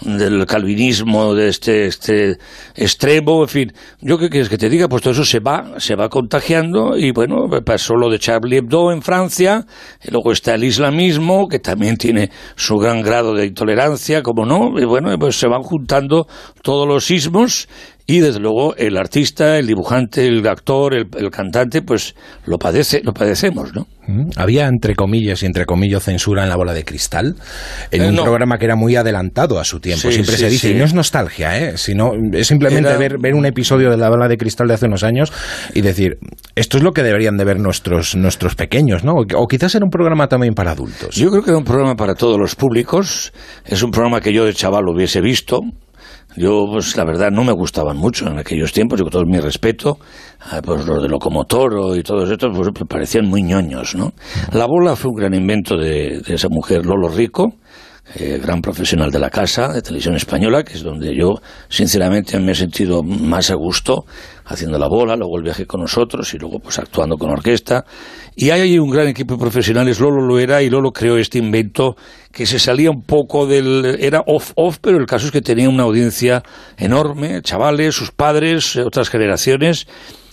[0.01, 2.37] del calvinismo, de este, este
[2.75, 3.73] extremo, en fin.
[4.01, 7.11] Yo qué quieres que te diga, pues todo eso se va, se va contagiando y
[7.11, 9.65] bueno, pasó lo de Charlie Hebdo en Francia,
[10.03, 14.79] y luego está el islamismo, que también tiene su gran grado de intolerancia, como no,
[14.79, 16.27] y bueno, pues se van juntando
[16.61, 17.67] todos los sismos
[18.07, 22.15] y desde luego el artista, el dibujante, el actor, el, el cantante, pues
[22.45, 23.87] lo padece, lo padecemos, ¿no?
[24.07, 24.31] Mm.
[24.35, 27.35] Había entre comillas y entre comillas censura en la bola de cristal,
[27.91, 28.23] en Eh, un no.
[28.23, 30.07] programa que era muy adelantado a su tiempo.
[30.07, 30.73] Sí, Siempre sí, se dice, sí.
[30.73, 31.77] y no es nostalgia, ¿eh?
[31.77, 34.87] sino es simplemente Era- ver, ver un episodio de la bola de cristal de hace
[34.87, 35.31] unos años
[35.75, 36.17] y decir,
[36.55, 39.13] esto es lo que deberían de ver nuestros, nuestros pequeños, ¿no?
[39.35, 41.15] O quizás era un programa también para adultos.
[41.15, 43.31] Yo creo que era un programa para todos los públicos.
[43.65, 45.59] Es un programa que yo de chaval hubiese visto.
[46.35, 49.39] Yo, pues la verdad, no me gustaban mucho en aquellos tiempos, yo con todo mi
[49.39, 49.97] respeto,
[50.39, 54.13] ah, pues los de Locomotoro y todos estos, pues parecían muy ñoños, ¿no?
[54.53, 57.55] La bola fue un gran invento de, de esa mujer, Lolo Rico,
[58.15, 61.35] eh, gran profesional de la casa, de televisión española, que es donde yo,
[61.69, 64.05] sinceramente, me he sentido más a gusto
[64.45, 67.85] haciendo la bola, luego el viaje con nosotros y luego pues actuando con orquesta.
[68.35, 71.95] Y hay un gran equipo de profesionales, Lolo lo era y Lolo creó este invento
[72.31, 73.97] que se salía un poco del...
[73.99, 76.43] era off-off, pero el caso es que tenía una audiencia
[76.77, 79.87] enorme, chavales, sus padres, eh, otras generaciones.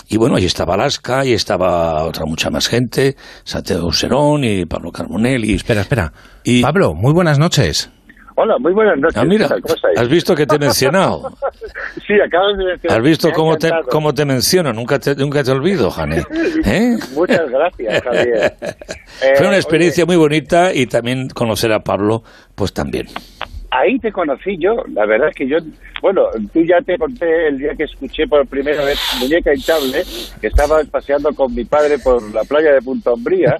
[0.08, 4.90] Y bueno, ahí estaba Alaska, y estaba otra mucha más gente, Santiago Serón y Pablo
[4.90, 5.54] Carbonell y...
[5.54, 6.12] Espera, espera.
[6.62, 7.90] Pablo, muy buenas noches.
[8.40, 9.16] Hola, muy buenas noches.
[9.20, 9.48] Ah, mira,
[9.96, 11.32] has visto que te he mencionado.
[12.06, 12.98] Sí, acabas de mencionar.
[12.98, 14.72] ¿Has visto cómo te, cómo te menciono?
[14.72, 16.24] Nunca te, nunca te olvido, Jane.
[16.64, 16.96] ¿Eh?
[17.12, 18.54] Muchas gracias, Javier.
[19.20, 22.22] Eh, Fue una experiencia muy bonita y también conocer a Pablo,
[22.54, 23.08] pues también.
[23.70, 25.58] Ahí te conocí yo, la verdad es que yo,
[26.00, 30.04] bueno, tú ya te conté el día que escuché por primera vez Muñeca Hinchable,
[30.40, 33.58] que estaba paseando con mi padre por la playa de Punta Umbría,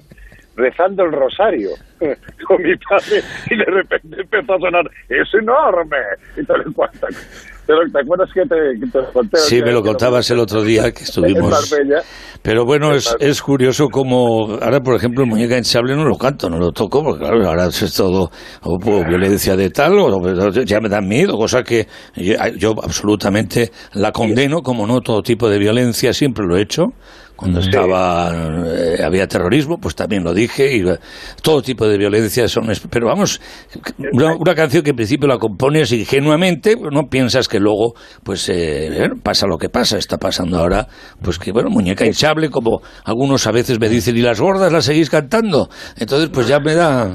[0.55, 1.69] rezando el rosario
[2.47, 3.21] con mi padre,
[3.51, 5.97] y de repente empezó a sonar, ¡es enorme!
[6.35, 7.07] Y te lo cuento.
[7.69, 9.37] Pero, ¿Te acuerdas que te, que conté?
[9.37, 11.71] Sí, me lo Que contabas el otro día que estuvimos.
[12.41, 16.49] Pero bueno, es, es curioso como ahora, por ejemplo, el muñeca hinchable no lo canto,
[16.49, 18.31] no lo toco, porque claro, ahora es todo
[18.63, 21.85] o, violencia de tal, o, ya me da miedo, cosa que
[22.15, 26.85] yo, yo absolutamente la condeno, como no todo tipo de violencia, siempre lo he hecho.
[27.39, 28.31] Cuando estaba
[28.67, 30.97] eh, había terrorismo, pues también lo dije, y eh,
[31.41, 32.67] todo tipo de violencia son...
[32.91, 33.39] Pero vamos,
[34.11, 37.93] una, una canción que en principio la compones ingenuamente, pues no piensas que luego
[38.23, 40.87] pues eh, eh, pasa lo que pasa, está pasando ahora,
[41.23, 44.83] pues que bueno, muñeca hinchable, como algunos a veces me dicen, ¿y las gordas las
[44.83, 45.69] seguís cantando?
[45.97, 47.13] Entonces pues ya me da...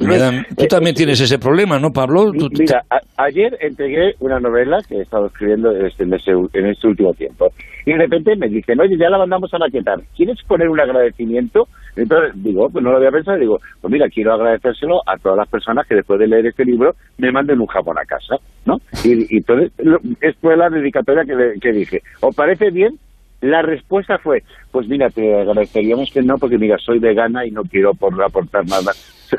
[0.00, 2.30] me da- tú también tienes ese problema, ¿no, Pablo?
[2.32, 6.32] Tú- tú- Mira, a- ayer entregué una novela que he estado escribiendo este- en, ese-
[6.52, 7.46] en este último tiempo.
[7.86, 9.98] Y de repente me dicen, oye, ya la mandamos a maquetar.
[10.16, 11.66] ¿Quieres poner un agradecimiento?
[11.96, 13.38] Entonces digo, pues no lo había pensado.
[13.38, 16.94] Digo, pues mira, quiero agradecérselo a todas las personas que después de leer este libro
[17.18, 18.36] me manden un jabón a casa,
[18.66, 18.78] ¿no?
[19.04, 22.02] Y, y entonces, lo- es la dedicatoria que, que dije.
[22.20, 22.98] ¿Os parece bien?
[23.44, 27.62] La respuesta fue, pues mira, te agradeceríamos que no, porque mira, soy vegana y no
[27.64, 28.92] quiero por aportar nada.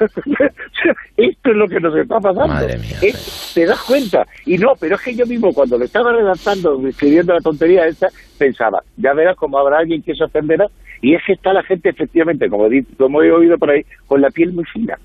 [1.17, 2.47] Esto es lo que nos está pasando.
[2.53, 2.97] Madre mía.
[3.01, 4.25] Es- ¿Te das cuenta?
[4.45, 8.09] Y no, pero es que yo mismo cuando lo estaba redactando, escribiendo la tontería esta,
[8.37, 10.67] pensaba, ya verás cómo habrá alguien que se ofenderá.
[11.01, 14.21] Y es que está la gente, efectivamente, como, di- como he oído por ahí, con
[14.21, 14.97] la piel muy fina.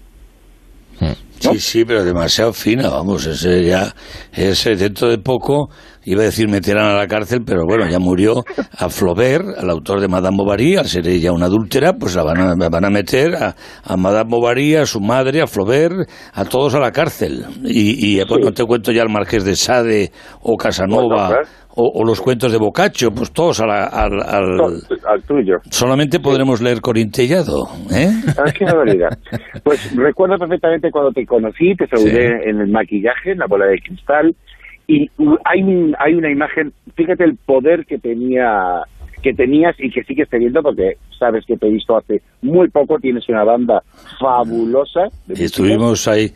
[1.40, 3.94] Sí, sí, pero demasiado fina, vamos, ese ya,
[4.30, 5.70] ese dentro de poco,
[6.04, 8.44] iba a decir meterán a la cárcel, pero bueno, ya murió
[8.76, 12.62] a Flaubert, al autor de Madame Bovary, al ser ella una adúltera, pues la van
[12.62, 16.74] a, van a meter a, a Madame Bovary, a su madre, a Flaubert, a todos
[16.74, 17.46] a la cárcel.
[17.64, 20.12] Y, y pues, no te cuento ya el Marqués de Sade
[20.42, 21.28] o Casanova.
[21.28, 25.56] Bueno, o, o los cuentos de Boccaccio, pues todos a la- al, al- Al tuyo.
[25.70, 28.10] Solamente podremos leer Corintellado, ¿eh?
[28.34, 29.10] ¿Sabes qué barbaridad?
[29.62, 33.78] Pues recuerdo perfectamente cuando te conocí, te saludé en el maquillaje, en la bola de
[33.78, 34.34] cristal,
[34.86, 35.08] y
[35.44, 35.60] hay,
[35.98, 38.82] hay una imagen, fíjate el poder que tenía
[39.22, 42.96] que tenías y que sigues teniendo porque sabes que te he visto hace muy poco,
[42.98, 43.82] tienes una banda
[44.18, 45.08] fabulosa.
[45.28, 46.30] Y estuvimos ahí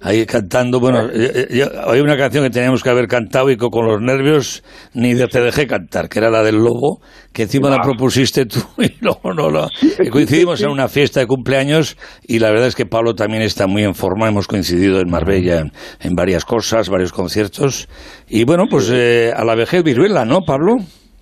[0.00, 0.80] ahí cantando.
[0.80, 4.00] Bueno, eh, eh, hay una canción que teníamos que haber cantado y que con los
[4.00, 4.62] nervios
[4.94, 7.00] ni te dejé cantar, que era la del lobo,
[7.32, 9.68] que encima la propusiste tú y luego no la.
[10.10, 11.96] Coincidimos en una fiesta de cumpleaños
[12.26, 14.28] y la verdad es que Pablo también está muy en forma.
[14.28, 15.64] Hemos coincidido en Marbella
[16.00, 17.88] en, varias cosas, varios conciertos.
[18.28, 20.76] Y bueno, pues eh, a la vejez viruela, ¿no, Pablo?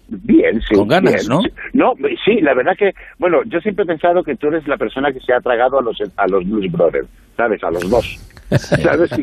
[0.08, 0.74] Bien, sí.
[0.76, 1.40] Con ganas, ¿no?
[1.72, 1.94] No,
[2.24, 5.18] sí, la verdad que, bueno, yo siempre he pensado que tú eres la persona que
[5.20, 7.62] se ha tragado a los, a los Blues Brothers, ¿sabes?
[7.64, 8.35] A los dos.
[8.50, 9.10] ¿Sabes?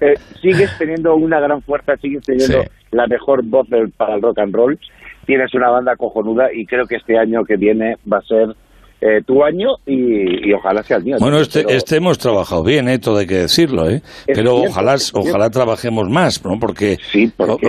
[0.00, 3.66] Eh, sigues teniendo una gran fuerza, sigues teniendo la mejor voz
[3.96, 4.78] para el rock and roll.
[5.24, 8.54] Tienes una banda cojonuda y creo que este año que viene va a ser
[9.00, 11.16] eh, tu año y, ojalá sea el mío.
[11.20, 12.98] Bueno, este, este hemos trabajado bien, ¿eh?
[12.98, 14.02] todo hay que decirlo, ¿eh?
[14.26, 16.58] pero ojalá, ojalá trabajemos más, ¿no?
[16.58, 16.96] porque,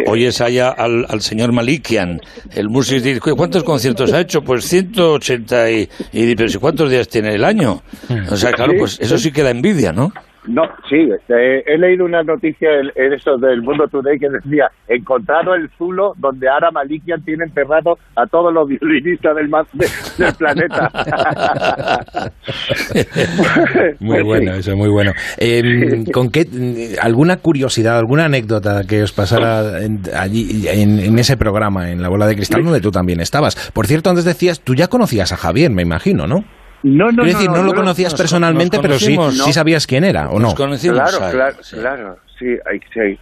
[0.07, 2.21] oyes allá al, al, señor Malikian,
[2.55, 4.41] el músico, ¿cuántos conciertos ha hecho?
[4.41, 7.81] Pues 180 y, y pero ¿cuántos días tiene el año?
[8.31, 10.11] O sea, claro, pues eso sí que da envidia, ¿no?
[10.47, 15.61] No, sí, eh, he leído una noticia en, eso del Mundo Today que decía, encontraron
[15.61, 19.49] el Zulo donde Ara Malikian tiene enterrado a todos los violinistas del,
[20.17, 20.89] del planeta.
[23.99, 25.11] muy bueno, eso, muy bueno.
[25.37, 26.45] Em, ¿Con qué,
[27.01, 29.79] alguna curiosidad, alguna anécdota que os pasara
[30.15, 33.71] allí, en, ese programa, en La Bola de Cristal, donde tú también estabas?
[33.73, 36.45] Por cierto, antes decías, tú ya conocías a Javier, me imagino, ¿no?
[36.83, 40.53] No, no, decir, no, lo conocías personalmente, pero sí, sí sabías quién era, ¿o no?
[40.53, 40.77] claro,
[41.31, 42.55] claro, claro, sí,
[42.93, 43.19] sí.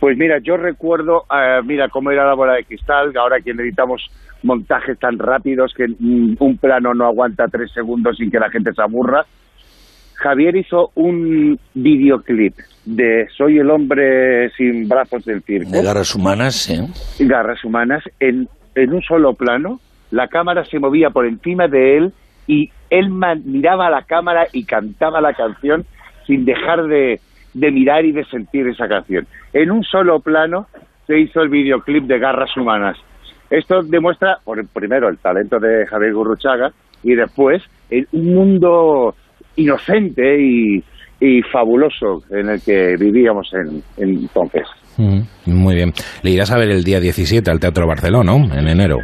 [0.00, 4.10] Pues mira, yo recuerdo, uh, mira, cómo era la bola de cristal, ahora que necesitamos
[4.42, 8.72] montajes tan rápidos que mm, un plano no aguanta tres segundos sin que la gente
[8.72, 9.24] se aburra.
[10.14, 12.54] Javier hizo un videoclip
[12.84, 15.70] de Soy el hombre sin brazos del circo.
[15.70, 16.78] De garras humanas, sí.
[17.20, 19.80] Garras humanas, en, en un solo plano.
[20.10, 22.12] La cámara se movía por encima de él
[22.46, 23.10] y él
[23.44, 25.84] miraba a la cámara y cantaba la canción
[26.26, 27.20] sin dejar de,
[27.54, 29.26] mirar y de sentir esa canción.
[29.52, 30.66] En un solo plano
[31.06, 32.96] se hizo el videoclip de Garras Humanas.
[33.50, 36.72] Esto demuestra, por, primero, el talento de Javier Gurruchaga
[37.02, 37.62] y después
[38.12, 39.14] un mundo
[39.56, 40.82] inocente y,
[41.50, 44.66] fabuloso en el que vivíamos en, entonces.
[44.98, 45.90] Mm, muy bien.
[46.22, 48.34] Le irás a ver el día 17 al Teatro Barcelona.
[48.34, 48.98] En enero.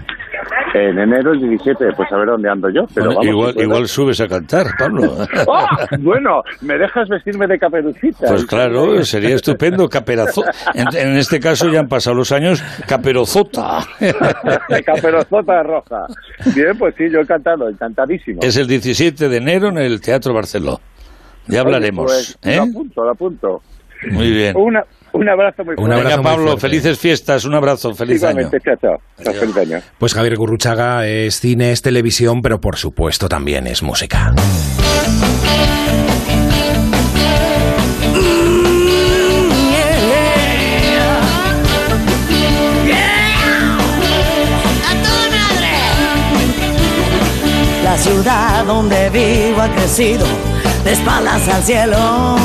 [0.72, 2.82] En enero el 17, pues a ver dónde ando yo.
[2.94, 5.16] Pero igual, igual subes a cantar, Pablo.
[5.46, 5.66] ¡Oh!
[5.98, 8.28] Bueno, ¿me dejas vestirme de caperucita?
[8.28, 9.88] Pues claro, sería estupendo.
[9.88, 10.42] Caperazo...
[10.74, 12.62] En, este caso ya han pasado los años.
[12.86, 13.80] Caperozota.
[14.86, 16.06] Caperozota roja.
[16.54, 18.40] Bien, pues sí, yo he cantado, encantadísimo.
[18.42, 20.80] Es el 17 de enero en el Teatro Barceló.
[21.46, 22.06] Ya hablaremos.
[22.06, 22.56] Pues, ¿eh?
[22.56, 23.62] Lo apunto, lo apunto.
[24.10, 24.56] Muy bien.
[24.56, 26.02] Una, un abrazo muy fuerte.
[26.02, 28.48] Venga, Pablo, felices fiestas, un abrazo, feliz año.
[28.50, 29.80] Feliz año.
[29.98, 34.32] Pues Javier Gurruchaga es cine, es televisión, pero por supuesto también es música.
[47.84, 50.26] La ciudad donde vivo ha crecido
[50.84, 52.36] de espaldas al cielo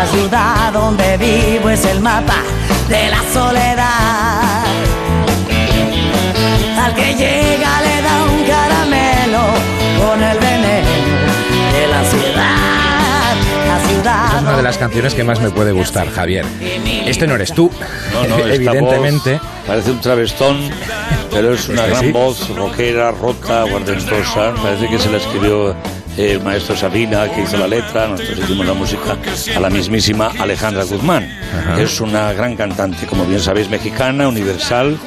[0.00, 2.42] la ciudad donde vivo es el mapa
[2.88, 4.64] de la soledad.
[6.82, 9.42] Al que llega le da un caramelo
[9.98, 10.88] con el veneno
[11.74, 13.34] de la ciudad.
[13.68, 14.36] La ciudad.
[14.36, 16.46] Es una de las canciones que más me puede gustar, Javier.
[17.04, 17.70] Este no eres tú,
[18.14, 19.38] no, no, evidentemente.
[19.66, 20.70] Parece un travestón,
[21.30, 24.54] pero es una gran voz rockera, rota, guardentosa.
[24.62, 25.76] Parece que se la escribió
[26.20, 29.16] el maestro Sabina, que hizo la letra, nosotros hicimos la música,
[29.56, 31.26] a la mismísima Alejandra Guzmán.
[31.78, 34.98] Es una gran cantante, como bien sabéis, mexicana, universal,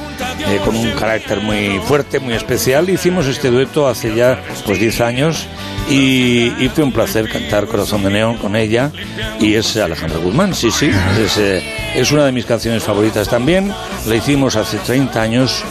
[0.48, 2.88] eh, con un carácter muy fuerte, muy especial.
[2.90, 5.46] Hicimos este dueto hace ya pues 10 años
[5.88, 8.90] y, fue un placer cantar Corazón de Neón con ella
[9.38, 11.62] y es Alejandra Guzmán, sí, sí, es, eh,
[11.94, 13.72] es una de mis canciones favoritas también.
[14.06, 15.64] La hicimos hace 30 años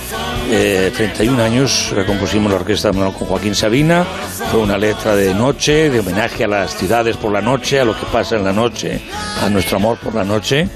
[0.49, 4.05] eh, 31 años recompusimos la orquesta con Joaquín Sabina.
[4.51, 7.97] Fue una letra de noche, de homenaje a las ciudades por la noche, a lo
[7.97, 9.01] que pasa en la noche,
[9.41, 10.67] a nuestro amor por la noche.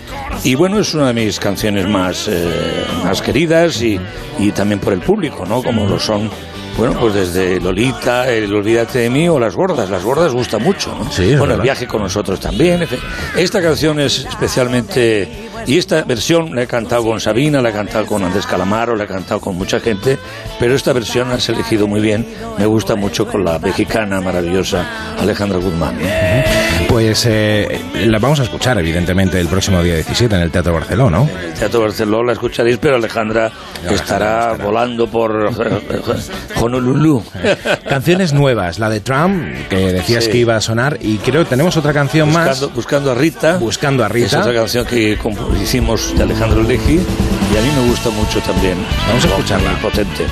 [0.43, 3.99] Y bueno, es una de mis canciones más, eh, más queridas y,
[4.39, 5.63] y también por el público, ¿no?
[5.63, 6.29] Como lo son
[6.77, 9.89] bueno, pues desde Lolita, el Olvídate de mí o Las Gordas.
[9.89, 11.11] Las Gordas gusta mucho, ¿no?
[11.11, 12.88] Sí, bueno, el viaje con nosotros también.
[13.35, 18.06] Esta canción es especialmente Y esta versión la he cantado con Sabina, la he cantado
[18.06, 20.18] con Andrés Calamaro, la he cantado con mucha gente,
[20.60, 22.26] pero esta versión la has elegido muy bien.
[22.57, 25.98] Me gusta mucho con la mexicana maravillosa Alejandra Guzmán.
[26.98, 31.19] Pues eh, la vamos a escuchar, evidentemente, el próximo día 17 en el Teatro Barcelona,
[31.19, 31.30] ¿no?
[31.30, 33.52] En el Teatro Barcelona la escucharéis, pero Alejandra
[33.88, 35.52] estará volando por
[36.60, 37.24] Honolulu.
[37.88, 40.32] Canciones nuevas, la de Trump, que decías Sí.
[40.32, 42.68] que iba a sonar, y creo que tenemos otra canción más.
[42.74, 43.57] Buscando, a Rita.
[43.60, 44.26] Buscando a Rita.
[44.26, 45.19] Es otra canción que
[45.61, 48.76] hicimos de Alejandro Leji y a mí me gusta mucho también.
[49.07, 49.72] Vamos a Muy escucharla.
[49.84, 50.24] potente.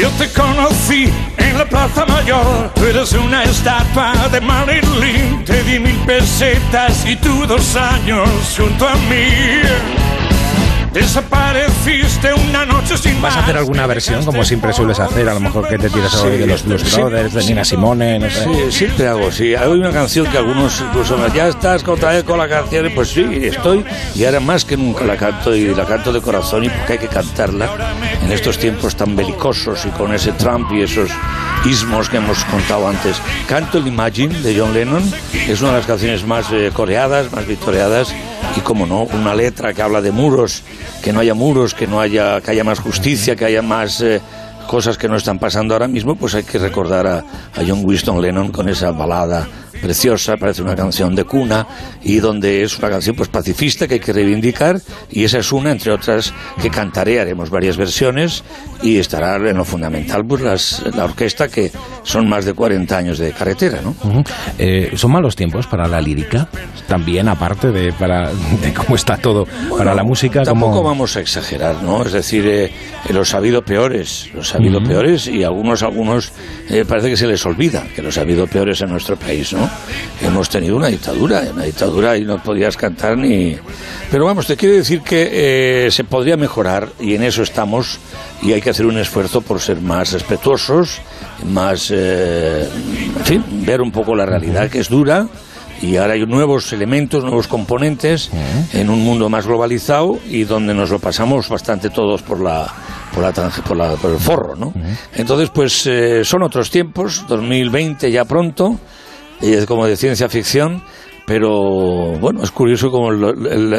[0.00, 5.78] Yo te conocí en la Plaza Mayor, tú eres una estatua de Marilyn, te di
[5.78, 9.99] mil pesetas y tú dos años junto a mí.
[10.92, 15.28] Desapareciste una noche sin ¿Vas a hacer alguna versión, como siempre sueles hacer?
[15.28, 16.96] A lo mejor que te tiras hoy de los Blues sí.
[16.96, 18.42] Brothers, de Nina Simone, no sé.
[18.42, 19.54] Sí, siempre hago, sí.
[19.54, 23.10] Hay una canción que algunos incluso me ya estás otra vez con la canción, pues
[23.10, 23.84] sí, estoy,
[24.16, 26.98] y ahora más que nunca la canto, y la canto de corazón, y porque hay
[26.98, 27.70] que cantarla
[28.20, 31.10] en estos tiempos tan belicosos y con ese Trump y esos
[31.64, 33.16] ismos que hemos contado antes.
[33.46, 35.02] Canto el Imagine de John Lennon,
[35.32, 38.12] es una de las canciones más eh, coreadas, más victoriadas,
[38.56, 40.62] y como no, una letra que habla de muros,
[41.02, 44.20] que no haya muros, que no haya, que haya más justicia, que haya más eh,
[44.66, 48.20] cosas que no están pasando ahora mismo, pues hay que recordar a, a John Winston
[48.20, 49.46] Lennon con esa balada
[49.80, 51.66] preciosa, parece una canción de cuna
[52.02, 54.80] y donde es una canción pues pacifista que hay que reivindicar
[55.10, 58.44] y esa es una entre otras que cantaré, haremos varias versiones
[58.82, 61.70] y estará en lo fundamental pues las, la orquesta que
[62.02, 63.94] son más de 40 años de carretera, ¿no?
[64.58, 66.48] Eh, ¿Son malos tiempos para la lírica?
[66.86, 69.46] También, aparte de, para, de cómo está todo
[69.76, 70.42] para la música.
[70.42, 70.88] Tampoco como...
[70.88, 72.02] vamos a exagerar, ¿no?
[72.04, 76.32] Es decir, eh, eh, los ha habido peores, los ha habido peores y algunos, algunos
[76.68, 79.69] eh, parece que se les olvida que los ha habido peores en nuestro país, ¿no?
[80.22, 83.56] Hemos tenido una dictadura, una dictadura y no podías cantar ni...
[84.10, 87.98] Pero vamos, te quiero decir que eh, se podría mejorar y en eso estamos
[88.42, 90.98] y hay que hacer un esfuerzo por ser más respetuosos,
[91.46, 92.68] más, eh,
[93.18, 95.26] en fin, ver un poco la realidad que es dura
[95.80, 98.30] y ahora hay nuevos elementos, nuevos componentes
[98.74, 102.66] en un mundo más globalizado y donde nos lo pasamos bastante todos por la
[103.14, 104.72] por la, tanje- por, la- por el forro, ¿no?
[105.16, 108.78] Entonces, pues eh, son otros tiempos, 2020 ya pronto,
[109.42, 110.82] y es como de ciencia ficción,
[111.26, 111.50] pero
[112.18, 113.72] bueno, es curioso como el, el-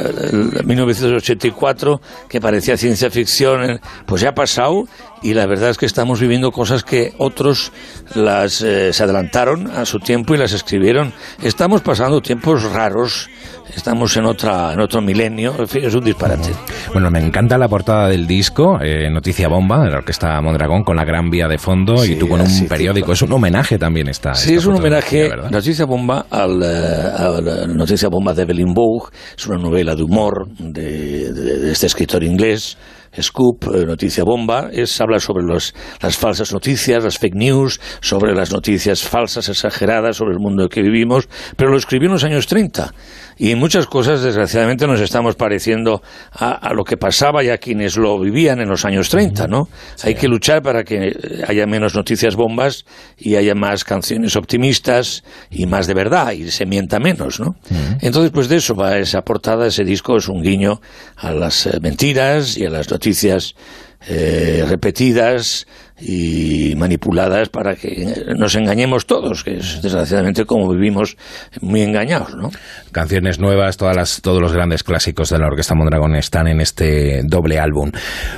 [0.57, 4.85] el 1984, que parecía ciencia ficción, eh, pues ya ha pasado
[5.21, 7.71] y la verdad es que estamos viviendo cosas que otros
[8.15, 11.13] las eh, se adelantaron a su tiempo y las escribieron.
[11.43, 13.29] Estamos pasando tiempos raros,
[13.75, 16.51] estamos en otra en otro milenio, en fin, es un disparate.
[16.93, 20.95] Bueno, me encanta la portada del disco, eh, Noticia Bomba, de la Orquesta Mondragón, con
[20.95, 23.13] la Gran Vía de fondo y tú con un periódico.
[23.13, 24.33] Es un homenaje también esta.
[24.33, 25.49] Sí, esta es un homenaje, ¿verdad?
[25.49, 26.65] Noticia Bomba, al, eh,
[27.17, 31.71] a la Noticia Bomba de Evelyn Bough, es una novela de humor de, de- de
[31.71, 32.77] este escritor inglés,
[33.21, 38.33] Scoop, eh, Noticia Bomba, es, habla sobre los, las falsas noticias, las fake news, sobre
[38.33, 41.27] las noticias falsas, exageradas, sobre el mundo en que vivimos,
[41.57, 42.93] pero lo escribió en los años 30.
[43.37, 46.01] Y en muchas cosas, desgraciadamente, nos estamos pareciendo
[46.31, 49.67] a, a lo que pasaba y a quienes lo vivían en los años 30, ¿no?
[50.03, 51.13] Hay que luchar para que
[51.47, 52.85] haya menos noticias bombas
[53.17, 57.55] y haya más canciones optimistas y más de verdad y se mienta menos, ¿no?
[58.01, 60.81] Entonces, pues de eso va esa portada, ese disco es un guiño
[61.17, 63.55] a las eh, mentiras y a las noticias
[64.07, 65.67] eh, repetidas
[66.01, 68.05] y manipuladas para que
[68.37, 71.15] nos engañemos todos, que es desgraciadamente como vivimos
[71.61, 72.49] muy engañados, ¿no?
[72.91, 77.21] Canciones nuevas, todas las, todos los grandes clásicos de la Orquesta Mondragón están en este
[77.25, 77.91] doble álbum.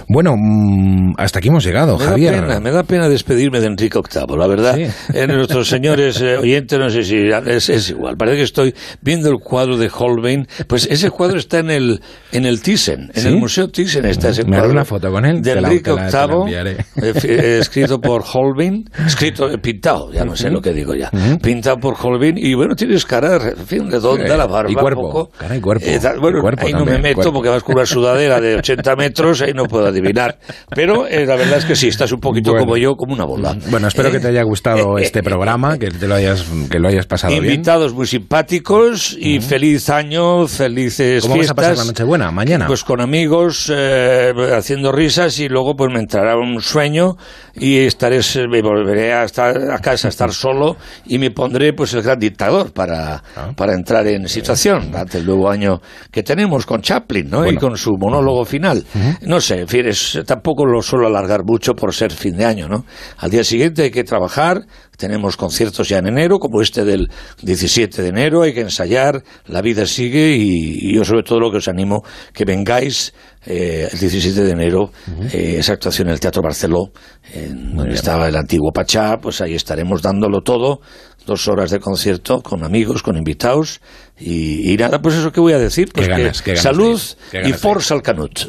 [0.07, 2.34] Bueno, mm, hasta aquí hemos llegado, Me da, Javier.
[2.41, 4.77] pena, me da pena despedirme de Enrique VIII, la verdad.
[4.77, 7.18] Eh, nuestros señores eh, oyentes, no sé si
[7.48, 8.15] es, es igual.
[8.18, 10.48] Parece que estoy viendo el cuadro de Holbein.
[10.68, 13.27] Pues ese cuadro está en el, en el Thyssen, en ¿Sí?
[13.27, 14.72] el Museo Thyssen está ese Me haré cuadro.
[14.73, 17.52] una foto con él, De Enrique VIII.
[17.53, 20.55] Eh, eh, escrito por Holbein, escrito, eh, pintado, ya no sé Ujú.
[20.55, 21.09] lo que digo ya.
[21.41, 24.71] Pintado por Holbein, y bueno, tienes cara, en fin, redonda, Eh, la barba.
[24.71, 25.30] y cuerpo, poco.
[25.38, 25.85] cara y cuerpo.
[25.85, 27.34] Eh, bueno, Y cuerpo ahí no me también, meto cuerpo.
[27.34, 30.38] porque vas con una sudadera de 80 metros, ahí no puedo adivinar.
[30.75, 32.65] Pero eh, la verdad es que sí, estás un poquito Bueno.
[32.65, 33.55] como yo, como una bola.
[33.69, 37.05] Bueno, espero que te haya gustado este programa, que te lo hayas, que lo hayas
[37.05, 37.45] pasado bien.
[37.45, 41.55] Invitados muy simpáticos y feliz año, felices ¿Cómo vas a fiestas.
[41.55, 42.31] pasar la Nochebuena?
[42.31, 42.67] Mañana.
[42.67, 47.15] Pues con amigos, eh, haciendo risas y luego pues me entrará un sueño
[47.56, 51.94] y estaré, me volveré a, estar a casa a estar solo y me pondré pues
[51.94, 53.24] el gran dictador para,
[53.56, 57.48] para entrar en situación ante el nuevo año que tenemos con Chaplin ¿no?
[57.48, 58.84] y con su monólogo final.
[59.22, 62.68] No sé, en fin, es, tampoco lo suelo alargar mucho por ser fin de año.
[62.68, 62.86] ¿no?
[63.18, 64.61] Al día siguiente hay que trabajar,
[64.98, 67.10] tenemos conciertos ya en enero, como este del
[67.41, 71.52] 17 de enero, hay que ensayar, la vida sigue y, y yo sobre todo lo
[71.52, 72.03] que os animo
[72.34, 73.14] que vengáis
[73.45, 74.91] eh, el 17 de enero,
[75.34, 76.91] eh, esa actuación en el Teatro Barceló,
[77.34, 80.80] en donde estaba el antiguo Pachá, pues ahí estaremos dándolo todo,
[81.26, 83.82] dos horas de concierto con amigos, con invitados,
[84.19, 86.64] y, y nada, pues eso que voy a decir, pues Qué que ganas, qué ganas
[86.64, 88.40] salud qué y ganas de forza al canut.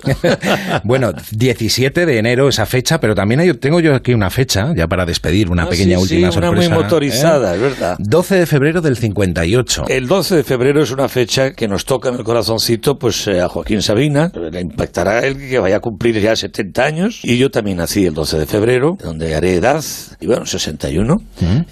[0.85, 4.86] bueno, 17 de enero esa fecha, pero también hay- tengo yo aquí una fecha, ya
[4.86, 6.69] para despedir, una Ah, pequeña sí, sí, última una sorpresa.
[6.74, 7.57] muy motorizada, ¿eh?
[7.57, 7.97] es verdad.
[7.99, 9.85] 12 de febrero del 58.
[9.89, 13.41] El 12 de febrero es una fecha que nos toca en el corazoncito pues eh,
[13.41, 17.51] a Joaquín Sabina, le impactará él que vaya a cumplir ya 70 años y yo
[17.51, 19.82] también nací el 12 de febrero, donde haré edad,
[20.20, 21.23] y bueno, 61.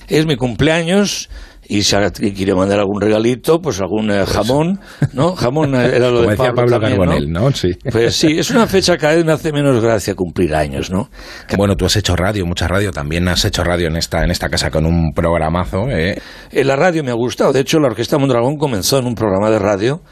[0.09, 1.29] Es mi cumpleaños
[1.73, 1.97] y si
[2.35, 4.79] quiere mandar algún regalito, pues algún eh, jamón,
[5.15, 5.35] ¿no?
[5.37, 7.51] Jamón eh, era lo Como de decía Pablo, Pablo también, Carbonell, ¿no?
[7.53, 7.71] Sí.
[7.91, 11.09] Pues sí, es una fecha que cada vez me hace menos gracia cumplir años, ¿no?
[11.57, 14.51] Bueno, tú has hecho radio, mucha radio, también has hecho radio en esta, en esta
[14.51, 15.89] casa con un programazo.
[15.89, 16.21] ¿eh?
[16.51, 17.55] En la radio me ha gustado.
[17.55, 20.03] De hecho, la Orquesta Mondragón comenzó en un programa de radio,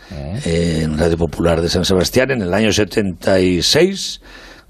[0.47, 4.21] eh, en Radio Popular de San Sebastián, en el año 76.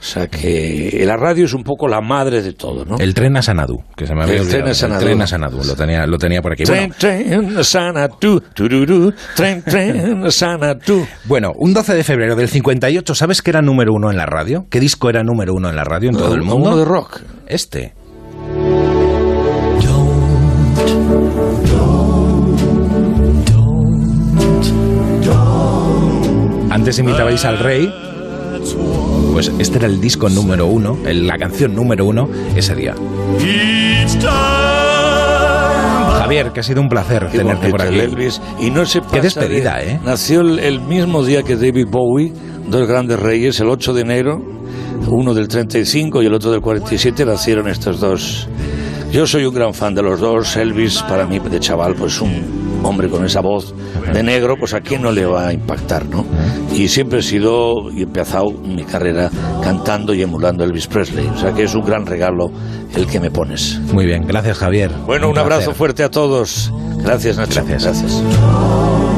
[0.00, 2.96] O sea que la radio es un poco la madre de todo, ¿no?
[2.96, 4.60] El tren a Sanadú, que se me había El olvidado.
[4.62, 5.00] tren a Sanadú.
[5.00, 6.64] El tren a Sanadú, lo tenía, lo tenía por aquí.
[6.64, 11.06] Tren, Bueno, tren, sana tú, tururú, tren, tren, sana tú.
[11.24, 14.64] Bueno, un 12 de febrero del 58, ¿sabes qué era número uno en la radio?
[14.70, 16.78] ¿Qué disco era número uno en la radio en todo el uno mundo?
[16.78, 17.20] de rock.
[17.46, 17.92] Este.
[26.70, 27.92] Antes imitabais al rey.
[29.32, 32.94] Pues este era el disco número uno, el- la canción número uno ese día.
[36.18, 37.94] Javier, que ha sido un placer Qué tenerte por aquí.
[37.98, 38.40] el Elvis.
[38.60, 40.00] Y no se pasa Qué despedida, de- ¿eh?
[40.04, 42.32] Nació el, el mismo día que David Bowie,
[42.68, 44.38] dos grandes reyes, el 8 de enero,
[45.08, 48.48] uno del 35 y el otro del 47, nacieron estos dos.
[49.10, 50.56] Yo soy un gran fan de los dos.
[50.56, 53.74] Elvis, para mí, de chaval, pues un hombre con esa voz
[54.12, 56.24] de negro, pues a quién no le va a impactar, ¿no?
[56.74, 59.30] Y siempre he sido y he empezado mi carrera
[59.62, 61.26] cantando y emulando a Elvis Presley.
[61.26, 62.50] O sea que es un gran regalo
[62.94, 63.78] el que me pones.
[63.92, 64.90] Muy bien, gracias Javier.
[65.06, 65.52] Bueno, un, placer.
[65.52, 66.72] abrazo fuerte a todos.
[67.02, 67.62] Gracias, Nacho.
[67.66, 68.22] Gracias.
[68.40, 69.09] For